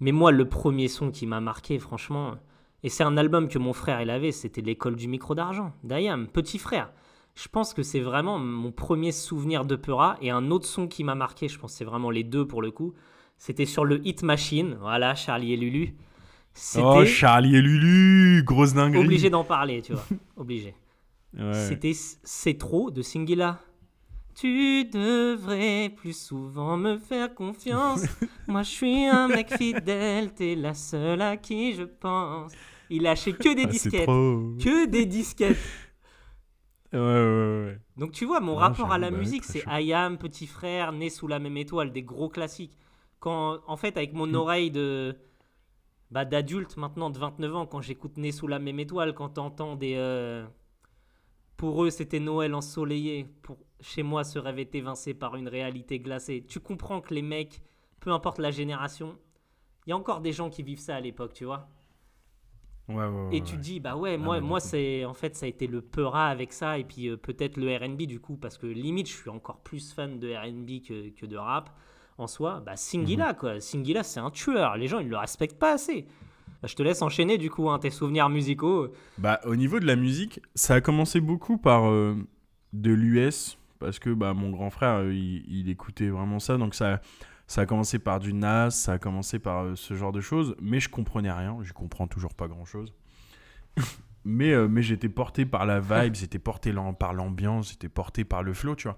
Mais 0.00 0.12
moi, 0.12 0.32
le 0.32 0.48
premier 0.48 0.88
son 0.88 1.10
qui 1.10 1.26
m'a 1.26 1.40
marqué, 1.40 1.78
franchement, 1.78 2.34
et 2.82 2.88
c'est 2.88 3.04
un 3.04 3.16
album 3.16 3.48
que 3.48 3.58
mon 3.58 3.72
frère 3.72 4.00
il 4.00 4.10
avait, 4.10 4.32
c'était 4.32 4.60
l'école 4.60 4.96
du 4.96 5.08
micro 5.08 5.34
d'argent, 5.34 5.72
d'Ayam, 5.84 6.26
petit 6.26 6.58
frère. 6.58 6.90
Je 7.34 7.48
pense 7.48 7.74
que 7.74 7.82
c'est 7.82 8.00
vraiment 8.00 8.38
mon 8.38 8.72
premier 8.72 9.12
souvenir 9.12 9.64
de 9.64 9.76
Peura. 9.76 10.16
Et 10.20 10.30
un 10.30 10.50
autre 10.50 10.66
son 10.66 10.86
qui 10.86 11.04
m'a 11.04 11.14
marqué, 11.14 11.48
je 11.48 11.58
pense 11.58 11.72
que 11.72 11.78
c'est 11.78 11.84
vraiment 11.84 12.10
les 12.10 12.24
deux 12.24 12.46
pour 12.46 12.62
le 12.62 12.70
coup, 12.70 12.94
c'était 13.36 13.66
sur 13.66 13.84
le 13.84 14.06
Hit 14.06 14.22
Machine, 14.22 14.76
voilà, 14.80 15.14
Charlie 15.14 15.52
et 15.52 15.56
Lulu. 15.56 15.94
Oh, 16.76 17.04
Charlie 17.04 17.56
et 17.56 17.62
Lulu 17.62 18.44
Grosse 18.44 18.74
dinguerie 18.74 19.04
obligé 19.04 19.28
d'en 19.28 19.42
parler, 19.42 19.82
tu 19.82 19.92
vois, 19.92 20.04
obligé. 20.36 20.74
Ouais. 21.36 21.52
C'était 21.52 21.92
C'est 21.94 22.58
trop 22.58 22.90
de 22.90 23.02
Singila. 23.02 23.60
Tu 24.34 24.84
devrais 24.86 25.90
plus 25.96 26.16
souvent 26.16 26.76
me 26.76 26.98
faire 26.98 27.34
confiance. 27.34 28.02
Moi, 28.48 28.62
je 28.62 28.70
suis 28.70 29.04
un 29.06 29.28
mec 29.28 29.52
fidèle, 29.52 30.34
t'es 30.34 30.54
la 30.56 30.74
seule 30.74 31.22
à 31.22 31.36
qui 31.36 31.72
je 31.74 31.84
pense. 31.84 32.52
Il 32.90 33.02
lâchait 33.02 33.32
que 33.32 33.54
des 33.54 33.62
Ah, 33.62 33.66
disquettes. 33.66 34.06
trop... 34.06 34.54
Que 34.58 34.86
des 34.86 35.06
disquettes. 35.06 35.56
Ouais, 36.92 36.98
ouais, 37.00 37.64
ouais. 37.66 37.78
Donc 37.96 38.12
tu 38.12 38.24
vois, 38.24 38.40
mon 38.40 38.54
Ouais, 38.54 38.60
rapport 38.60 38.92
à 38.92 38.98
la 38.98 39.10
bah 39.10 39.18
musique, 39.18 39.44
c'est. 39.44 39.64
Ayam, 39.68 40.18
Petit 40.18 40.46
Frère, 40.46 40.92
Né 40.92 41.10
sous 41.10 41.26
la 41.28 41.38
même 41.38 41.56
étoile, 41.56 41.92
des 41.92 42.02
gros 42.02 42.28
classiques. 42.28 42.76
Quand, 43.20 43.60
en 43.66 43.76
fait, 43.76 43.96
avec 43.96 44.12
mon 44.12 44.26
Mm. 44.26 44.34
oreille 44.34 44.70
de 44.70 45.16
bah, 46.10 46.24
d'adulte 46.24 46.76
maintenant 46.76 47.10
de 47.10 47.18
29 47.18 47.54
ans, 47.54 47.66
quand 47.66 47.80
j'écoute 47.80 48.16
Né 48.18 48.32
sous 48.32 48.46
la 48.46 48.58
même 48.58 48.78
étoile, 48.80 49.14
quand 49.14 49.30
t'entends 49.30 49.76
des 49.76 49.94
euh, 49.96 50.44
pour 51.56 51.84
eux 51.84 51.90
c'était 51.90 52.20
Noël 52.20 52.54
ensoleillé, 52.54 53.26
pour 53.42 53.58
chez 53.80 54.02
moi 54.02 54.24
ce 54.24 54.38
rêve 54.38 54.58
est 54.58 54.74
évincé 54.74 55.14
par 55.14 55.36
une 55.36 55.48
réalité 55.48 55.98
glacée. 56.00 56.44
Tu 56.48 56.60
comprends 56.60 57.00
que 57.00 57.14
les 57.14 57.22
mecs, 57.22 57.62
peu 58.00 58.10
importe 58.12 58.38
la 58.38 58.50
génération, 58.50 59.16
il 59.86 59.90
y 59.90 59.92
a 59.92 59.96
encore 59.96 60.20
des 60.20 60.32
gens 60.32 60.50
qui 60.50 60.62
vivent 60.62 60.80
ça 60.80 60.96
à 60.96 61.00
l'époque, 61.00 61.34
tu 61.34 61.44
vois. 61.44 61.68
Ouais, 62.86 62.96
ouais, 62.96 63.06
ouais, 63.06 63.36
Et 63.36 63.42
tu 63.42 63.56
dis, 63.56 63.80
bah 63.80 63.96
ouais, 63.96 64.14
Ah, 64.14 64.18
moi, 64.18 64.40
moi 64.40 64.60
c'est 64.60 65.04
en 65.06 65.14
fait, 65.14 65.34
ça 65.36 65.46
a 65.46 65.48
été 65.48 65.66
le 65.66 65.80
Peura 65.80 66.28
avec 66.28 66.52
ça, 66.52 66.78
et 66.78 66.84
puis 66.84 67.08
euh, 67.08 67.16
peut-être 67.16 67.56
le 67.56 67.74
RB 67.74 68.02
du 68.02 68.20
coup, 68.20 68.36
parce 68.36 68.58
que 68.58 68.66
limite, 68.66 69.08
je 69.08 69.14
suis 69.14 69.30
encore 69.30 69.60
plus 69.62 69.92
fan 69.94 70.18
de 70.18 70.34
RB 70.34 70.82
que, 70.86 71.08
que 71.10 71.24
de 71.26 71.36
rap 71.36 71.70
en 72.18 72.26
soi. 72.26 72.60
Bah, 72.60 72.76
Singila, 72.76 73.32
Mhm. 73.32 73.36
quoi. 73.38 73.60
Singila, 73.60 74.02
c'est 74.02 74.20
un 74.20 74.30
tueur. 74.30 74.76
Les 74.76 74.86
gens, 74.86 74.98
ils 74.98 75.08
le 75.08 75.16
respectent 75.16 75.58
pas 75.58 75.72
assez. 75.72 76.06
Bah, 76.64 76.68
je 76.68 76.76
te 76.76 76.82
laisse 76.82 77.02
enchaîner 77.02 77.36
du 77.36 77.50
coup, 77.50 77.68
hein, 77.68 77.78
tes 77.78 77.90
souvenirs 77.90 78.30
musicaux. 78.30 78.88
Bah, 79.18 79.38
au 79.44 79.54
niveau 79.54 79.80
de 79.80 79.86
la 79.86 79.96
musique, 79.96 80.40
ça 80.54 80.76
a 80.76 80.80
commencé 80.80 81.20
beaucoup 81.20 81.58
par 81.58 81.90
euh, 81.90 82.16
de 82.72 82.90
l'US, 82.90 83.58
parce 83.80 83.98
que 83.98 84.08
bah, 84.08 84.32
mon 84.32 84.48
grand 84.48 84.70
frère, 84.70 85.00
euh, 85.00 85.12
il, 85.12 85.68
écoutait 85.68 86.08
vraiment 86.08 86.38
ça, 86.38 86.56
donc 86.56 86.74
ça, 86.74 87.02
ça 87.46 87.60
a 87.60 87.66
commencé 87.66 87.98
par 87.98 88.18
du 88.18 88.32
Nas, 88.32 88.70
ça 88.70 88.94
a 88.94 88.98
commencé 88.98 89.38
par 89.38 89.64
euh, 89.64 89.76
ce 89.76 89.92
genre 89.92 90.10
de 90.10 90.22
choses, 90.22 90.56
mais 90.58 90.80
je 90.80 90.88
comprenais 90.88 91.30
rien, 91.30 91.58
je 91.60 91.74
comprends 91.74 92.06
toujours 92.06 92.32
pas 92.32 92.48
grand-chose. 92.48 92.94
mais 94.24 94.54
euh, 94.54 94.66
mais 94.66 94.80
j'étais 94.80 95.10
porté 95.10 95.44
par 95.44 95.66
la 95.66 95.80
vibe, 95.80 96.14
j'étais 96.14 96.38
porté 96.38 96.72
par 96.98 97.12
l'ambiance, 97.12 97.72
j'étais 97.72 97.90
porté 97.90 98.24
par 98.24 98.42
le 98.42 98.54
flow, 98.54 98.74
tu 98.74 98.88
vois. 98.88 98.96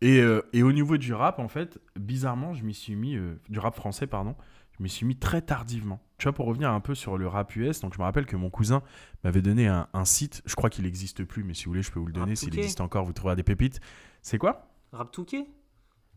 Et, 0.00 0.20
et 0.52 0.64
au 0.64 0.72
niveau 0.72 0.96
du 0.96 1.14
rap, 1.14 1.38
en 1.38 1.46
fait, 1.46 1.78
bizarrement, 1.94 2.54
je 2.54 2.64
m'y 2.64 2.74
suis 2.74 2.96
mis, 2.96 3.16
du 3.48 3.60
rap 3.60 3.76
français, 3.76 4.08
pardon, 4.08 4.34
je 4.82 4.84
m'y 4.84 4.90
suis 4.90 5.06
mis 5.06 5.14
très 5.16 5.40
tardivement. 5.42 6.00
Tu 6.18 6.24
vois, 6.24 6.32
pour 6.32 6.46
revenir 6.46 6.72
un 6.72 6.80
peu 6.80 6.96
sur 6.96 7.16
le 7.16 7.28
rap 7.28 7.54
US, 7.54 7.78
donc 7.80 7.94
je 7.94 7.98
me 8.00 8.02
rappelle 8.02 8.26
que 8.26 8.34
mon 8.34 8.50
cousin 8.50 8.82
m'avait 9.22 9.40
donné 9.40 9.68
un, 9.68 9.86
un 9.92 10.04
site, 10.04 10.42
je 10.44 10.56
crois 10.56 10.70
qu'il 10.70 10.82
n'existe 10.84 11.22
plus, 11.24 11.44
mais 11.44 11.54
si 11.54 11.66
vous 11.66 11.70
voulez, 11.70 11.82
je 11.82 11.92
peux 11.92 12.00
vous 12.00 12.06
le 12.06 12.12
donner. 12.12 12.34
S'il 12.34 12.48
existe 12.58 12.80
encore, 12.80 13.04
vous 13.04 13.12
trouverez 13.12 13.36
des 13.36 13.44
pépites. 13.44 13.80
C'est 14.22 14.38
quoi? 14.38 14.66
Rap 14.90 15.12
Touquet? 15.12 15.46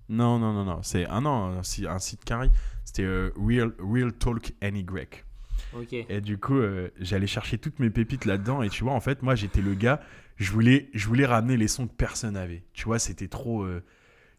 Non, 0.09 0.39
non, 0.39 0.51
non, 0.51 0.65
non. 0.65 0.79
C'est 0.81 1.05
un 1.07 1.25
an, 1.27 1.57
un, 1.59 1.61
si- 1.63 1.85
un 1.85 1.99
site 1.99 2.25
carré. 2.25 2.49
C'était 2.85 3.03
euh, 3.03 3.31
Real, 3.37 3.73
Real 3.77 4.11
Talk 4.13 4.53
Any 4.63 4.83
Ok. 5.73 5.93
Et 5.93 6.21
du 6.21 6.39
coup, 6.39 6.57
euh, 6.57 6.89
j'allais 6.99 7.27
chercher 7.27 7.59
toutes 7.59 7.77
mes 7.77 7.91
pépites 7.91 8.25
là-dedans. 8.25 8.63
Et 8.63 8.69
tu 8.69 8.83
vois, 8.83 8.93
en 8.93 8.99
fait, 8.99 9.21
moi, 9.21 9.35
j'étais 9.35 9.61
le 9.61 9.75
gars, 9.75 10.01
je 10.37 10.51
voulais, 10.51 10.89
je 10.95 11.07
voulais 11.07 11.27
ramener 11.27 11.55
les 11.55 11.67
sons 11.67 11.87
que 11.87 11.93
personne 11.93 12.33
n'avait. 12.33 12.63
Tu 12.73 12.85
vois, 12.85 12.97
c'était 12.97 13.27
trop. 13.27 13.61
euh, 13.63 13.83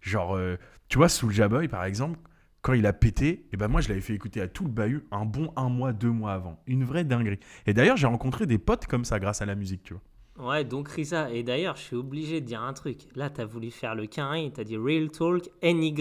genre, 0.01 0.37
euh, 0.37 0.57
tu 0.89 0.99
vois, 0.99 1.09
Soulja 1.09 1.47
Boy, 1.49 1.69
par 1.69 1.85
exemple, 1.85 2.19
quand 2.67 2.73
il 2.73 2.85
a 2.85 2.93
pété, 2.93 3.47
et 3.53 3.57
ben 3.57 3.69
moi, 3.69 3.81
je 3.81 3.89
l'avais 3.89 4.01
fait 4.01 4.13
écouter 4.13 4.41
à 4.41 4.49
tout 4.49 4.65
le 4.65 4.71
bahut 4.71 5.07
un 5.13 5.25
bon 5.25 5.53
un 5.55 5.69
mois, 5.69 5.93
deux 5.93 6.11
mois 6.11 6.33
avant. 6.33 6.59
Une 6.67 6.83
vraie 6.83 7.05
dinguerie. 7.05 7.39
Et 7.65 7.73
d'ailleurs, 7.73 7.97
j'ai 7.97 8.09
rencontré 8.09 8.45
des 8.45 8.59
potes 8.59 8.89
comme 8.89 9.05
ça 9.05 9.21
grâce 9.21 9.41
à 9.41 9.47
la 9.47 9.55
musique, 9.55 9.85
tu 9.85 9.95
vois. 9.95 10.49
Ouais, 10.49 10.65
donc 10.65 10.89
Risa, 10.89 11.31
et 11.31 11.45
d'ailleurs, 11.45 11.77
je 11.77 11.83
suis 11.83 11.95
obligé 11.95 12.41
de 12.41 12.47
dire 12.47 12.61
un 12.61 12.73
truc. 12.73 13.03
Là, 13.15 13.31
t'as 13.31 13.45
voulu 13.45 13.71
faire 13.71 13.95
le 13.95 14.07
carré, 14.07 14.51
t'as 14.53 14.65
dit 14.65 14.77
Real 14.77 15.13
Talk 15.13 15.49
NY. 15.63 15.93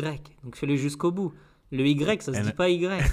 Donc 0.43 0.55
fais-le 0.55 0.75
jusqu'au 0.75 1.11
bout. 1.11 1.35
Le 1.71 1.85
Y, 1.85 2.23
ça 2.23 2.33
se 2.33 2.41
dit 2.41 2.53
pas 2.53 2.67
Y. 2.67 3.03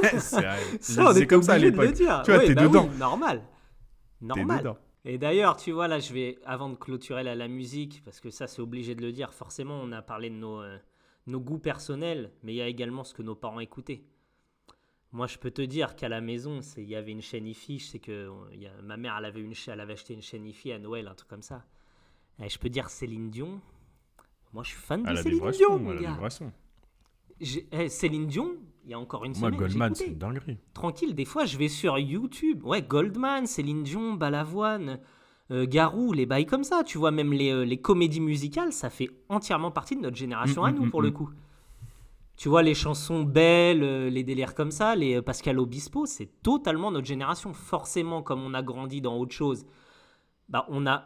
c'est 0.80 1.26
comme 1.26 1.42
ça 1.42 1.54
à 1.54 1.56
obligé 1.56 1.72
de 1.72 1.76
le 1.76 1.82
l'époque. 1.82 1.96
dire. 1.96 2.22
Tu 2.24 2.30
vois, 2.30 2.38
Ouais, 2.40 2.46
t'es 2.46 2.54
bah 2.54 2.68
dedans. 2.68 2.88
oui, 2.88 2.98
normal. 3.00 3.42
Normal. 4.20 4.58
dedans. 4.60 4.78
Et 5.04 5.18
d'ailleurs, 5.18 5.56
tu 5.56 5.72
vois, 5.72 5.88
là, 5.88 5.98
je 5.98 6.12
vais, 6.12 6.38
avant 6.46 6.68
de 6.70 6.76
clôturer 6.76 7.24
la, 7.24 7.34
la 7.34 7.48
musique, 7.48 8.02
parce 8.04 8.20
que 8.20 8.30
ça, 8.30 8.46
c'est 8.46 8.62
obligé 8.62 8.94
de 8.94 9.02
le 9.02 9.10
dire, 9.10 9.34
forcément, 9.34 9.80
on 9.82 9.90
a 9.90 10.02
parlé 10.02 10.30
de 10.30 10.36
nos, 10.36 10.60
euh, 10.60 10.78
nos 11.26 11.40
goûts 11.40 11.58
personnels, 11.58 12.32
mais 12.42 12.52
il 12.54 12.56
y 12.56 12.62
a 12.62 12.68
également 12.68 13.04
ce 13.04 13.14
que 13.14 13.22
nos 13.22 13.34
parents 13.34 13.60
écoutaient. 13.60 14.04
Moi, 15.12 15.26
je 15.26 15.38
peux 15.38 15.50
te 15.50 15.62
dire 15.62 15.96
qu'à 15.96 16.08
la 16.08 16.20
maison, 16.20 16.60
il 16.76 16.84
y 16.84 16.96
avait 16.96 17.12
une 17.12 17.22
chaîne 17.22 17.46
IFI, 17.46 17.78
je 17.78 17.86
sais 17.86 17.98
que 17.98 18.30
il 18.52 18.62
y 18.62 18.66
a- 18.66 18.82
ma 18.82 18.96
mère, 18.96 19.14
elle 19.18 19.24
avait, 19.24 19.40
une, 19.40 19.54
elle 19.68 19.80
avait 19.80 19.94
acheté 19.94 20.14
une 20.14 20.22
chaîne 20.22 20.46
IFI 20.46 20.72
à 20.72 20.78
Noël, 20.78 21.08
un 21.08 21.14
truc 21.14 21.28
comme 21.28 21.42
ça. 21.42 21.64
Et 22.42 22.48
je 22.48 22.58
peux 22.58 22.68
dire 22.68 22.90
Céline 22.90 23.30
Dion. 23.30 23.60
Moi, 24.52 24.62
je 24.62 24.70
suis 24.70 24.78
fan 24.78 25.02
de 25.02 25.08
À 25.08 25.12
la 25.14 25.22
Céline 25.22 25.38
vibration, 25.38 25.78
Dion, 25.78 25.90
à 25.90 25.94
la 25.94 26.02
gars. 26.02 26.10
vibration. 26.12 26.52
J'ai- 27.40 27.66
eh, 27.72 27.88
Céline 27.88 28.26
Dion, 28.26 28.56
il 28.84 28.90
y 28.90 28.94
a 28.94 28.98
encore 28.98 29.24
une 29.24 29.32
Moi, 29.38 29.48
semaine, 29.50 29.56
Goldman, 29.60 29.94
c'est 29.94 30.10
dinguerie. 30.18 30.58
tranquille, 30.74 31.14
des 31.14 31.24
fois 31.24 31.44
je 31.44 31.56
vais 31.58 31.68
sur 31.68 31.98
YouTube. 31.98 32.62
Ouais, 32.64 32.82
Goldman, 32.82 33.46
Céline 33.46 33.82
Dion, 33.84 34.14
Balavoine, 34.14 35.00
euh, 35.50 35.66
Garou, 35.66 36.12
les 36.12 36.26
bails 36.26 36.46
comme 36.46 36.64
ça. 36.64 36.82
Tu 36.84 36.98
vois, 36.98 37.10
même 37.10 37.32
les, 37.32 37.50
euh, 37.50 37.64
les 37.64 37.78
comédies 37.78 38.20
musicales, 38.20 38.72
ça 38.72 38.90
fait 38.90 39.10
entièrement 39.28 39.70
partie 39.70 39.96
de 39.96 40.00
notre 40.02 40.16
génération 40.16 40.62
Mm, 40.62 40.64
à 40.64 40.72
mm, 40.72 40.74
nous, 40.74 40.84
mm, 40.86 40.90
pour 40.90 41.02
le 41.02 41.10
coup. 41.10 41.30
Tu 42.36 42.48
vois, 42.48 42.62
les 42.62 42.74
chansons 42.74 43.22
belles, 43.22 43.82
euh, 43.82 44.10
les 44.10 44.22
délires 44.22 44.54
comme 44.54 44.70
ça, 44.70 44.94
les 44.94 45.22
Pascal 45.22 45.58
Obispo, 45.58 46.04
c'est 46.04 46.42
totalement 46.42 46.90
notre 46.90 47.06
génération. 47.06 47.54
Forcément, 47.54 48.22
comme 48.22 48.42
on 48.42 48.52
a 48.54 48.62
grandi 48.62 49.00
dans 49.00 49.16
autre 49.16 49.32
chose, 49.32 49.64
bah, 50.48 50.66
on 50.68 50.86
a, 50.86 51.04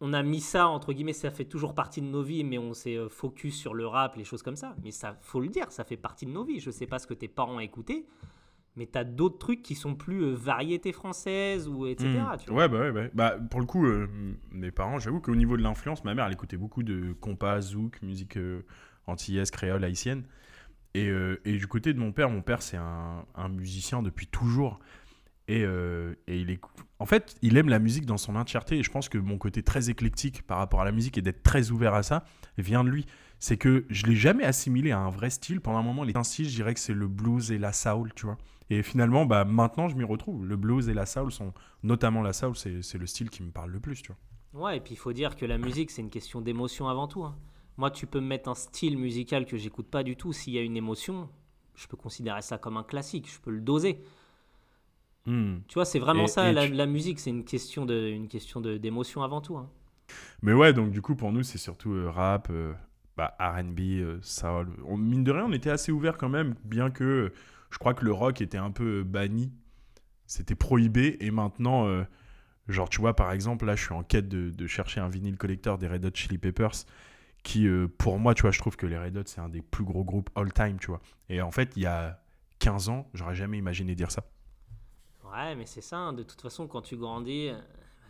on 0.00 0.12
a 0.12 0.22
mis 0.22 0.40
ça, 0.40 0.66
entre 0.66 0.92
guillemets, 0.92 1.12
ça 1.12 1.30
fait 1.30 1.44
toujours 1.44 1.74
partie 1.74 2.02
de 2.02 2.06
nos 2.06 2.22
vies, 2.22 2.44
mais 2.44 2.58
on 2.58 2.74
s'est 2.74 2.98
focus 3.08 3.56
sur 3.56 3.74
le 3.74 3.86
rap, 3.86 4.16
les 4.16 4.24
choses 4.24 4.42
comme 4.42 4.56
ça. 4.56 4.74
Mais 4.82 4.90
ça, 4.90 5.16
faut 5.20 5.40
le 5.40 5.48
dire, 5.48 5.70
ça 5.70 5.84
fait 5.84 5.96
partie 5.96 6.26
de 6.26 6.32
nos 6.32 6.44
vies. 6.44 6.58
Je 6.58 6.70
sais 6.70 6.86
pas 6.86 6.98
ce 6.98 7.06
que 7.06 7.14
tes 7.14 7.28
parents 7.28 7.60
écoutaient, 7.60 8.04
mais 8.76 8.86
tu 8.86 8.98
as 8.98 9.04
d'autres 9.04 9.38
trucs 9.38 9.62
qui 9.62 9.74
sont 9.74 9.94
plus 9.94 10.22
euh, 10.22 10.34
variétés 10.34 10.92
françaises 10.92 11.68
ou 11.68 11.86
etc. 11.86 12.08
Mm. 12.08 12.36
tu 12.38 12.50
vois. 12.50 12.62
Ouais, 12.62 12.68
bah 12.68 12.78
ouais, 12.78 12.92
bah, 12.92 13.08
bah, 13.14 13.38
pour 13.50 13.60
le 13.60 13.66
coup, 13.66 13.86
euh, 13.86 14.08
mes 14.52 14.70
parents, 14.70 14.98
j'avoue 14.98 15.20
qu'au 15.20 15.34
niveau 15.34 15.56
de 15.56 15.62
l'influence, 15.62 16.04
ma 16.04 16.14
mère, 16.14 16.26
elle 16.26 16.32
écoutait 16.32 16.56
beaucoup 16.56 16.82
de 16.82 17.12
compas, 17.20 17.60
zouk, 17.60 18.00
musique 18.02 18.36
euh, 18.36 18.64
antillaise, 19.06 19.50
créole, 19.50 19.82
haïtienne. 19.84 20.24
Et, 20.94 21.08
euh, 21.08 21.40
et 21.44 21.56
du 21.58 21.66
côté 21.66 21.92
de 21.92 21.98
mon 21.98 22.12
père, 22.12 22.30
mon 22.30 22.40
père, 22.40 22.62
c'est 22.62 22.78
un, 22.78 23.26
un 23.34 23.48
musicien 23.48 24.02
depuis 24.02 24.26
toujours. 24.26 24.80
Et, 25.48 25.62
euh, 25.62 26.14
et 26.26 26.40
il 26.40 26.50
écoute. 26.50 26.74
En 26.98 27.06
fait, 27.06 27.36
il 27.42 27.56
aime 27.56 27.68
la 27.68 27.78
musique 27.78 28.06
dans 28.06 28.16
son 28.16 28.34
entièreté. 28.34 28.78
Et 28.78 28.82
je 28.82 28.90
pense 28.90 29.08
que 29.08 29.18
mon 29.18 29.38
côté 29.38 29.62
très 29.62 29.90
éclectique 29.90 30.42
par 30.42 30.58
rapport 30.58 30.80
à 30.80 30.84
la 30.84 30.92
musique 30.92 31.18
et 31.18 31.22
d'être 31.22 31.42
très 31.42 31.70
ouvert 31.70 31.94
à 31.94 32.02
ça 32.02 32.24
vient 32.58 32.82
de 32.82 32.88
lui. 32.88 33.06
C'est 33.38 33.58
que 33.58 33.84
je 33.90 34.06
l'ai 34.06 34.16
jamais 34.16 34.44
assimilé 34.44 34.90
à 34.92 34.98
un 34.98 35.10
vrai 35.10 35.30
style. 35.30 35.60
Pendant 35.60 35.78
un 35.78 35.82
moment, 35.82 36.02
les 36.02 36.16
un 36.16 36.24
style, 36.24 36.48
je 36.48 36.54
dirais 36.54 36.72
que 36.72 36.80
c'est 36.80 36.94
le 36.94 37.06
blues 37.06 37.52
et 37.52 37.58
la 37.58 37.72
soul, 37.72 38.12
tu 38.14 38.24
vois. 38.26 38.38
Et 38.70 38.82
finalement, 38.82 39.26
bah, 39.26 39.44
maintenant, 39.44 39.88
je 39.88 39.96
m'y 39.96 40.04
retrouve. 40.04 40.44
Le 40.44 40.56
blues 40.56 40.88
et 40.88 40.94
la 40.94 41.06
soul 41.06 41.30
sont, 41.32 41.52
notamment 41.82 42.22
la 42.22 42.32
soul, 42.32 42.56
c'est 42.56 42.98
le 42.98 43.06
style 43.06 43.30
qui 43.30 43.42
me 43.42 43.50
parle 43.50 43.70
le 43.70 43.80
plus, 43.80 44.02
tu 44.02 44.12
vois. 44.52 44.68
Ouais, 44.68 44.78
et 44.78 44.80
puis 44.80 44.94
il 44.94 44.96
faut 44.96 45.12
dire 45.12 45.36
que 45.36 45.44
la 45.46 45.58
musique, 45.58 45.90
c'est 45.90 46.02
une 46.02 46.10
question 46.10 46.40
d'émotion 46.40 46.88
avant 46.88 47.06
tout. 47.08 47.24
hein. 47.24 47.36
Moi, 47.76 47.90
tu 47.90 48.06
peux 48.06 48.20
me 48.20 48.26
mettre 48.26 48.48
un 48.48 48.54
style 48.54 48.96
musical 48.98 49.44
que 49.46 49.56
j'écoute 49.58 49.86
pas 49.88 50.02
du 50.02 50.16
tout. 50.16 50.32
S'il 50.32 50.54
y 50.54 50.58
a 50.58 50.62
une 50.62 50.76
émotion, 50.76 51.28
je 51.74 51.86
peux 51.86 51.96
considérer 51.96 52.40
ça 52.42 52.56
comme 52.58 52.76
un 52.78 52.82
classique. 52.82 53.30
Je 53.32 53.38
peux 53.38 53.50
le 53.50 53.60
doser. 53.60 53.98
Hmm. 55.26 55.56
Tu 55.68 55.74
vois, 55.74 55.84
c'est 55.84 55.98
vraiment 55.98 56.24
Et- 56.24 56.28
ça, 56.28 56.50
et 56.50 56.52
la, 56.52 56.66
tu- 56.66 56.72
la 56.72 56.86
musique, 56.86 57.18
c'est 57.20 57.30
une 57.30 57.44
question 57.44 57.84
de, 57.84 58.08
une 58.08 58.28
question 58.28 58.60
d'émotion 58.60 59.22
avant 59.22 59.40
tout. 59.40 59.56
hein. 59.56 59.68
Mais 60.42 60.52
ouais, 60.52 60.72
donc 60.72 60.90
du 60.90 61.02
coup, 61.02 61.16
pour 61.16 61.32
nous, 61.32 61.42
c'est 61.42 61.58
surtout 61.58 61.92
euh, 61.92 62.08
rap, 62.10 62.48
euh, 62.50 62.72
bah, 63.16 63.34
RB, 63.40 63.80
euh, 63.80 64.18
soul. 64.22 64.68
On, 64.86 64.96
mine 64.96 65.24
de 65.24 65.32
rien, 65.32 65.44
on 65.46 65.52
était 65.52 65.70
assez 65.70 65.90
ouvert 65.92 66.16
quand 66.16 66.28
même, 66.28 66.54
bien 66.64 66.90
que 66.90 67.32
je 67.70 67.78
crois 67.78 67.94
que 67.94 68.04
le 68.04 68.12
rock 68.12 68.40
était 68.40 68.58
un 68.58 68.70
peu 68.70 69.00
euh, 69.00 69.04
banni. 69.04 69.52
C'était 70.26 70.54
prohibé. 70.54 71.16
Et 71.20 71.30
maintenant, 71.30 71.86
euh, 71.86 72.04
genre, 72.68 72.88
tu 72.88 73.00
vois, 73.00 73.14
par 73.14 73.32
exemple, 73.32 73.64
là, 73.64 73.76
je 73.76 73.84
suis 73.84 73.94
en 73.94 74.02
quête 74.02 74.28
de, 74.28 74.66
chercher 74.66 75.00
un 75.00 75.08
vinyle 75.08 75.36
collector 75.36 75.78
des 75.78 75.88
Red 75.88 76.04
Hot 76.04 76.10
Chili 76.14 76.38
Peppers. 76.38 76.84
Qui, 77.42 77.68
euh, 77.68 77.86
pour 77.86 78.18
moi, 78.18 78.34
tu 78.34 78.42
vois, 78.42 78.50
je 78.50 78.58
trouve 78.58 78.76
que 78.76 78.86
les 78.86 78.98
Red 78.98 79.16
Hot, 79.16 79.22
c'est 79.26 79.40
un 79.40 79.48
des 79.48 79.62
plus 79.62 79.84
gros 79.84 80.04
groupes 80.04 80.30
all-time, 80.34 80.78
tu 80.80 80.88
vois. 80.88 81.00
Et 81.28 81.40
en 81.42 81.52
fait, 81.52 81.72
il 81.76 81.82
y 81.82 81.86
a 81.86 82.20
15 82.58 82.88
ans, 82.88 83.08
j'aurais 83.14 83.36
jamais 83.36 83.58
imaginé 83.58 83.94
dire 83.94 84.10
ça. 84.10 84.24
Ouais, 85.24 85.54
mais 85.54 85.66
c'est 85.66 85.80
ça. 85.80 85.96
hein. 85.96 86.12
De 86.12 86.22
toute 86.22 86.40
façon, 86.40 86.66
quand 86.66 86.82
tu 86.82 86.96
grandis, 86.96 87.48
euh, 87.48 87.58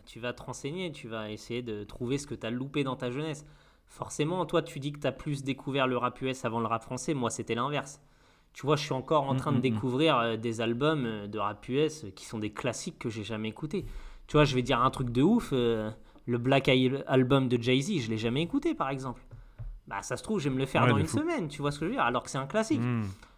tu 0.05 0.19
vas 0.19 0.33
te 0.33 0.41
renseigner, 0.41 0.91
tu 0.91 1.07
vas 1.07 1.29
essayer 1.29 1.61
de 1.61 1.83
trouver 1.83 2.17
ce 2.17 2.25
que 2.25 2.33
tu 2.35 2.47
as 2.47 2.49
loupé 2.49 2.83
dans 2.83 2.95
ta 2.95 3.11
jeunesse. 3.11 3.45
Forcément, 3.85 4.45
toi, 4.45 4.61
tu 4.63 4.79
dis 4.79 4.91
que 4.91 4.99
tu 4.99 5.07
as 5.07 5.11
plus 5.11 5.43
découvert 5.43 5.87
le 5.87 5.97
rap 5.97 6.19
US 6.21 6.45
avant 6.45 6.59
le 6.59 6.67
rap 6.67 6.83
français. 6.83 7.13
Moi, 7.13 7.29
c'était 7.29 7.55
l'inverse. 7.55 8.01
Tu 8.57 8.65
vois, 8.65 8.75
je 8.75 8.81
suis 8.81 8.93
encore 8.93 9.25
en 9.29 9.35
Mm, 9.35 9.37
train 9.37 9.51
mm, 9.51 9.53
de 9.53 9.59
mm. 9.59 9.61
découvrir 9.61 10.17
euh, 10.17 10.35
des 10.35 10.61
albums 10.61 11.05
euh, 11.05 11.27
de 11.27 11.37
rap 11.37 11.69
US 11.69 12.05
qui 12.15 12.25
sont 12.25 12.39
des 12.39 12.49
classiques 12.51 12.97
que 12.97 13.07
j'ai 13.07 13.23
jamais 13.23 13.49
écoutés. 13.49 13.85
Tu 14.25 14.33
vois, 14.35 14.45
je 14.45 14.55
vais 14.55 14.63
dire 14.63 14.81
un 14.81 14.89
truc 14.89 15.11
de 15.11 15.21
ouf. 15.21 15.49
euh, 15.53 15.91
le 16.25 16.39
Black 16.39 16.67
Eye 16.67 16.91
Album 17.05 17.49
de 17.49 17.61
Jay-Z, 17.61 17.99
je 18.01 18.09
l'ai 18.09 18.17
jamais 18.17 18.41
écouté, 18.41 18.73
par 18.73 18.89
exemple. 18.89 19.21
Bah, 19.87 20.01
ça 20.01 20.17
se 20.17 20.23
trouve, 20.23 20.39
je 20.39 20.49
vais 20.49 20.55
me 20.55 20.59
le 20.59 20.65
faire 20.65 20.81
Ouais, 20.85 20.89
dans 20.89 20.97
une 20.97 21.05
fou. 21.05 21.19
semaine. 21.19 21.47
Tu 21.49 21.61
vois 21.61 21.71
ce 21.71 21.77
que 21.79 21.85
je 21.85 21.89
veux 21.91 21.95
dire 21.97 22.03
Alors 22.03 22.23
que 22.23 22.31
c'est 22.31 22.39
un 22.39 22.47
classique. 22.47 22.81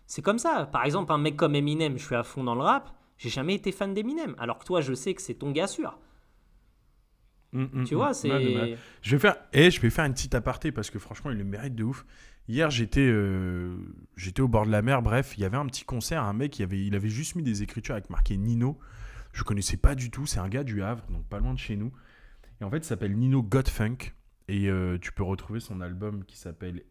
C'est 0.07 0.21
comme 0.21 0.39
ça. 0.39 0.65
Par 0.71 0.85
exemple, 0.85 1.11
un 1.11 1.17
mec 1.17 1.35
comme 1.35 1.53
Eminem, 1.53 1.97
je 1.97 2.05
suis 2.05 2.15
à 2.15 2.23
fond 2.23 2.45
dans 2.45 2.55
le 2.55 2.61
rap. 2.61 2.89
J'ai 3.17 3.29
jamais 3.29 3.55
été 3.55 3.73
fan 3.73 3.93
d'Eminem. 3.93 4.35
Alors 4.39 4.57
que 4.57 4.63
toi, 4.63 4.79
je 4.79 4.93
sais 4.93 5.13
que 5.13 5.21
c'est 5.21 5.33
ton 5.35 5.51
gars 5.51 5.67
sûr. 5.67 5.99
Tu 7.85 7.95
vois, 7.95 8.13
c'est. 8.13 8.29
Mais- 8.29 8.77
Je 9.01 9.15
vais 9.15 9.19
faire, 9.19 9.35
et 9.53 9.69
je 9.69 9.81
vais 9.81 9.89
faire 9.89 10.05
une 10.05 10.13
petite 10.13 10.33
aparté 10.35 10.71
parce 10.71 10.89
que 10.89 10.97
franchement, 10.99 11.31
il 11.31 11.37
le 11.37 11.43
mérite 11.43 11.75
de 11.75 11.83
ouf. 11.83 12.05
Hier, 12.49 12.71
j'étais, 12.71 13.07
euh, 13.07 13.77
au 14.39 14.47
bord 14.47 14.65
de 14.65 14.71
la 14.71 14.81
mer. 14.81 15.03
Bref, 15.03 15.35
il 15.37 15.41
y 15.41 15.45
avait 15.45 15.55
un 15.55 15.67
petit 15.67 15.85
concert. 15.85 16.23
Un 16.23 16.33
mec, 16.33 16.57
il 16.57 16.63
avait, 16.63 16.83
il 16.83 16.95
avait 16.95 17.07
juste 17.07 17.35
mis 17.35 17.43
des 17.43 17.61
écritures 17.61 17.93
avec 17.93 18.09
marqué 18.09 18.37
Nino. 18.37 18.79
Je 19.33 19.43
connaissais 19.43 19.77
pas 19.77 19.93
du 19.93 20.09
tout. 20.09 20.25
C'est 20.25 20.39
un 20.39 20.49
gars 20.49 20.63
du 20.63 20.81
Havre, 20.81 21.03
donc 21.11 21.23
pas 21.27 21.37
loin 21.37 21.53
de 21.53 21.59
chez 21.59 21.75
nous. 21.75 21.93
Et 22.59 22.63
en 22.63 22.71
fait, 22.71 22.77
il 22.77 22.85
s'appelle 22.85 23.15
Nino 23.15 23.43
Godfunk. 23.43 24.15
Et 24.47 24.67
euh, 24.67 24.97
tu 24.99 25.11
peux 25.11 25.21
retrouver 25.21 25.59
son 25.59 25.79
album 25.79 26.25
qui 26.25 26.39
s'appelle 26.39 26.81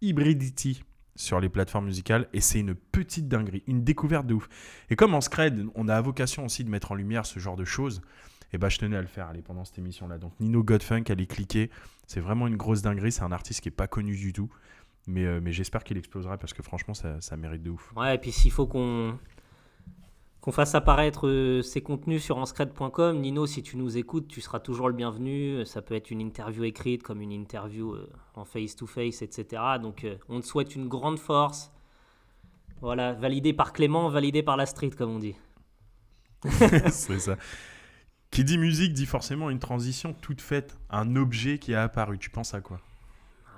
Hybridity 0.00 0.82
sur 1.14 1.40
les 1.40 1.50
plateformes 1.50 1.84
musicales. 1.84 2.26
Et 2.32 2.40
c'est 2.40 2.60
une 2.60 2.74
petite 2.74 3.28
dinguerie, 3.28 3.64
une 3.66 3.84
découverte 3.84 4.26
de 4.26 4.32
ouf. 4.32 4.48
Et 4.88 4.96
comme 4.96 5.12
en 5.12 5.20
Scred, 5.20 5.66
on 5.74 5.88
a 5.88 6.00
vocation 6.00 6.46
aussi 6.46 6.64
de 6.64 6.70
mettre 6.70 6.90
en 6.90 6.94
lumière 6.94 7.26
ce 7.26 7.38
genre 7.38 7.56
de 7.56 7.66
choses. 7.66 8.00
Et 8.54 8.58
bah, 8.58 8.70
je 8.70 8.78
tenais 8.78 8.96
à 8.96 9.02
le 9.02 9.06
faire 9.08 9.28
allez, 9.28 9.42
pendant 9.42 9.66
cette 9.66 9.78
émission-là. 9.78 10.16
Donc, 10.16 10.32
Nino 10.40 10.62
Godfunk, 10.62 11.10
allez 11.10 11.26
cliquer. 11.26 11.70
C'est 12.06 12.20
vraiment 12.20 12.46
une 12.46 12.56
grosse 12.56 12.80
dinguerie. 12.80 13.12
C'est 13.12 13.22
un 13.22 13.32
artiste 13.32 13.60
qui 13.60 13.68
est 13.68 13.72
pas 13.72 13.88
connu 13.88 14.16
du 14.16 14.32
tout. 14.32 14.50
Mais, 15.06 15.24
euh, 15.24 15.40
mais 15.42 15.52
j'espère 15.52 15.84
qu'il 15.84 15.96
explosera 15.96 16.38
parce 16.38 16.52
que 16.52 16.62
franchement, 16.62 16.94
ça, 16.94 17.20
ça 17.20 17.36
mérite 17.36 17.62
de 17.62 17.70
ouf. 17.70 17.92
Ouais, 17.96 18.14
et 18.14 18.18
puis 18.18 18.30
s'il 18.32 18.52
faut 18.52 18.66
qu'on 18.66 19.18
qu'on 20.42 20.50
fasse 20.50 20.74
apparaître 20.74 21.28
euh, 21.28 21.62
ces 21.62 21.82
contenus 21.82 22.22
sur 22.22 22.36
anscred.com. 22.36 23.20
Nino, 23.20 23.46
si 23.46 23.62
tu 23.62 23.76
nous 23.76 23.96
écoutes, 23.96 24.26
tu 24.26 24.40
seras 24.40 24.58
toujours 24.58 24.88
le 24.88 24.94
bienvenu. 24.94 25.64
Ça 25.64 25.82
peut 25.82 25.94
être 25.94 26.10
une 26.10 26.20
interview 26.20 26.64
écrite, 26.64 27.04
comme 27.04 27.22
une 27.22 27.30
interview 27.30 27.92
euh, 27.92 28.10
en 28.34 28.44
face-to-face, 28.44 29.22
etc. 29.22 29.62
Donc, 29.80 30.02
euh, 30.02 30.16
on 30.28 30.40
te 30.40 30.46
souhaite 30.46 30.74
une 30.74 30.88
grande 30.88 31.20
force. 31.20 31.70
Voilà, 32.80 33.12
validé 33.12 33.52
par 33.52 33.72
Clément, 33.72 34.08
validé 34.08 34.42
par 34.42 34.56
la 34.56 34.66
street, 34.66 34.90
comme 34.90 35.10
on 35.10 35.20
dit. 35.20 35.36
c'est 36.90 37.20
ça. 37.20 37.36
Qui 38.32 38.42
dit 38.42 38.58
musique 38.58 38.94
dit 38.94 39.06
forcément 39.06 39.48
une 39.48 39.60
transition 39.60 40.12
toute 40.12 40.40
faite, 40.40 40.76
un 40.90 41.14
objet 41.14 41.58
qui 41.58 41.72
a 41.72 41.84
apparu. 41.84 42.18
Tu 42.18 42.30
penses 42.30 42.52
à 42.52 42.60
quoi? 42.60 42.80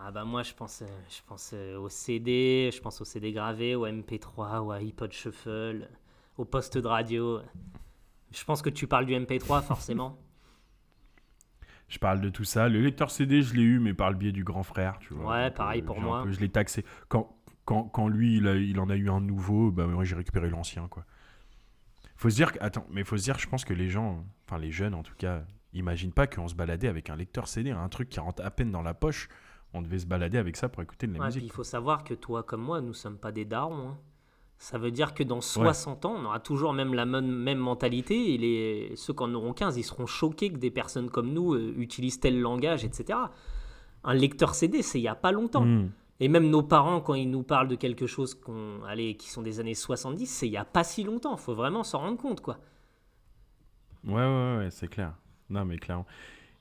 Ah 0.07 0.11
bah 0.11 0.25
moi 0.25 0.43
je 0.43 0.53
pense, 0.53 0.83
je 1.09 1.21
pense 1.27 1.55
au 1.55 1.89
CD, 1.89 2.71
je 2.73 2.81
pense 2.81 3.01
au 3.01 3.05
CD 3.05 3.33
gravé, 3.33 3.75
au 3.75 3.87
MP3, 3.87 4.59
au 4.59 4.73
iPod 4.73 5.13
Shuffle, 5.13 5.89
au 6.37 6.45
poste 6.45 6.77
de 6.77 6.87
radio. 6.87 7.41
Je 8.31 8.45
pense 8.45 8.63
que 8.63 8.71
tu 8.71 8.87
parles 8.87 9.07
du 9.07 9.15
MP3 9.15 9.63
forcément. 9.63 10.19
je 11.89 11.99
parle 11.99 12.21
de 12.21 12.29
tout 12.29 12.45
ça. 12.45 12.69
Le 12.69 12.81
lecteur 12.81 13.11
CD, 13.11 13.43
je 13.43 13.55
l'ai 13.55 13.63
eu, 13.63 13.79
mais 13.79 13.95
par 13.95 14.11
le 14.11 14.17
biais 14.17 14.33
du 14.33 14.45
grand 14.45 14.63
frère. 14.63 14.99
Tu 14.99 15.15
vois, 15.15 15.33
ouais, 15.33 15.51
pareil 15.51 15.81
euh, 15.81 15.85
pour 15.85 16.01
moi. 16.01 16.25
je 16.29 16.41
l'ai 16.41 16.49
taxé. 16.49 16.85
Quand, 17.09 17.37
quand, 17.65 17.85
quand 17.85 18.09
lui, 18.09 18.39
il, 18.39 18.47
il, 18.47 18.81
en 18.81 18.91
a 18.91 18.97
eu 18.97 19.09
un 19.09 19.21
nouveau, 19.21 19.71
bah, 19.71 19.87
moi 19.87 20.05
j'ai 20.05 20.17
récupéré 20.17 20.51
l'ancien. 20.51 20.89
quoi. 20.89 21.05
Faut 22.17 22.31
se 22.31 22.37
dire 22.37 22.53
que, 22.53 22.59
attends, 22.61 22.87
mais 22.91 23.05
faut 23.05 23.17
se 23.17 23.23
dire, 23.23 23.39
je 23.39 23.49
pense 23.49 23.65
que 23.65 23.75
les 23.75 23.89
gens, 23.89 24.25
enfin 24.47 24.59
les 24.59 24.71
jeunes 24.71 24.95
en 24.95 25.03
tout 25.03 25.15
cas, 25.17 25.45
imaginent 25.73 26.13
pas 26.13 26.27
qu'on 26.27 26.49
se 26.49 26.55
baladait 26.55 26.89
avec 26.89 27.11
un 27.11 27.17
lecteur 27.17 27.49
CD, 27.49 27.71
un 27.71 27.89
truc 27.89 28.09
qui 28.09 28.21
rentre 28.21 28.45
à 28.45 28.51
peine 28.51 28.71
dans 28.71 28.83
la 28.83 28.95
poche. 28.95 29.29
On 29.75 29.83
devait 29.83 29.99
se 29.99 30.07
balader 30.07 30.39
avec 30.39 30.57
ça 30.57 30.69
pour 30.69 30.83
écouter 30.83 31.09
de 31.09 31.19
la 31.19 31.27
musique. 31.27 31.43
Il 31.45 31.51
faut 31.51 31.65
savoir 31.65 32.05
que 32.05 32.15
toi 32.15 32.45
comme 32.45 32.63
moi, 32.63 32.81
nous 32.81 32.95
sommes 32.95 33.19
pas 33.19 33.33
des 33.33 33.45
darons. 33.45 33.89
Hein. 33.89 33.99
Ça 34.59 34.79
veut 34.79 34.93
dire 34.93 35.15
que 35.15 35.25
dans 35.25 35.41
60 35.41 36.05
ans, 36.05 36.15
on 36.17 36.25
aura 36.25 36.39
toujours 36.39 36.73
même 36.73 36.95
la 36.95 37.05
même, 37.05 37.59
mentalité. 37.59 38.35
Et 38.35 38.39
les, 38.39 38.93
ceux 38.97 39.13
qui 39.13 39.23
en 39.23 39.35
auront 39.35 39.53
15, 39.53 39.77
ils 39.77 39.83
seront 39.83 40.07
choqués 40.07 40.53
que 40.53 40.59
des 40.59 40.71
personnes 40.71 41.11
comme 41.11 41.33
nous 41.33 41.55
euh, 41.55 41.75
utilisent 41.77 42.21
tel 42.21 42.41
langage, 42.41 42.85
etc. 42.85 43.19
Un 44.05 44.15
lecteur 44.15 44.55
CD, 44.55 44.83
c'est 44.83 44.99
il 45.01 45.03
n'y 45.03 45.09
a 45.09 45.17
pas 45.17 45.33
longtemps. 45.33 45.65
Hmm. 45.65 45.91
Et 46.21 46.29
même 46.29 46.49
nos 46.49 46.63
parents, 46.63 47.01
quand 47.01 47.15
ils 47.15 47.29
nous 47.29 47.43
parlent 47.43 47.69
de 47.69 47.75
quelque 47.75 48.07
chose 48.07 48.35
qu'on, 48.35 48.83
allez, 48.85 49.17
qui 49.17 49.29
sont 49.29 49.43
des 49.43 49.59
années 49.59 49.75
70, 49.75 50.27
c'est 50.27 50.47
il 50.47 50.53
n'y 50.53 50.57
a 50.57 50.65
pas 50.65 50.85
si 50.85 51.03
longtemps. 51.03 51.35
Il 51.35 51.41
faut 51.41 51.55
vraiment 51.55 51.83
s'en 51.83 51.99
rendre 51.99 52.17
compte, 52.17 52.41
quoi. 52.41 52.59
Ouais, 54.07 54.15
ouais, 54.15 54.57
ouais, 54.59 54.69
c'est 54.71 54.89
clair. 54.89 55.15
Non, 55.51 55.65
mais 55.65 55.79
clairement. 55.79 56.07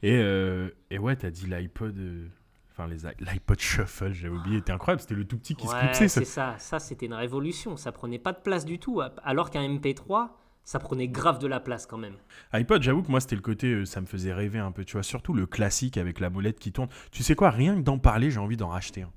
Et, 0.01 0.17
euh, 0.19 0.71
et 0.89 0.97
ouais, 0.97 1.15
t'as 1.15 1.29
dit 1.29 1.45
l'iPod. 1.45 1.97
Euh, 1.97 2.27
Enfin, 2.75 2.87
l'iPod 3.19 3.59
Shuffle, 3.59 4.13
j'avais 4.13 4.35
oublié, 4.35 4.57
c'était 4.57 4.71
incroyable, 4.71 5.01
c'était 5.01 5.13
le 5.13 5.25
tout 5.25 5.37
petit 5.37 5.53
qui 5.53 5.67
se 5.67 5.75
clipsait. 5.75 6.07
c'est 6.07 6.25
ça, 6.25 6.55
ça 6.57 6.79
c'était 6.79 7.05
une 7.05 7.13
révolution, 7.13 7.77
ça 7.77 7.91
prenait 7.91 8.17
pas 8.17 8.33
de 8.33 8.39
place 8.39 8.65
du 8.65 8.79
tout, 8.79 8.99
alors 9.23 9.51
qu'un 9.51 9.61
MP3, 9.61 10.29
ça 10.63 10.79
prenait 10.79 11.07
grave 11.07 11.37
de 11.37 11.45
la 11.45 11.59
place 11.59 11.85
quand 11.85 11.99
même. 11.99 12.15
iPod, 12.51 12.81
j'avoue 12.81 13.03
que 13.03 13.11
moi 13.11 13.19
c'était 13.19 13.35
le 13.35 13.43
côté, 13.43 13.67
euh, 13.67 13.85
ça 13.85 14.01
me 14.01 14.07
faisait 14.07 14.33
rêver 14.33 14.57
un 14.57 14.71
peu, 14.71 14.85
tu 14.85 14.93
vois, 14.93 15.03
surtout 15.03 15.33
le 15.33 15.45
classique 15.45 15.97
avec 15.97 16.19
la 16.19 16.31
molette 16.31 16.57
qui 16.57 16.71
tourne. 16.71 16.89
Tu 17.11 17.21
sais 17.21 17.35
quoi, 17.35 17.51
rien 17.51 17.75
que 17.75 17.81
d'en 17.81 17.99
parler, 17.99 18.31
j'ai 18.31 18.39
envie 18.39 18.57
d'en 18.57 18.69
racheter 18.69 19.03
un. 19.03 19.11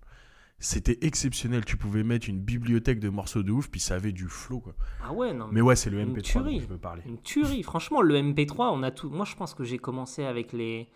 C'était 0.59 0.99
exceptionnel, 1.03 1.65
tu 1.65 1.79
pouvais 1.79 2.03
mettre 2.03 2.29
une 2.29 2.41
bibliothèque 2.41 2.99
de 2.99 3.09
morceaux 3.11 3.43
de 3.43 3.53
ouf, 3.53 3.71
puis 3.71 3.81
ça 3.81 3.95
avait 3.95 4.13
du 4.13 4.27
flow 4.27 4.61
quoi. 4.61 4.75
Ah 5.03 5.13
ouais, 5.13 5.33
non. 5.33 5.49
Mais 5.51 5.61
ouais, 5.61 5.77
c'est 5.77 5.91
le 5.91 6.05
MP3 6.05 6.43
dont 6.43 6.61
je 6.61 6.67
veux 6.67 6.79
parler. 6.79 7.03
Une 7.07 7.21
tuerie, 7.21 7.63
franchement, 7.63 8.03
le 8.03 8.17
MP3, 8.17 8.71
on 8.73 8.83
a 8.83 8.91
tout. 8.91 9.09
Moi 9.09 9.25
je 9.25 9.35
pense 9.35 9.55
que 9.55 9.65
j'ai 9.65 9.79
commencé 9.79 10.25
avec 10.25 10.53
les 10.53 10.89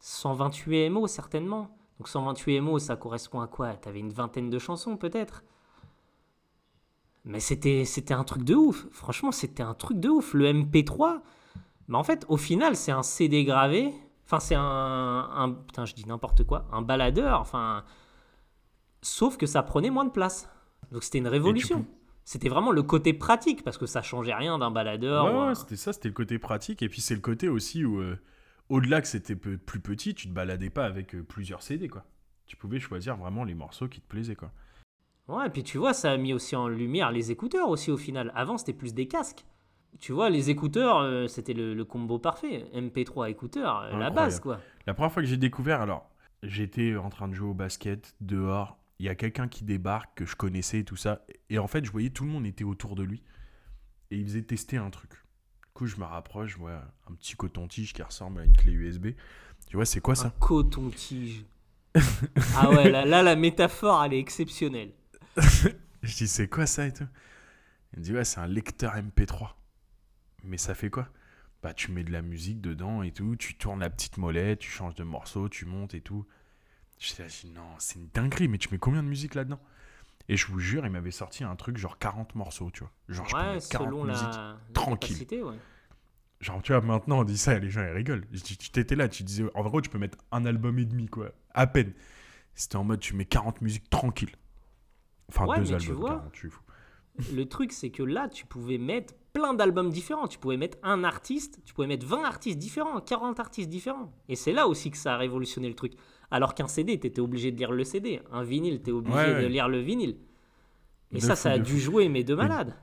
128 0.00 0.90
MO 0.90 1.06
certainement. 1.06 1.76
Donc 1.98 2.08
128 2.08 2.60
mots, 2.60 2.78
ça 2.78 2.96
correspond 2.96 3.40
à 3.40 3.46
quoi? 3.46 3.74
T'avais 3.74 4.00
une 4.00 4.12
vingtaine 4.12 4.50
de 4.50 4.58
chansons 4.58 4.96
peut-être? 4.96 5.44
Mais 7.24 7.40
c'était, 7.40 7.84
c'était 7.84 8.14
un 8.14 8.24
truc 8.24 8.44
de 8.44 8.54
ouf. 8.54 8.86
Franchement, 8.92 9.32
c'était 9.32 9.62
un 9.62 9.74
truc 9.74 9.98
de 9.98 10.08
ouf. 10.08 10.32
Le 10.34 10.52
MP3, 10.52 11.20
mais 11.88 11.96
en 11.96 12.04
fait, 12.04 12.24
au 12.28 12.36
final, 12.36 12.76
c'est 12.76 12.92
un 12.92 13.02
CD 13.02 13.44
gravé. 13.44 13.92
Enfin, 14.24 14.40
c'est 14.40 14.54
un, 14.56 15.56
Putain, 15.66 15.84
je 15.84 15.94
dis 15.94 16.06
n'importe 16.06 16.44
quoi. 16.44 16.66
Un 16.72 16.82
baladeur. 16.82 17.40
Enfin. 17.40 17.84
Sauf 19.02 19.36
que 19.36 19.46
ça 19.46 19.62
prenait 19.62 19.90
moins 19.90 20.04
de 20.04 20.10
place. 20.10 20.48
Donc 20.92 21.04
c'était 21.04 21.18
une 21.18 21.28
révolution. 21.28 21.84
C'était 22.24 22.48
vraiment 22.48 22.72
le 22.72 22.82
côté 22.82 23.12
pratique, 23.12 23.62
parce 23.62 23.78
que 23.78 23.86
ça 23.86 24.02
changeait 24.02 24.34
rien 24.34 24.58
d'un 24.58 24.72
baladeur. 24.72 25.46
Ouais, 25.46 25.54
c'était 25.54 25.76
ça, 25.76 25.92
c'était 25.92 26.08
le 26.08 26.14
côté 26.14 26.40
pratique. 26.40 26.82
Et 26.82 26.88
puis 26.88 27.00
c'est 27.00 27.14
le 27.14 27.20
côté 27.20 27.48
aussi 27.48 27.84
où. 27.84 28.00
Euh, 28.00 28.18
au-delà 28.68 29.00
que 29.00 29.08
c'était 29.08 29.36
plus 29.36 29.58
petit, 29.58 30.14
tu 30.14 30.28
te 30.28 30.32
baladais 30.32 30.70
pas 30.70 30.86
avec 30.86 31.14
euh, 31.14 31.22
plusieurs 31.22 31.62
CD, 31.62 31.88
quoi. 31.88 32.04
Tu 32.46 32.56
pouvais 32.56 32.78
choisir 32.78 33.16
vraiment 33.16 33.44
les 33.44 33.54
morceaux 33.54 33.88
qui 33.88 34.00
te 34.00 34.06
plaisaient, 34.06 34.36
quoi. 34.36 34.52
Ouais, 35.28 35.46
et 35.46 35.50
puis 35.50 35.64
tu 35.64 35.78
vois, 35.78 35.92
ça 35.92 36.12
a 36.12 36.16
mis 36.16 36.32
aussi 36.32 36.54
en 36.54 36.68
lumière 36.68 37.10
les 37.10 37.32
écouteurs 37.32 37.68
aussi 37.68 37.90
au 37.90 37.96
final. 37.96 38.30
Avant, 38.34 38.58
c'était 38.58 38.72
plus 38.72 38.94
des 38.94 39.08
casques. 39.08 39.44
Tu 39.98 40.12
vois, 40.12 40.30
les 40.30 40.50
écouteurs, 40.50 40.98
euh, 40.98 41.26
c'était 41.26 41.54
le, 41.54 41.84
combo 41.84 42.18
parfait. 42.18 42.66
MP3 42.74 43.30
écouteurs, 43.30 43.82
euh, 43.82 43.96
la 43.96 44.10
base, 44.10 44.40
quoi. 44.40 44.60
La 44.86 44.94
première 44.94 45.10
fois 45.10 45.22
que 45.22 45.28
j'ai 45.28 45.36
découvert, 45.36 45.80
alors, 45.80 46.08
j'étais 46.42 46.96
en 46.96 47.08
train 47.08 47.28
de 47.28 47.34
jouer 47.34 47.48
au 47.48 47.54
basket 47.54 48.14
dehors. 48.20 48.78
Il 48.98 49.06
y 49.06 49.08
a 49.08 49.14
quelqu'un 49.14 49.48
qui 49.48 49.64
débarque 49.64 50.18
que 50.18 50.24
je 50.24 50.36
connaissais 50.36 50.80
et 50.80 50.84
tout 50.84 50.96
ça. 50.96 51.24
Et 51.50 51.58
en 51.58 51.66
fait, 51.66 51.84
je 51.84 51.90
voyais 51.90 52.10
tout 52.10 52.24
le 52.24 52.30
monde 52.30 52.46
était 52.46 52.64
autour 52.64 52.94
de 52.94 53.02
lui. 53.02 53.22
Et 54.10 54.18
il 54.18 54.24
faisait 54.24 54.42
tester 54.42 54.76
un 54.76 54.90
truc 54.90 55.10
coup, 55.76 55.86
je 55.86 55.96
me 55.96 56.04
rapproche, 56.04 56.52
je 56.52 56.58
vois 56.58 56.82
un 57.08 57.14
petit 57.14 57.36
coton-tige 57.36 57.92
qui 57.92 58.02
ressemble 58.02 58.40
à 58.40 58.44
une 58.44 58.56
clé 58.56 58.72
USB. 58.72 59.08
Tu 59.68 59.76
vois, 59.76 59.84
c'est 59.84 60.00
quoi 60.00 60.14
ça 60.14 60.28
Un 60.28 60.30
coton-tige. 60.30 61.44
ah 62.56 62.70
ouais, 62.70 62.90
là, 62.90 63.04
là, 63.04 63.22
la 63.22 63.36
métaphore, 63.36 64.02
elle 64.04 64.14
est 64.14 64.18
exceptionnelle. 64.18 64.92
je 66.02 66.16
dis, 66.16 66.28
c'est 66.28 66.48
quoi 66.48 66.66
ça 66.66 66.86
et 66.86 66.92
tout? 66.92 67.06
Il 67.92 68.00
me 68.00 68.04
dit, 68.04 68.12
ouais, 68.12 68.24
c'est 68.24 68.40
un 68.40 68.46
lecteur 68.46 68.94
MP3. 68.94 69.50
Mais 70.44 70.58
ça 70.58 70.74
fait 70.74 70.90
quoi? 70.90 71.08
Bah, 71.62 71.74
tu 71.74 71.90
mets 71.90 72.04
de 72.04 72.12
la 72.12 72.22
musique 72.22 72.60
dedans 72.60 73.02
et 73.02 73.12
tout, 73.12 73.36
tu 73.36 73.56
tournes 73.56 73.80
la 73.80 73.90
petite 73.90 74.18
molette, 74.18 74.60
tu 74.60 74.70
changes 74.70 74.94
de 74.94 75.04
morceau, 75.04 75.48
tu 75.48 75.64
montes 75.64 75.94
et 75.94 76.00
tout. 76.00 76.26
Je 76.98 77.12
dis, 77.12 77.50
non, 77.50 77.68
c'est 77.78 77.98
une 77.98 78.08
dinguerie, 78.08 78.48
mais 78.48 78.58
tu 78.58 78.68
mets 78.70 78.78
combien 78.78 79.02
de 79.02 79.08
musique 79.08 79.34
là-dedans? 79.34 79.60
Et 80.28 80.36
je 80.36 80.46
vous 80.46 80.58
jure, 80.58 80.84
il 80.84 80.90
m'avait 80.90 81.10
sorti 81.10 81.44
un 81.44 81.56
truc 81.56 81.76
genre 81.76 81.98
40 81.98 82.34
morceaux, 82.34 82.70
tu 82.72 82.80
vois. 82.80 82.92
Genre, 83.08 83.26
ouais, 83.34 83.60
je 83.60 83.68
40 83.68 84.06
musiques 84.06 84.40
tranquille. 84.72 85.26
Genre, 86.40 86.60
tu 86.62 86.72
vois, 86.72 86.82
maintenant 86.82 87.20
on 87.20 87.24
dit 87.24 87.38
ça 87.38 87.54
et 87.54 87.60
les 87.60 87.70
gens 87.70 87.82
ils 87.82 87.92
rigolent. 87.92 88.26
Tu 88.44 88.70
t'étais 88.70 88.96
là, 88.96 89.08
tu 89.08 89.22
disais, 89.22 89.44
en 89.54 89.62
gros, 89.62 89.80
tu 89.80 89.88
peux 89.88 89.98
mettre 89.98 90.18
un 90.32 90.44
album 90.44 90.78
et 90.78 90.84
demi, 90.84 91.06
quoi. 91.06 91.32
À 91.54 91.66
peine. 91.66 91.92
C'était 92.54 92.76
en 92.76 92.84
mode, 92.84 93.00
tu 93.00 93.14
mets 93.14 93.24
40 93.24 93.60
musiques 93.60 93.88
tranquilles. 93.90 94.34
Enfin, 95.28 95.46
deux 95.58 95.72
albums, 95.72 96.30
tu 96.32 96.48
vois, 96.48 96.62
Le 97.32 97.44
truc, 97.46 97.72
c'est 97.72 97.90
que 97.90 98.02
là, 98.02 98.28
tu 98.28 98.46
pouvais 98.46 98.78
mettre 98.78 99.14
plein 99.32 99.54
d'albums 99.54 99.90
différents. 99.90 100.28
Tu 100.28 100.38
pouvais 100.38 100.56
mettre 100.56 100.78
un 100.82 101.04
artiste, 101.04 101.60
tu 101.64 101.74
pouvais 101.74 101.86
mettre 101.86 102.06
20 102.06 102.24
artistes 102.24 102.58
différents, 102.58 103.00
40 103.00 103.40
artistes 103.40 103.68
différents. 103.68 104.12
Et 104.28 104.36
c'est 104.36 104.52
là 104.52 104.66
aussi 104.66 104.90
que 104.90 104.96
ça 104.96 105.14
a 105.14 105.16
révolutionné 105.16 105.68
le 105.68 105.74
truc. 105.74 105.94
Alors 106.30 106.54
qu'un 106.54 106.68
CD, 106.68 106.98
tu 106.98 107.06
étais 107.06 107.20
obligé 107.20 107.52
de 107.52 107.56
lire 107.56 107.72
le 107.72 107.84
CD. 107.84 108.20
Un 108.32 108.42
vinyle, 108.42 108.82
tu 108.82 108.90
es 108.90 108.92
obligé 108.92 109.42
de 109.42 109.46
lire 109.46 109.68
le 109.68 109.78
vinyle. 109.78 110.16
Et 111.12 111.20
ça, 111.20 111.36
ça 111.36 111.52
a 111.52 111.58
dû 111.58 111.78
jouer, 111.78 112.08
mais 112.08 112.24
de 112.24 112.34
malade. 112.34 112.74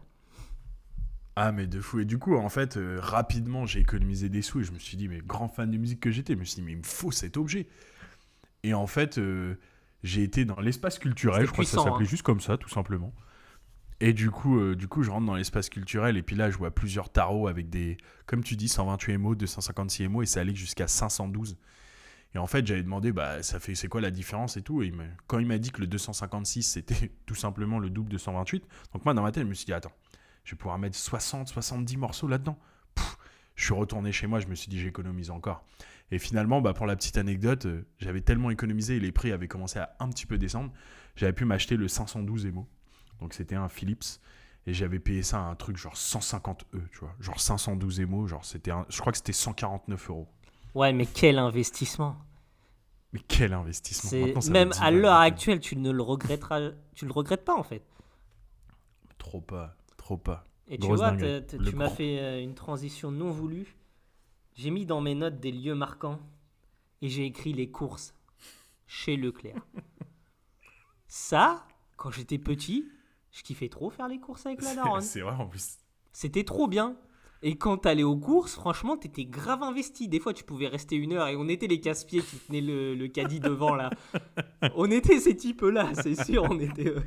Ah, 1.35 1.51
mais 1.51 1.65
de 1.65 1.81
fou. 1.81 1.99
Et 1.99 2.05
du 2.05 2.19
coup, 2.19 2.35
en 2.35 2.49
fait, 2.49 2.77
euh, 2.77 2.99
rapidement, 3.01 3.65
j'ai 3.65 3.79
économisé 3.79 4.29
des 4.29 4.41
sous 4.41 4.61
et 4.61 4.63
je 4.63 4.71
me 4.71 4.77
suis 4.77 4.97
dit, 4.97 5.07
mais 5.07 5.19
grand 5.19 5.47
fan 5.47 5.69
de 5.71 5.77
musique 5.77 5.99
que 5.99 6.11
j'étais, 6.11 6.33
je 6.33 6.39
me 6.39 6.45
suis 6.45 6.55
dit, 6.55 6.61
mais 6.61 6.73
il 6.73 6.77
me 6.77 6.83
faut 6.83 7.11
cet 7.11 7.37
objet. 7.37 7.67
Et 8.61 8.73
en 8.73 8.85
fait, 8.85 9.17
euh, 9.17 9.55
j'ai 10.03 10.21
été 10.21 10.45
dans 10.45 10.59
l'espace 10.59 10.99
culturel, 10.99 11.47
je 11.47 11.51
crois 11.51 11.63
que 11.63 11.69
ça 11.69 11.83
s'appelait 11.83 12.05
hein. 12.05 12.09
juste 12.09 12.21
comme 12.21 12.39
ça, 12.39 12.57
tout 12.57 12.69
simplement. 12.69 13.13
Et 13.99 14.13
du 14.13 14.29
coup, 14.29 14.59
euh, 14.59 14.75
du 14.75 14.87
coup, 14.87 15.01
je 15.01 15.09
rentre 15.09 15.25
dans 15.25 15.35
l'espace 15.35 15.69
culturel 15.69 16.17
et 16.17 16.23
puis 16.23 16.35
là, 16.35 16.51
je 16.51 16.57
vois 16.57 16.71
plusieurs 16.71 17.09
tarots 17.09 17.47
avec 17.47 17.69
des, 17.69 17.97
comme 18.25 18.43
tu 18.43 18.55
dis, 18.55 18.67
128 18.67 19.17
mots, 19.17 19.33
256 19.33 20.07
mots 20.09 20.21
et 20.21 20.25
ça 20.25 20.41
allait 20.41 20.53
jusqu'à 20.53 20.87
512. 20.87 21.57
Et 22.35 22.39
en 22.39 22.47
fait, 22.47 22.65
j'avais 22.65 22.83
demandé, 22.83 23.11
bah, 23.11 23.43
ça 23.43 23.59
fait, 23.59 23.75
c'est 23.75 23.87
quoi 23.87 24.01
la 24.01 24.11
différence 24.11 24.57
et 24.57 24.61
tout. 24.61 24.81
Et 24.81 24.91
quand 25.27 25.39
il 25.39 25.45
m'a 25.45 25.59
dit 25.59 25.71
que 25.71 25.81
le 25.81 25.87
256, 25.87 26.63
c'était 26.63 27.11
tout 27.25 27.35
simplement 27.35 27.79
le 27.79 27.89
double 27.89 28.11
de 28.11 28.17
128, 28.17 28.65
donc 28.93 29.05
moi, 29.05 29.13
dans 29.13 29.21
ma 29.21 29.31
tête, 29.31 29.43
je 29.43 29.49
me 29.49 29.53
suis 29.53 29.65
dit, 29.65 29.73
attends, 29.73 29.91
je 30.43 30.51
vais 30.51 30.57
pouvoir 30.57 30.79
mettre 30.79 30.97
60, 30.97 31.47
70 31.47 31.97
morceaux 31.97 32.27
là-dedans. 32.27 32.57
Je 33.55 33.65
suis 33.65 33.73
retourné 33.73 34.11
chez 34.11 34.25
moi, 34.25 34.39
je 34.39 34.47
me 34.47 34.55
suis 34.55 34.69
dit, 34.69 34.79
j'économise 34.79 35.29
encore. 35.29 35.63
Et 36.11 36.17
finalement, 36.17 36.59
bah, 36.59 36.73
pour 36.73 36.87
la 36.87 36.95
petite 36.95 37.17
anecdote, 37.17 37.65
euh, 37.67 37.85
j'avais 37.99 38.21
tellement 38.21 38.49
économisé 38.49 38.97
et 38.97 38.99
les 38.99 39.11
prix 39.11 39.31
avaient 39.31 39.47
commencé 39.47 39.79
à 39.79 39.95
un 39.99 40.09
petit 40.09 40.25
peu 40.25 40.37
descendre, 40.37 40.71
j'avais 41.15 41.33
pu 41.33 41.45
m'acheter 41.45 41.77
le 41.77 41.87
512 41.87 42.47
Emo. 42.47 42.67
Donc 43.19 43.33
c'était 43.33 43.55
un 43.55 43.69
Philips. 43.69 44.19
Et 44.65 44.73
j'avais 44.73 44.99
payé 44.99 45.23
ça 45.23 45.39
à 45.39 45.41
un 45.41 45.55
truc 45.55 45.75
genre 45.75 45.97
150 45.97 46.65
E, 46.73 46.79
tu 46.91 46.99
vois. 46.99 47.13
Genre 47.19 47.39
512 47.39 47.99
Emo, 47.99 48.27
genre 48.27 48.45
c'était 48.45 48.71
je 48.87 48.99
crois 48.99 49.11
que 49.11 49.17
c'était 49.17 49.33
149 49.33 50.09
euros. 50.09 50.29
Ouais, 50.75 50.93
mais 50.93 51.05
quel 51.05 51.37
investissement 51.37 52.17
Mais 53.11 53.19
quel 53.27 53.53
investissement 53.53 54.41
Même 54.49 54.71
à 54.79 54.91
l'heure 54.91 55.15
actuelle, 55.15 55.59
tu 55.59 55.75
ne 55.75 55.91
le 55.91 56.01
regretteras, 56.01 56.71
tu 56.95 57.05
le 57.05 57.11
regrettes 57.11 57.45
pas 57.45 57.55
en 57.55 57.63
fait. 57.63 57.83
Trop 59.17 59.41
pas, 59.41 59.75
trop 59.97 60.17
pas. 60.17 60.45
Et 60.67 60.77
tu 60.77 60.87
vois, 60.87 61.15
tu 61.15 61.75
m'as 61.75 61.89
fait 61.89 62.19
euh, 62.19 62.41
une 62.41 62.55
transition 62.55 63.11
non 63.11 63.31
voulue. 63.31 63.75
J'ai 64.55 64.69
mis 64.69 64.85
dans 64.85 65.01
mes 65.01 65.15
notes 65.15 65.39
des 65.39 65.51
lieux 65.51 65.75
marquants 65.75 66.19
et 67.01 67.09
j'ai 67.09 67.25
écrit 67.25 67.53
les 67.53 67.69
courses 67.69 68.13
chez 68.87 69.17
Leclerc. 69.17 69.65
Ça, 71.07 71.65
quand 71.97 72.11
j'étais 72.11 72.37
petit, 72.37 72.87
je 73.31 73.43
kiffais 73.43 73.69
trop 73.69 73.89
faire 73.89 74.07
les 74.07 74.19
courses 74.19 74.45
avec 74.45 74.61
la 74.61 74.75
daronne. 74.75 75.01
C'est 75.01 75.21
vrai 75.21 75.35
en 75.35 75.47
plus. 75.47 75.77
c'était 76.11 76.43
trop 76.43 76.67
bien. 76.67 76.95
Et 77.45 77.57
quand 77.57 77.75
t'allais 77.75 78.03
aux 78.03 78.15
courses, 78.15 78.53
franchement, 78.53 78.95
t'étais 78.95 79.25
grave 79.25 79.63
investi. 79.63 80.07
Des 80.07 80.21
fois, 80.21 80.33
tu 80.33 80.45
pouvais 80.45 80.67
rester 80.67 80.95
une 80.95 81.11
heure 81.11 81.27
et 81.27 81.35
on 81.35 81.49
était 81.49 81.67
les 81.67 81.81
casse-pieds 81.81 82.21
qui 82.21 82.37
tenaient 82.37 82.61
le, 82.61 82.95
le 82.95 83.07
caddie 83.09 83.41
devant 83.41 83.75
là. 83.75 83.89
On 84.75 84.89
était 84.89 85.19
ces 85.19 85.35
types-là, 85.35 85.89
c'est 85.93 86.23
sûr. 86.23 86.47
On 86.49 86.57
était, 86.57 86.87
euh, 86.87 87.01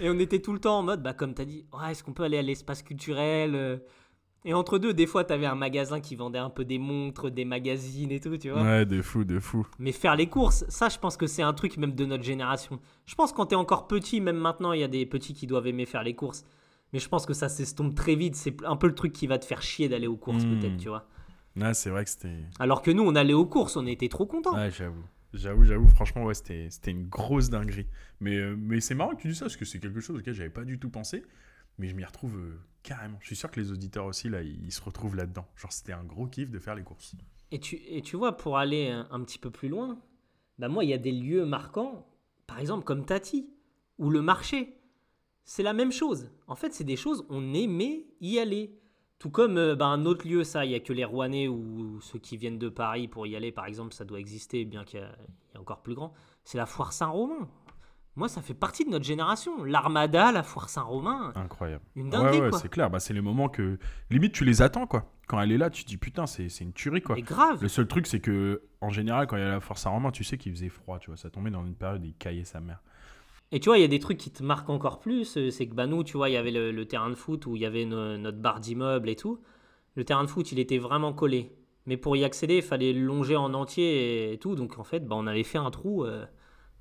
Et 0.00 0.10
on 0.10 0.18
était 0.18 0.40
tout 0.40 0.52
le 0.52 0.58
temps 0.58 0.80
en 0.80 0.82
mode, 0.82 1.04
bah, 1.04 1.12
comme 1.12 1.34
t'as 1.34 1.44
dit, 1.44 1.66
ouais, 1.72 1.92
est-ce 1.92 2.02
qu'on 2.02 2.12
peut 2.12 2.24
aller 2.24 2.38
à 2.38 2.42
l'espace 2.42 2.82
culturel 2.82 3.54
euh 3.54 3.76
Et 4.44 4.54
entre 4.54 4.78
deux, 4.78 4.92
des 4.92 5.06
fois, 5.06 5.22
t'avais 5.22 5.46
un 5.46 5.54
magasin 5.54 6.00
qui 6.00 6.16
vendait 6.16 6.40
un 6.40 6.50
peu 6.50 6.64
des 6.64 6.80
montres, 6.80 7.30
des 7.30 7.44
magazines 7.44 8.10
et 8.10 8.18
tout, 8.18 8.36
tu 8.38 8.50
vois. 8.50 8.62
Ouais, 8.62 8.86
de 8.86 9.00
fou, 9.00 9.22
de 9.22 9.38
fou. 9.38 9.68
Mais 9.78 9.92
faire 9.92 10.16
les 10.16 10.26
courses, 10.26 10.64
ça, 10.68 10.88
je 10.88 10.98
pense 10.98 11.16
que 11.16 11.28
c'est 11.28 11.42
un 11.42 11.52
truc 11.52 11.76
même 11.76 11.94
de 11.94 12.06
notre 12.06 12.24
génération. 12.24 12.80
Je 13.06 13.14
pense 13.14 13.32
quand 13.32 13.46
t'es 13.46 13.54
encore 13.54 13.86
petit, 13.86 14.20
même 14.20 14.38
maintenant, 14.38 14.72
il 14.72 14.80
y 14.80 14.84
a 14.84 14.88
des 14.88 15.06
petits 15.06 15.32
qui 15.32 15.46
doivent 15.46 15.68
aimer 15.68 15.86
faire 15.86 16.02
les 16.02 16.16
courses. 16.16 16.44
Mais 16.92 16.98
je 16.98 17.08
pense 17.08 17.26
que 17.26 17.34
ça 17.34 17.48
s'estompe 17.48 17.94
très 17.94 18.14
vite. 18.16 18.34
C'est 18.36 18.56
un 18.64 18.76
peu 18.76 18.86
le 18.88 18.94
truc 18.94 19.12
qui 19.12 19.26
va 19.26 19.38
te 19.38 19.44
faire 19.44 19.62
chier 19.62 19.88
d'aller 19.88 20.06
aux 20.06 20.16
courses, 20.16 20.44
Hmm. 20.44 20.58
peut-être, 20.58 20.76
tu 20.76 20.88
vois. 20.88 21.08
Ouais, 21.56 21.74
c'est 21.74 21.90
vrai 21.90 22.04
que 22.04 22.10
c'était. 22.10 22.36
Alors 22.58 22.82
que 22.82 22.90
nous, 22.90 23.02
on 23.02 23.14
allait 23.14 23.32
aux 23.34 23.46
courses, 23.46 23.76
on 23.76 23.86
était 23.86 24.08
trop 24.08 24.26
contents. 24.26 24.54
Ouais, 24.54 24.70
j'avoue. 24.70 25.04
J'avoue, 25.32 25.64
j'avoue, 25.64 25.86
franchement, 25.88 26.24
ouais, 26.24 26.34
c'était 26.34 26.68
c'était 26.70 26.90
une 26.90 27.06
grosse 27.08 27.50
dinguerie. 27.50 27.86
Mais, 28.18 28.36
euh, 28.36 28.56
mais 28.58 28.80
c'est 28.80 28.94
marrant 28.96 29.14
que 29.14 29.22
tu 29.22 29.28
dis 29.28 29.34
ça, 29.36 29.44
parce 29.44 29.56
que 29.56 29.64
c'est 29.64 29.78
quelque 29.78 30.00
chose 30.00 30.16
auquel 30.18 30.34
j'avais 30.34 30.50
pas 30.50 30.64
du 30.64 30.78
tout 30.78 30.90
pensé. 30.90 31.22
Mais 31.78 31.88
je 31.88 31.94
m'y 31.94 32.04
retrouve 32.04 32.36
euh, 32.36 32.60
carrément. 32.82 33.16
Je 33.20 33.26
suis 33.28 33.36
sûr 33.36 33.50
que 33.50 33.60
les 33.60 33.70
auditeurs 33.70 34.06
aussi, 34.06 34.28
là, 34.28 34.42
ils, 34.42 34.64
ils 34.64 34.72
se 34.72 34.82
retrouvent 34.82 35.14
là-dedans. 35.16 35.46
Genre, 35.56 35.72
c'était 35.72 35.92
un 35.92 36.02
gros 36.04 36.26
kiff 36.26 36.50
de 36.50 36.58
faire 36.58 36.74
les 36.74 36.82
courses. 36.82 37.14
Et 37.52 37.60
tu, 37.60 37.76
et 37.88 38.02
tu 38.02 38.16
vois, 38.16 38.36
pour 38.36 38.58
aller 38.58 38.88
un, 38.88 39.06
un 39.10 39.20
petit 39.22 39.38
peu 39.38 39.50
plus 39.50 39.68
loin, 39.68 39.98
bah 40.58 40.68
moi, 40.68 40.82
il 40.84 40.90
y 40.90 40.94
a 40.94 40.98
des 40.98 41.12
lieux 41.12 41.46
marquants, 41.46 42.06
par 42.48 42.58
exemple 42.58 42.84
comme 42.84 43.04
Tati, 43.06 43.48
ou 43.98 44.10
le 44.10 44.22
marché. 44.22 44.74
C'est 45.44 45.62
la 45.62 45.72
même 45.72 45.92
chose. 45.92 46.30
En 46.46 46.54
fait, 46.54 46.72
c'est 46.72 46.84
des 46.84 46.96
choses, 46.96 47.24
on 47.28 47.54
aimait 47.54 48.04
y 48.20 48.38
aller. 48.38 48.76
Tout 49.18 49.30
comme 49.30 49.58
euh, 49.58 49.74
bah, 49.76 49.86
un 49.86 50.06
autre 50.06 50.26
lieu, 50.26 50.44
ça, 50.44 50.64
il 50.64 50.68
n'y 50.68 50.74
a 50.74 50.80
que 50.80 50.92
les 50.94 51.04
Rouennais 51.04 51.46
ou 51.48 52.00
ceux 52.00 52.18
qui 52.18 52.36
viennent 52.38 52.58
de 52.58 52.68
Paris 52.70 53.06
pour 53.08 53.26
y 53.26 53.36
aller, 53.36 53.52
par 53.52 53.66
exemple, 53.66 53.92
ça 53.92 54.04
doit 54.04 54.18
exister, 54.18 54.64
bien 54.64 54.84
qu'il 54.84 55.00
y, 55.00 55.02
a- 55.02 55.14
il 55.50 55.54
y 55.54 55.58
a 55.58 55.60
encore 55.60 55.82
plus 55.82 55.94
grand. 55.94 56.14
C'est 56.44 56.56
la 56.56 56.64
foire 56.66 56.92
Saint-Romain. 56.92 57.48
Moi, 58.16 58.28
ça 58.28 58.42
fait 58.42 58.54
partie 58.54 58.84
de 58.84 58.90
notre 58.90 59.04
génération. 59.04 59.62
L'Armada, 59.64 60.32
la 60.32 60.42
foire 60.42 60.68
Saint-Romain, 60.68 61.32
Incroyable. 61.36 61.84
une 61.96 62.06
Ouais, 62.06 62.10
dinguerie, 62.10 62.40
ouais, 62.40 62.50
quoi. 62.50 62.58
c'est 62.58 62.68
clair. 62.70 62.88
Bah, 62.90 62.98
c'est 62.98 63.12
les 63.14 63.20
moments 63.20 63.48
que. 63.48 63.78
Limite, 64.10 64.32
tu 64.32 64.44
les 64.44 64.62
attends, 64.62 64.86
quoi. 64.86 65.12
Quand 65.28 65.40
elle 65.40 65.52
est 65.52 65.58
là, 65.58 65.68
tu 65.70 65.84
te 65.84 65.88
dis 65.88 65.96
putain, 65.96 66.26
c'est 66.26 66.46
une 66.60 66.72
tuerie, 66.72 67.02
quoi. 67.02 67.14
Mais 67.16 67.22
grave. 67.22 67.62
Le 67.62 67.68
seul 67.68 67.86
truc, 67.86 68.06
c'est 68.06 68.20
que, 68.20 68.62
en 68.80 68.90
général, 68.90 69.26
quand 69.26 69.36
il 69.36 69.40
y 69.40 69.46
a 69.46 69.48
la 69.50 69.60
force 69.60 69.86
à 69.86 69.90
Romain, 69.90 70.10
tu 70.10 70.24
sais 70.24 70.38
qu'il 70.38 70.52
faisait 70.52 70.68
froid, 70.70 70.98
tu 70.98 71.10
vois. 71.10 71.16
Ça 71.18 71.30
tombait 71.30 71.50
dans 71.50 71.64
une 71.64 71.76
période, 71.76 72.04
il 72.04 72.14
caillait 72.14 72.44
sa 72.44 72.60
mère. 72.60 72.82
Et 73.52 73.58
tu 73.60 73.68
vois, 73.68 73.78
il 73.78 73.80
y 73.80 73.84
a 73.84 73.88
des 73.88 73.98
trucs 73.98 74.18
qui 74.18 74.30
te 74.30 74.42
marquent 74.42 74.70
encore 74.70 75.00
plus. 75.00 75.36
euh, 75.36 75.50
C'est 75.50 75.66
que 75.68 75.74
bah, 75.74 75.86
nous, 75.86 76.04
tu 76.04 76.16
vois, 76.16 76.28
il 76.28 76.32
y 76.34 76.36
avait 76.36 76.52
le, 76.52 76.70
le 76.70 76.86
terrain 76.86 77.10
de 77.10 77.14
foot 77.16 77.46
où 77.46 77.56
il 77.56 77.62
y 77.62 77.66
avait 77.66 77.84
no- 77.84 78.16
notre 78.16 78.38
barre 78.38 78.60
d'immeuble 78.60 79.08
et 79.08 79.16
tout. 79.16 79.40
Le 79.96 80.04
terrain 80.04 80.22
de 80.24 80.28
foot, 80.30 80.52
il 80.52 80.58
était 80.60 80.78
vraiment 80.78 81.12
collé. 81.12 81.52
Mais 81.86 81.96
pour 81.96 82.16
y 82.16 82.24
accéder, 82.24 82.56
il 82.56 82.62
fallait 82.62 82.92
le 82.92 83.00
longer 83.04 83.36
en 83.36 83.52
entier 83.54 84.32
et 84.32 84.38
tout. 84.38 84.54
Donc 84.54 84.78
en 84.78 84.84
fait, 84.84 85.00
bah, 85.06 85.16
on 85.18 85.26
avait 85.26 85.42
fait 85.42 85.58
un 85.58 85.70
trou 85.70 86.04
euh, 86.04 86.24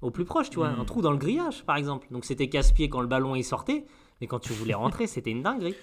au 0.02 0.12
plus 0.12 0.26
proche, 0.26 0.50
tu 0.52 0.58
vois. 0.58 0.70
Mm. 0.72 0.80
Un 0.82 0.86
trou 0.86 1.02
dans 1.02 1.12
le 1.12 1.18
grillage, 1.18 1.64
par 1.66 1.76
exemple. 1.78 2.08
Donc 2.12 2.26
c'était 2.26 2.50
casse-pied 2.50 2.88
quand 2.90 3.02
le 3.02 3.08
ballon 3.08 3.36
il 3.36 3.44
sortait. 3.44 3.86
Mais 4.22 4.28
quand 4.28 4.40
tu 4.40 4.54
voulais 4.54 4.76
rentrer, 4.76 5.08
c'était 5.08 5.32
une 5.32 5.42
dinguerie. 5.42 5.76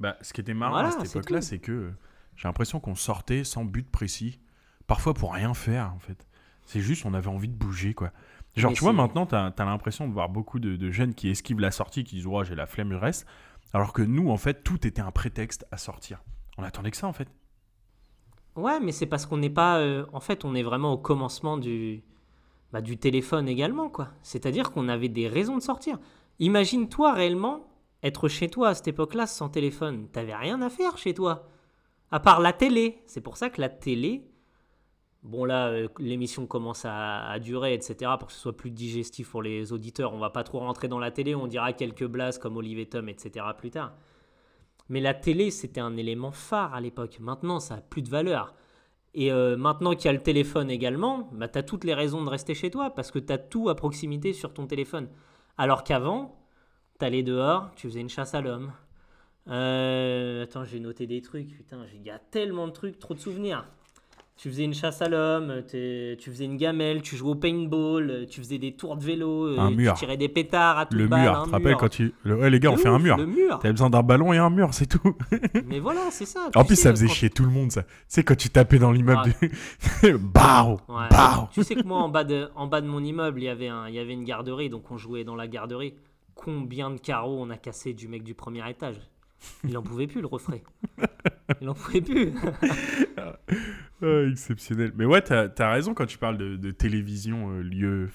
Bah, 0.00 0.16
ce 0.20 0.32
qui 0.32 0.40
était 0.42 0.54
marrant 0.54 0.72
Voilà, 0.74 0.88
à 0.88 0.92
cette 0.92 1.06
époque-là, 1.16 1.40
c'est 1.40 1.58
que 1.58 1.90
j'ai 2.36 2.46
l'impression 2.46 2.78
qu'on 2.78 2.94
sortait 2.94 3.42
sans 3.42 3.64
but 3.64 3.90
précis, 3.90 4.38
parfois 4.86 5.14
pour 5.14 5.32
rien 5.34 5.54
faire 5.54 5.92
en 5.94 5.98
fait. 5.98 6.26
C'est 6.64 6.80
juste, 6.80 7.04
on 7.06 7.14
avait 7.14 7.28
envie 7.28 7.48
de 7.48 7.54
bouger 7.54 7.94
quoi. 7.94 8.12
Genre, 8.58 8.70
Mais 8.70 8.74
tu 8.76 8.84
vois, 8.84 8.92
maintenant, 8.92 9.26
t'as 9.26 9.52
as, 9.56 9.64
l'impression 9.64 10.08
de 10.08 10.12
voir 10.12 10.28
beaucoup 10.28 10.58
de, 10.58 10.76
de 10.76 10.90
jeunes 10.90 11.14
qui 11.14 11.28
esquivent 11.28 11.60
la 11.60 11.70
sortie, 11.70 12.04
qui 12.04 12.16
disent, 12.16 12.26
ouais, 12.26 12.44
j'ai 12.44 12.54
la 12.54 12.66
flemme, 12.66 12.92
je 12.92 12.96
reste. 12.96 13.26
Alors 13.72 13.92
que 13.92 14.02
nous, 14.02 14.30
en 14.30 14.36
fait, 14.36 14.62
tout 14.64 14.86
était 14.86 15.02
un 15.02 15.10
prétexte 15.10 15.66
à 15.70 15.76
sortir. 15.76 16.22
On 16.56 16.62
attendait 16.62 16.90
que 16.90 16.96
ça 16.96 17.06
en 17.06 17.12
fait. 17.12 17.28
Ouais, 18.56 18.80
mais 18.80 18.92
c'est 18.92 19.06
parce 19.06 19.26
qu'on 19.26 19.36
n'est 19.36 19.50
pas. 19.50 19.78
euh, 19.78 20.04
en 20.12 20.20
fait, 20.20 20.44
on 20.44 20.54
est 20.54 20.62
vraiment 20.62 20.92
au 20.92 20.98
commencement 20.98 21.58
du, 21.58 22.02
bah, 22.72 22.80
du 22.80 22.98
téléphone 22.98 23.48
également, 23.48 23.88
quoi. 23.88 24.08
C'est-à-dire 24.22 24.72
qu'on 24.72 24.88
avait 24.88 25.08
des 25.08 25.28
raisons 25.28 25.56
de 25.56 25.62
sortir. 25.62 25.98
Imagine-toi 26.40 27.12
réellement 27.12 27.68
être 28.02 28.28
chez 28.28 28.48
toi 28.48 28.70
à 28.70 28.74
cette 28.74 28.88
époque-là 28.88 29.26
sans 29.26 29.48
téléphone. 29.48 30.08
T'avais 30.12 30.34
rien 30.34 30.60
à 30.62 30.70
faire 30.70 30.98
chez 30.98 31.14
toi. 31.14 31.48
À 32.10 32.20
part 32.20 32.40
la 32.40 32.52
télé. 32.52 33.02
C'est 33.06 33.20
pour 33.20 33.36
ça 33.36 33.50
que 33.50 33.60
la 33.60 33.68
télé. 33.68 34.27
Bon, 35.22 35.44
là, 35.44 35.68
euh, 35.68 35.88
l'émission 35.98 36.46
commence 36.46 36.84
à, 36.84 37.38
durer, 37.40 37.74
etc. 37.74 38.12
Pour 38.18 38.28
que 38.28 38.32
ce 38.32 38.38
soit 38.40 38.56
plus 38.56 38.70
digestif 38.70 39.30
pour 39.30 39.42
les 39.42 39.72
auditeurs. 39.72 40.14
On 40.14 40.18
va 40.18 40.30
pas 40.30 40.44
trop 40.44 40.60
rentrer 40.60 40.88
dans 40.88 40.98
la 40.98 41.10
télé. 41.10 41.34
On 41.34 41.46
dira 41.46 41.72
quelques 41.72 42.06
blases 42.06 42.38
comme 42.38 42.56
Olivier 42.56 42.88
etc. 43.08 43.46
plus 43.56 43.70
tard. 43.70 43.92
Mais 44.88 45.00
la 45.00 45.14
télé, 45.14 45.50
c'était 45.50 45.80
un 45.80 45.96
élément 45.96 46.30
phare 46.30 46.74
à 46.74 46.80
l'époque. 46.80 47.18
Maintenant, 47.20 47.60
ça 47.60 47.74
a 47.74 47.80
plus 47.80 48.02
de 48.02 48.08
valeur. 48.08 48.54
Et 49.14 49.32
euh, 49.32 49.56
maintenant 49.56 49.94
qu'il 49.94 50.06
y 50.06 50.08
a 50.08 50.12
le 50.12 50.22
téléphone 50.22 50.70
également, 50.70 51.28
bah, 51.32 51.48
tu 51.48 51.58
as 51.58 51.62
toutes 51.62 51.84
les 51.84 51.94
raisons 51.94 52.24
de 52.24 52.30
rester 52.30 52.54
chez 52.54 52.70
toi 52.70 52.90
parce 52.90 53.10
que 53.10 53.18
tu 53.18 53.32
as 53.32 53.38
tout 53.38 53.68
à 53.68 53.74
proximité 53.74 54.32
sur 54.32 54.54
ton 54.54 54.66
téléphone. 54.66 55.08
Alors 55.56 55.82
qu'avant, 55.82 56.38
tu 56.98 57.04
allais 57.04 57.22
dehors, 57.22 57.70
tu 57.74 57.88
faisais 57.88 58.00
une 58.00 58.08
chasse 58.08 58.34
à 58.34 58.40
l'homme. 58.40 58.72
Euh, 59.48 60.44
attends, 60.44 60.64
j'ai 60.64 60.80
noté 60.80 61.06
des 61.06 61.22
trucs. 61.22 61.56
Putain, 61.56 61.84
il 61.94 62.02
y 62.02 62.10
a 62.10 62.18
tellement 62.18 62.66
de 62.68 62.72
trucs, 62.72 62.98
trop 62.98 63.14
de 63.14 63.18
souvenirs. 63.18 63.66
Tu 64.38 64.48
faisais 64.50 64.62
une 64.62 64.72
chasse 64.72 65.02
à 65.02 65.08
l'homme, 65.08 65.62
tu 65.68 66.16
faisais 66.30 66.44
une 66.44 66.56
gamelle, 66.56 67.02
tu 67.02 67.16
jouais 67.16 67.30
au 67.32 67.34
paintball, 67.34 68.24
tu 68.30 68.40
faisais 68.40 68.58
des 68.58 68.70
tours 68.76 68.96
de 68.96 69.02
vélo, 69.04 69.48
euh, 69.48 69.58
Un 69.58 69.72
mur. 69.72 69.94
tu 69.94 69.98
tirais 69.98 70.16
des 70.16 70.28
pétards 70.28 70.78
à 70.78 70.86
toute 70.86 70.96
Le 70.96 71.08
balle, 71.08 71.22
mur, 71.22 71.40
tu 71.42 71.48
te 71.48 71.54
rappelles 71.56 71.74
quand 71.76 71.88
tu. 71.88 72.14
le- 72.22 72.36
Ouais, 72.36 72.48
les 72.48 72.60
gars, 72.60 72.70
on 72.70 72.76
fait 72.76 72.86
un 72.88 73.00
mur. 73.00 73.16
Le 73.16 73.26
mur. 73.26 73.58
T'avais 73.58 73.72
besoin 73.72 73.90
d'un 73.90 74.04
ballon 74.04 74.32
et 74.32 74.38
un 74.38 74.48
mur, 74.48 74.68
c'est 74.72 74.86
tout. 74.86 75.16
Mais 75.66 75.80
voilà, 75.80 76.02
c'est 76.12 76.24
ça. 76.24 76.50
En 76.54 76.64
plus, 76.64 76.76
sais, 76.76 76.82
ça 76.82 76.90
faisait 76.92 77.08
quand- 77.08 77.12
chier 77.14 77.30
tout 77.30 77.42
le 77.42 77.50
monde, 77.50 77.72
ça. 77.72 77.82
Tu 77.82 77.88
sais, 78.06 78.22
quand 78.22 78.36
tu 78.36 78.48
tapais 78.48 78.78
dans 78.78 78.92
l'immeuble 78.92 79.22
Ah. 79.24 79.46
du. 80.06 80.12
Bao 80.18 80.78
Ouais. 80.88 81.08
Bao 81.10 81.48
Tu 81.52 81.64
sais 81.64 81.74
que 81.74 81.82
moi, 81.82 81.98
en 81.98 82.08
bas, 82.08 82.22
de, 82.22 82.48
en 82.54 82.68
bas 82.68 82.80
de 82.80 82.86
mon 82.86 83.02
immeuble, 83.02 83.40
il 83.40 83.46
y, 83.46 83.48
avait 83.48 83.66
un, 83.68 83.88
il 83.88 83.94
y 83.96 83.98
avait 83.98 84.12
une 84.12 84.22
garderie, 84.24 84.70
donc 84.70 84.88
on 84.92 84.96
jouait 84.98 85.24
dans 85.24 85.34
la 85.34 85.48
garderie. 85.48 85.94
Combien 86.36 86.90
de 86.90 86.98
carreaux 87.00 87.38
on 87.42 87.50
a 87.50 87.56
cassé 87.56 87.92
du 87.92 88.06
mec 88.06 88.22
du 88.22 88.34
premier 88.34 88.62
étage? 88.70 89.00
Il 89.64 89.76
en 89.76 89.82
pouvait 89.82 90.06
plus, 90.06 90.20
le 90.20 90.26
refrain. 90.26 90.58
Il 91.60 91.68
en 91.68 91.74
pouvait 91.74 92.00
plus. 92.00 92.32
Ah, 94.00 94.22
exceptionnel. 94.30 94.92
Mais 94.96 95.04
ouais, 95.04 95.20
t'as 95.22 95.48
as 95.58 95.70
raison 95.70 95.92
quand 95.92 96.06
tu 96.06 96.18
parles 96.18 96.38
de, 96.38 96.56
de 96.56 96.70
télévision, 96.70 97.50
euh, 97.50 97.62
lieu. 97.62 98.08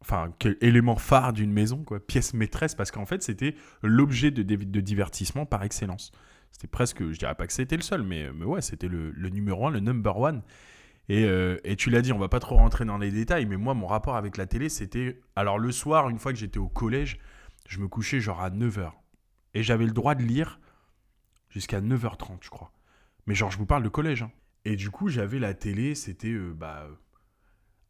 enfin- 0.00 0.32
quel 0.38 0.56
élément 0.62 0.96
phare 0.96 1.32
d'une 1.34 1.52
maison, 1.52 1.84
quoi. 1.84 2.00
Pièce 2.00 2.32
maîtresse, 2.32 2.74
parce 2.74 2.90
qu'en 2.90 3.04
fait, 3.04 3.22
c'était 3.22 3.54
l'objet 3.82 4.30
de, 4.30 4.42
de 4.42 4.80
divertissement 4.80 5.44
par 5.44 5.62
excellence. 5.62 6.10
C'était 6.52 6.68
presque, 6.68 7.10
je 7.12 7.18
dirais 7.18 7.34
pas 7.34 7.46
que 7.46 7.52
c'était 7.52 7.76
le 7.76 7.82
seul, 7.82 8.02
mais, 8.02 8.30
mais 8.32 8.46
ouais, 8.46 8.62
c'était 8.62 8.88
le, 8.88 9.10
le 9.10 9.28
numéro 9.28 9.66
un, 9.66 9.70
le 9.70 9.80
number 9.80 10.16
one. 10.16 10.42
Et, 11.10 11.24
euh, 11.24 11.58
et 11.64 11.76
tu 11.76 11.90
l'as 11.90 12.00
dit, 12.00 12.12
on 12.14 12.18
va 12.18 12.28
pas 12.28 12.40
trop 12.40 12.56
rentrer 12.56 12.84
dans 12.86 12.96
les 12.98 13.10
détails, 13.10 13.44
mais 13.44 13.58
moi, 13.58 13.74
mon 13.74 13.86
rapport 13.86 14.16
avec 14.16 14.38
la 14.38 14.46
télé, 14.46 14.68
c'était. 14.70 15.20
Alors, 15.36 15.58
le 15.58 15.70
soir, 15.70 16.08
une 16.08 16.18
fois 16.18 16.32
que 16.32 16.38
j'étais 16.38 16.58
au 16.58 16.68
collège, 16.68 17.18
je 17.68 17.78
me 17.80 17.88
couchais 17.88 18.20
genre 18.20 18.40
à 18.40 18.48
9h. 18.50 18.90
Et 19.52 19.62
j'avais 19.62 19.84
le 19.84 19.92
droit 19.92 20.14
de 20.14 20.22
lire 20.22 20.60
jusqu'à 21.56 21.80
9h30, 21.80 22.36
je 22.42 22.50
crois. 22.50 22.70
Mais 23.26 23.34
genre, 23.34 23.50
je 23.50 23.56
vous 23.56 23.64
parle 23.64 23.82
de 23.82 23.88
collège. 23.88 24.22
hein. 24.22 24.30
Et 24.66 24.76
du 24.76 24.90
coup, 24.90 25.08
j'avais 25.08 25.38
la 25.38 25.54
télé, 25.54 25.94
c'était 25.94 26.28
euh, 26.32 26.52
bah, 26.54 26.86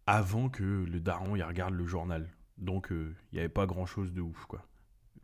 avant 0.06 0.48
que 0.48 0.62
le 0.62 1.00
daron 1.00 1.34
il 1.34 1.42
regarde 1.42 1.74
le 1.74 1.84
journal. 1.84 2.28
Donc, 2.58 2.92
euh, 2.92 3.12
il 3.32 3.34
n'y 3.34 3.40
avait 3.40 3.48
pas 3.48 3.66
grand 3.66 3.84
chose 3.84 4.12
de 4.12 4.20
ouf, 4.20 4.44
quoi. 4.46 4.64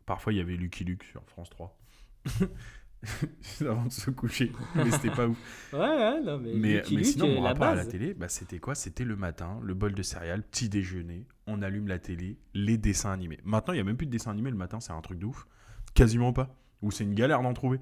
Parfois, 0.05 0.33
il 0.33 0.37
y 0.37 0.41
avait 0.41 0.57
Lucky 0.57 0.83
Luke 0.83 1.05
sur 1.05 1.23
France 1.29 1.49
3. 1.51 1.79
avant 3.61 3.85
de 3.85 3.91
se 3.91 4.09
coucher. 4.11 4.51
Mais 4.75 4.91
c'était 4.91 5.09
pas 5.09 5.27
ouf. 5.27 5.37
Ouais, 5.73 5.79
ouais, 5.79 6.21
non, 6.21 6.37
mais, 6.39 6.53
Mais, 6.53 6.73
Lucky 6.75 6.95
mais 6.95 7.01
Luke, 7.01 7.11
sinon, 7.11 7.27
mon 7.29 7.41
la 7.43 7.49
rapport 7.49 7.67
à 7.67 7.75
la 7.75 7.83
base. 7.83 7.87
télé, 7.91 8.13
bah, 8.13 8.27
c'était 8.27 8.59
quoi? 8.59 8.75
C'était 8.75 9.05
le 9.05 9.15
matin, 9.15 9.59
le 9.63 9.73
bol 9.73 9.93
de 9.93 10.03
céréales, 10.03 10.43
petit 10.43 10.67
déjeuner, 10.67 11.25
on 11.47 11.61
allume 11.61 11.87
la 11.87 11.97
télé, 11.99 12.37
les 12.53 12.77
dessins 12.77 13.11
animés. 13.13 13.39
Maintenant, 13.45 13.73
il 13.73 13.77
n'y 13.77 13.81
a 13.81 13.85
même 13.85 13.97
plus 13.97 14.05
de 14.07 14.11
dessins 14.11 14.31
animés 14.31 14.51
le 14.51 14.57
matin, 14.57 14.81
c'est 14.81 14.91
un 14.93 15.01
truc 15.01 15.19
de 15.19 15.25
ouf. 15.27 15.47
Quasiment 15.93 16.33
pas. 16.33 16.55
Ou 16.81 16.91
c'est 16.91 17.05
une 17.05 17.13
galère 17.15 17.41
d'en 17.41 17.53
trouver. 17.53 17.79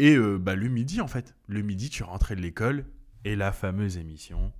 Et 0.00 0.16
euh, 0.16 0.38
bah, 0.38 0.54
le 0.54 0.68
midi, 0.68 1.02
en 1.02 1.08
fait. 1.08 1.34
Le 1.46 1.60
midi, 1.60 1.90
tu 1.90 2.02
rentrais 2.02 2.34
de 2.34 2.40
l'école 2.40 2.86
et 3.26 3.36
la 3.36 3.52
fameuse 3.52 3.98
émission 3.98 4.50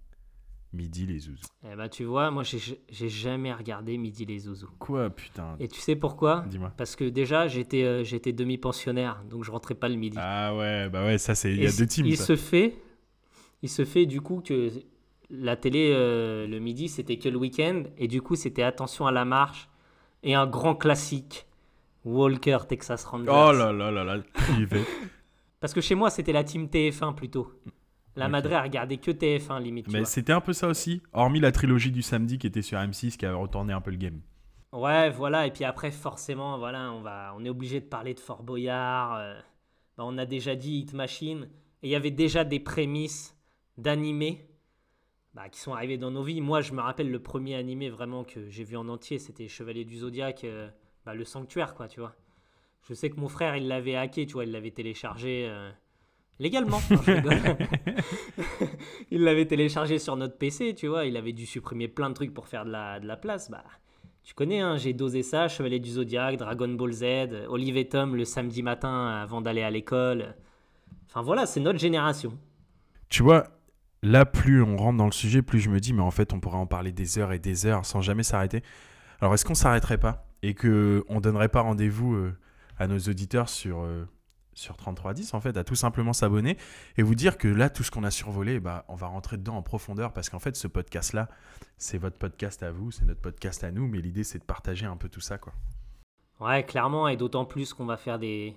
Midi 0.73 1.07
les 1.07 1.19
zouzous. 1.19 1.47
Eh 1.65 1.75
ben, 1.75 1.89
tu 1.89 2.05
vois, 2.05 2.31
moi, 2.31 2.45
j'ai 2.45 3.09
jamais 3.09 3.53
regardé 3.53 3.97
Midi 3.97 4.25
les 4.25 4.39
Zouzous. 4.39 4.69
Quoi, 4.79 5.11
putain 5.11 5.57
Et 5.59 5.67
tu 5.67 5.81
sais 5.81 5.97
pourquoi? 5.97 6.45
Dis-moi. 6.49 6.73
Parce 6.77 6.95
que 6.95 7.09
déjà, 7.09 7.49
j'étais 7.49 7.83
euh, 7.83 8.05
j'étais 8.05 8.33
demi-pensionnaire, 8.33 9.25
donc 9.29 9.43
je 9.43 9.51
rentrais 9.51 9.75
pas 9.75 9.89
le 9.89 9.97
midi. 9.97 10.17
Ah 10.21 10.55
ouais, 10.55 10.89
bah 10.89 11.05
ouais, 11.05 11.19
ça 11.19 11.35
c'est. 11.35 11.51
Il 11.53 11.61
y 11.61 11.67
a 11.67 11.73
deux 11.73 11.87
teams. 11.87 12.07
Il 12.07 12.17
ça. 12.17 12.27
se 12.27 12.37
fait, 12.37 12.77
il 13.63 13.69
se 13.69 13.85
fait 13.85 14.07
du 14.07 14.21
coup 14.21 14.43
que 14.47 14.71
la 15.29 15.57
télé 15.57 15.91
euh, 15.93 16.47
le 16.47 16.61
midi 16.61 16.89
c'était 16.89 17.17
que 17.17 17.29
le 17.29 17.39
week-end 17.39 17.85
et 17.99 18.09
du 18.09 18.21
coup 18.21 18.35
c'était 18.35 18.65
attention 18.65 19.07
à 19.07 19.13
la 19.13 19.25
marche 19.25 19.69
et 20.25 20.35
un 20.35 20.47
grand 20.47 20.75
classique 20.75 21.47
Walker 22.05 22.59
Texas 22.69 23.05
Rangers. 23.05 23.31
Oh 23.33 23.53
là 23.53 23.73
là 23.73 23.91
là 23.91 24.05
là, 24.05 24.23
privé. 24.33 24.83
Parce 25.61 25.73
que 25.75 25.81
chez 25.81 25.95
moi 25.95 26.11
c'était 26.11 26.33
la 26.33 26.45
team 26.45 26.67
TF1 26.67 27.15
plutôt. 27.15 27.53
La 28.17 28.27
Ok. 28.27 28.33
Madre 28.33 28.53
elle 28.53 28.63
regardait 28.63 28.97
que 28.97 29.11
TF1 29.11 29.63
limite. 29.63 29.89
Mais 29.89 30.05
c'était 30.05 30.33
un 30.33 30.41
peu 30.41 30.53
ça 30.53 30.67
aussi, 30.69 31.03
hormis 31.13 31.41
la 31.41 31.53
trilogie 31.53 31.93
du 31.93 32.03
samedi 32.03 32.39
qui 32.39 32.47
était 32.47 32.63
sur 32.63 32.79
M6 32.79 33.17
qui 33.17 33.27
avait 33.27 33.37
retourné 33.37 33.73
un 33.73 33.81
peu 33.81 33.91
le 33.91 33.97
game. 33.97 34.21
Ouais, 34.73 35.11
voilà. 35.11 35.47
Et 35.47 35.51
puis 35.51 35.65
après, 35.65 35.91
forcément, 35.91 36.59
voilà, 36.59 36.93
on, 36.93 37.01
va, 37.03 37.35
on 37.37 37.45
est 37.45 37.49
obligé 37.49 37.81
de 37.81 37.87
parler 37.87 38.15
de 38.15 38.21
Fort 38.21 38.43
Boyard. 38.43 39.17
euh, 39.17 39.35
bah, 39.97 40.05
on 40.07 40.17
a 40.19 40.27
déjà 40.27 40.55
dit 40.55 40.79
Hit 40.79 40.93
Machine, 40.95 41.49
et 41.83 41.89
il 41.89 41.91
y 41.91 41.97
avait 41.97 42.11
déjà 42.13 42.45
des 42.45 42.61
prémices 42.61 43.37
d'animés 43.79 44.47
bah, 45.35 45.49
qui 45.49 45.59
sont 45.61 45.73
arrivés 45.75 45.99
dans 45.99 46.11
nos 46.11 46.23
vies. 46.23 46.41
Moi, 46.41 46.61
je 46.61 46.73
me 46.73 46.81
rappelle 46.81 47.11
le 47.11 47.21
premier 47.21 47.57
animé 47.57 47.91
vraiment 47.91 48.25
que 48.25 48.49
j'ai 48.49 48.65
vu 48.65 48.77
en 48.77 48.89
entier, 48.89 49.19
c'était 49.19 49.49
Chevalier 49.49 49.85
du 49.85 49.99
Zodiaque, 49.99 50.45
euh, 50.45 50.69
bah, 51.05 51.15
le 51.15 51.25
Sanctuaire, 51.25 51.75
quoi, 51.75 51.89
tu 51.89 52.01
vois. 52.01 52.15
Je 52.89 52.95
sais 52.95 53.11
que 53.11 53.21
mon 53.21 53.29
frère, 53.29 53.57
il 53.57 53.69
l'avait 53.69 53.97
hacké, 53.97 54.27
tu 54.27 54.35
vois, 54.35 54.45
il 54.45 54.53
l'avait 54.53 54.71
téléchargé 54.71 55.47
euh, 55.49 55.71
légalement. 56.39 56.81
il 59.11 59.23
l'avait 59.23 59.47
téléchargé 59.47 59.99
sur 59.99 60.17
notre 60.17 60.37
PC, 60.37 60.75
tu 60.75 60.89
vois. 60.89 61.05
Il 61.05 61.17
avait 61.17 61.33
dû 61.33 61.47
supprimer 61.47 61.89
plein 61.89 62.09
de 62.09 62.15
trucs 62.15 62.35
pour 62.35 62.49
faire 62.49 62.65
de 62.65 62.71
la, 62.71 62.99
de 62.99 63.07
la 63.07 63.17
place. 63.17 63.51
Bah, 63.51 63.63
tu 64.23 64.35
connais, 64.35 64.61
hein, 64.61 64.77
j'ai 64.77 64.93
dosé 64.93 65.23
ça, 65.23 65.49
Chevalier 65.49 65.79
du 65.79 65.91
Zodiaque, 65.91 66.37
Dragon 66.37 66.69
Ball 66.69 66.93
Z, 66.93 67.05
Olive 67.49 67.89
Tom 67.89 68.17
le 68.17 68.25
samedi 68.25 68.63
matin 68.63 69.09
avant 69.09 69.41
d'aller 69.41 69.63
à 69.63 69.71
l'école. 69.71 70.35
Enfin 71.09 71.23
voilà, 71.23 71.47
c'est 71.47 71.61
notre 71.61 71.79
génération. 71.79 72.37
Tu 73.09 73.23
vois, 73.23 73.49
là, 74.03 74.25
plus 74.25 74.63
on 74.63 74.77
rentre 74.77 74.99
dans 74.99 75.07
le 75.07 75.13
sujet, 75.13 75.43
plus 75.43 75.59
je 75.59 75.71
me 75.71 75.81
dis, 75.81 75.93
mais 75.93 76.03
en 76.03 76.11
fait, 76.11 76.33
on 76.33 76.41
pourrait 76.41 76.59
en 76.59 76.67
parler 76.67 76.93
des 76.93 77.19
heures 77.19 77.33
et 77.33 77.39
des 77.39 77.67
heures 77.67 77.85
sans 77.85 78.01
jamais 78.01 78.23
s'arrêter. 78.23 78.63
Alors, 79.21 79.35
est-ce 79.35 79.45
qu'on 79.45 79.55
s'arrêterait 79.55 79.99
pas 79.99 80.27
et 80.43 80.55
que 80.55 81.05
on 81.09 81.21
donnerait 81.21 81.49
pas 81.49 81.61
rendez-vous 81.61 82.15
euh, 82.15 82.35
à 82.81 82.89
nos 82.89 82.99
auditeurs 82.99 83.49
sur 83.49 83.83
euh, 83.83 84.05
sur 84.55 84.77
3310 84.77 85.35
en 85.35 85.41
fait, 85.41 85.57
à 85.57 85.65
tout 85.65 85.75
simplement 85.75 86.13
s'abonner 86.13 86.57
et 86.97 87.03
vous 87.03 87.15
dire 87.15 87.39
que 87.39 87.47
là, 87.47 87.71
tout 87.71 87.83
ce 87.83 87.91
qu'on 87.91 88.05
a 88.05 88.11
survolé, 88.11 88.59
bah, 88.59 88.85
on 88.89 88.97
va 88.97 89.07
rentrer 89.07 89.37
dedans 89.37 89.57
en 89.57 89.63
profondeur 89.63 90.13
parce 90.13 90.29
qu'en 90.29 90.39
fait, 90.39 90.57
ce 90.57 90.67
podcast-là, 90.67 91.29
c'est 91.79 91.99
votre 91.99 92.19
podcast 92.19 92.63
à 92.63 92.73
vous, 92.73 92.91
c'est 92.91 93.05
notre 93.05 93.21
podcast 93.21 93.63
à 93.63 93.71
nous, 93.71 93.87
mais 93.87 94.01
l'idée, 94.01 94.25
c'est 94.25 94.39
de 94.39 94.45
partager 94.45 94.87
un 94.87 94.97
peu 94.97 95.09
tout 95.09 95.21
ça, 95.21 95.39
quoi. 95.39 95.53
Ouais, 96.41 96.65
clairement, 96.65 97.07
et 97.07 97.17
d'autant 97.17 97.45
plus 97.45 97.75
qu'on 97.75 97.85
va 97.85 97.99
faire 97.99 98.19
des, 98.19 98.57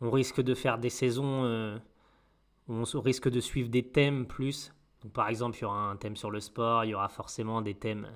on 0.00 0.10
risque 0.10 0.40
de 0.40 0.54
faire 0.54 0.78
des 0.78 0.90
saisons, 0.90 1.44
euh, 1.44 1.78
on 2.68 2.82
risque 3.00 3.30
de 3.30 3.40
suivre 3.40 3.68
des 3.68 3.84
thèmes 3.84 4.26
plus. 4.26 4.74
Donc, 5.02 5.12
par 5.12 5.28
exemple, 5.28 5.56
il 5.58 5.62
y 5.62 5.64
aura 5.64 5.90
un 5.90 5.96
thème 5.96 6.16
sur 6.16 6.30
le 6.30 6.40
sport, 6.40 6.84
il 6.84 6.90
y 6.90 6.94
aura 6.94 7.08
forcément 7.08 7.62
des 7.62 7.74
thèmes 7.74 8.08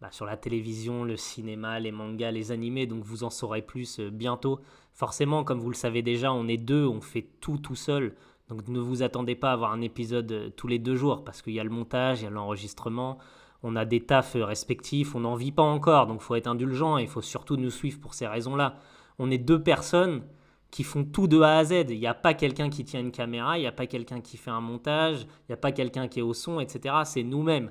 bah, 0.00 0.08
sur 0.10 0.24
la 0.24 0.36
télévision, 0.36 1.04
le 1.04 1.16
cinéma, 1.16 1.78
les 1.78 1.92
mangas, 1.92 2.30
les 2.30 2.52
animés, 2.52 2.86
donc 2.86 3.04
vous 3.04 3.22
en 3.22 3.30
saurez 3.30 3.60
plus 3.60 4.00
euh, 4.00 4.10
bientôt. 4.10 4.60
Forcément, 4.94 5.44
comme 5.44 5.60
vous 5.60 5.68
le 5.68 5.74
savez 5.74 6.02
déjà, 6.02 6.32
on 6.32 6.48
est 6.48 6.56
deux, 6.56 6.86
on 6.86 7.00
fait 7.00 7.26
tout 7.40 7.58
tout 7.58 7.74
seul. 7.74 8.14
Donc 8.48 8.66
ne 8.68 8.80
vous 8.80 9.02
attendez 9.02 9.34
pas 9.34 9.50
à 9.50 9.52
avoir 9.52 9.72
un 9.72 9.82
épisode 9.82 10.32
euh, 10.32 10.50
tous 10.56 10.68
les 10.68 10.78
deux 10.78 10.96
jours, 10.96 11.22
parce 11.22 11.42
qu'il 11.42 11.52
y 11.52 11.60
a 11.60 11.64
le 11.64 11.70
montage, 11.70 12.20
il 12.20 12.24
y 12.24 12.26
a 12.26 12.30
l'enregistrement, 12.30 13.18
on 13.62 13.76
a 13.76 13.84
des 13.84 14.00
tafs 14.00 14.36
euh, 14.36 14.44
respectifs, 14.44 15.14
on 15.14 15.20
n'en 15.20 15.34
vit 15.34 15.52
pas 15.52 15.62
encore, 15.62 16.06
donc 16.06 16.20
il 16.22 16.24
faut 16.24 16.34
être 16.34 16.46
indulgent 16.46 16.96
et 16.96 17.02
il 17.02 17.08
faut 17.08 17.20
surtout 17.20 17.56
nous 17.56 17.70
suivre 17.70 18.00
pour 18.00 18.14
ces 18.14 18.26
raisons-là. 18.26 18.76
On 19.18 19.30
est 19.30 19.38
deux 19.38 19.62
personnes 19.62 20.22
qui 20.70 20.82
font 20.82 21.04
tout 21.04 21.26
de 21.26 21.40
A 21.40 21.58
à 21.58 21.64
Z. 21.64 21.86
Il 21.90 21.98
n'y 21.98 22.06
a 22.06 22.14
pas 22.14 22.32
quelqu'un 22.32 22.70
qui 22.70 22.84
tient 22.84 23.00
une 23.00 23.12
caméra, 23.12 23.58
il 23.58 23.62
n'y 23.62 23.66
a 23.66 23.72
pas 23.72 23.86
quelqu'un 23.86 24.20
qui 24.20 24.36
fait 24.36 24.50
un 24.50 24.60
montage, 24.60 25.22
il 25.22 25.50
n'y 25.50 25.54
a 25.54 25.58
pas 25.58 25.72
quelqu'un 25.72 26.08
qui 26.08 26.20
est 26.20 26.22
au 26.22 26.32
son, 26.32 26.60
etc. 26.60 26.94
C'est 27.04 27.22
nous-mêmes. 27.22 27.70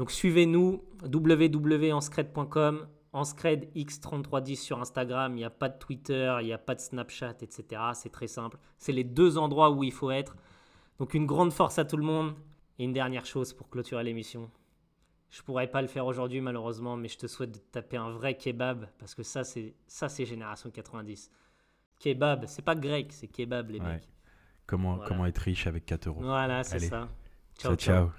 Donc 0.00 0.10
suivez-nous, 0.12 0.82
www.enscred.com, 1.02 2.86
enscredx3310 3.12 4.56
sur 4.56 4.80
Instagram, 4.80 5.34
il 5.34 5.36
n'y 5.36 5.44
a 5.44 5.50
pas 5.50 5.68
de 5.68 5.78
Twitter, 5.78 6.38
il 6.40 6.46
n'y 6.46 6.54
a 6.54 6.58
pas 6.58 6.74
de 6.74 6.80
Snapchat, 6.80 7.34
etc. 7.42 7.82
C'est 7.92 8.10
très 8.10 8.26
simple. 8.26 8.56
C'est 8.78 8.92
les 8.92 9.04
deux 9.04 9.36
endroits 9.36 9.70
où 9.70 9.84
il 9.84 9.92
faut 9.92 10.10
être. 10.10 10.36
Donc 10.98 11.12
une 11.12 11.26
grande 11.26 11.52
force 11.52 11.78
à 11.78 11.84
tout 11.84 11.98
le 11.98 12.02
monde. 12.02 12.32
Et 12.78 12.84
une 12.84 12.94
dernière 12.94 13.26
chose 13.26 13.52
pour 13.52 13.68
clôturer 13.68 14.02
l'émission. 14.02 14.50
Je 15.28 15.42
pourrais 15.42 15.66
pas 15.66 15.82
le 15.82 15.88
faire 15.88 16.06
aujourd'hui 16.06 16.40
malheureusement, 16.40 16.96
mais 16.96 17.08
je 17.08 17.18
te 17.18 17.26
souhaite 17.26 17.52
de 17.52 17.58
taper 17.58 17.98
un 17.98 18.08
vrai 18.08 18.38
kebab 18.38 18.86
parce 18.98 19.14
que 19.14 19.22
ça 19.22 19.44
c'est 19.44 19.74
ça 19.86 20.08
c'est 20.08 20.24
génération 20.24 20.70
90. 20.70 21.30
Kebab, 21.98 22.46
c'est 22.46 22.64
pas 22.64 22.74
grec, 22.74 23.08
c'est 23.12 23.28
kebab 23.28 23.68
les 23.68 23.80
mecs. 23.80 24.08
Comment, 24.64 24.96
comment 25.06 25.26
être 25.26 25.36
riche 25.36 25.66
avec 25.66 25.84
4 25.84 26.06
euros. 26.06 26.22
Voilà, 26.22 26.64
c'est 26.64 26.78
ça. 26.78 27.06
ciao. 27.58 27.76
ciao. 27.76 28.10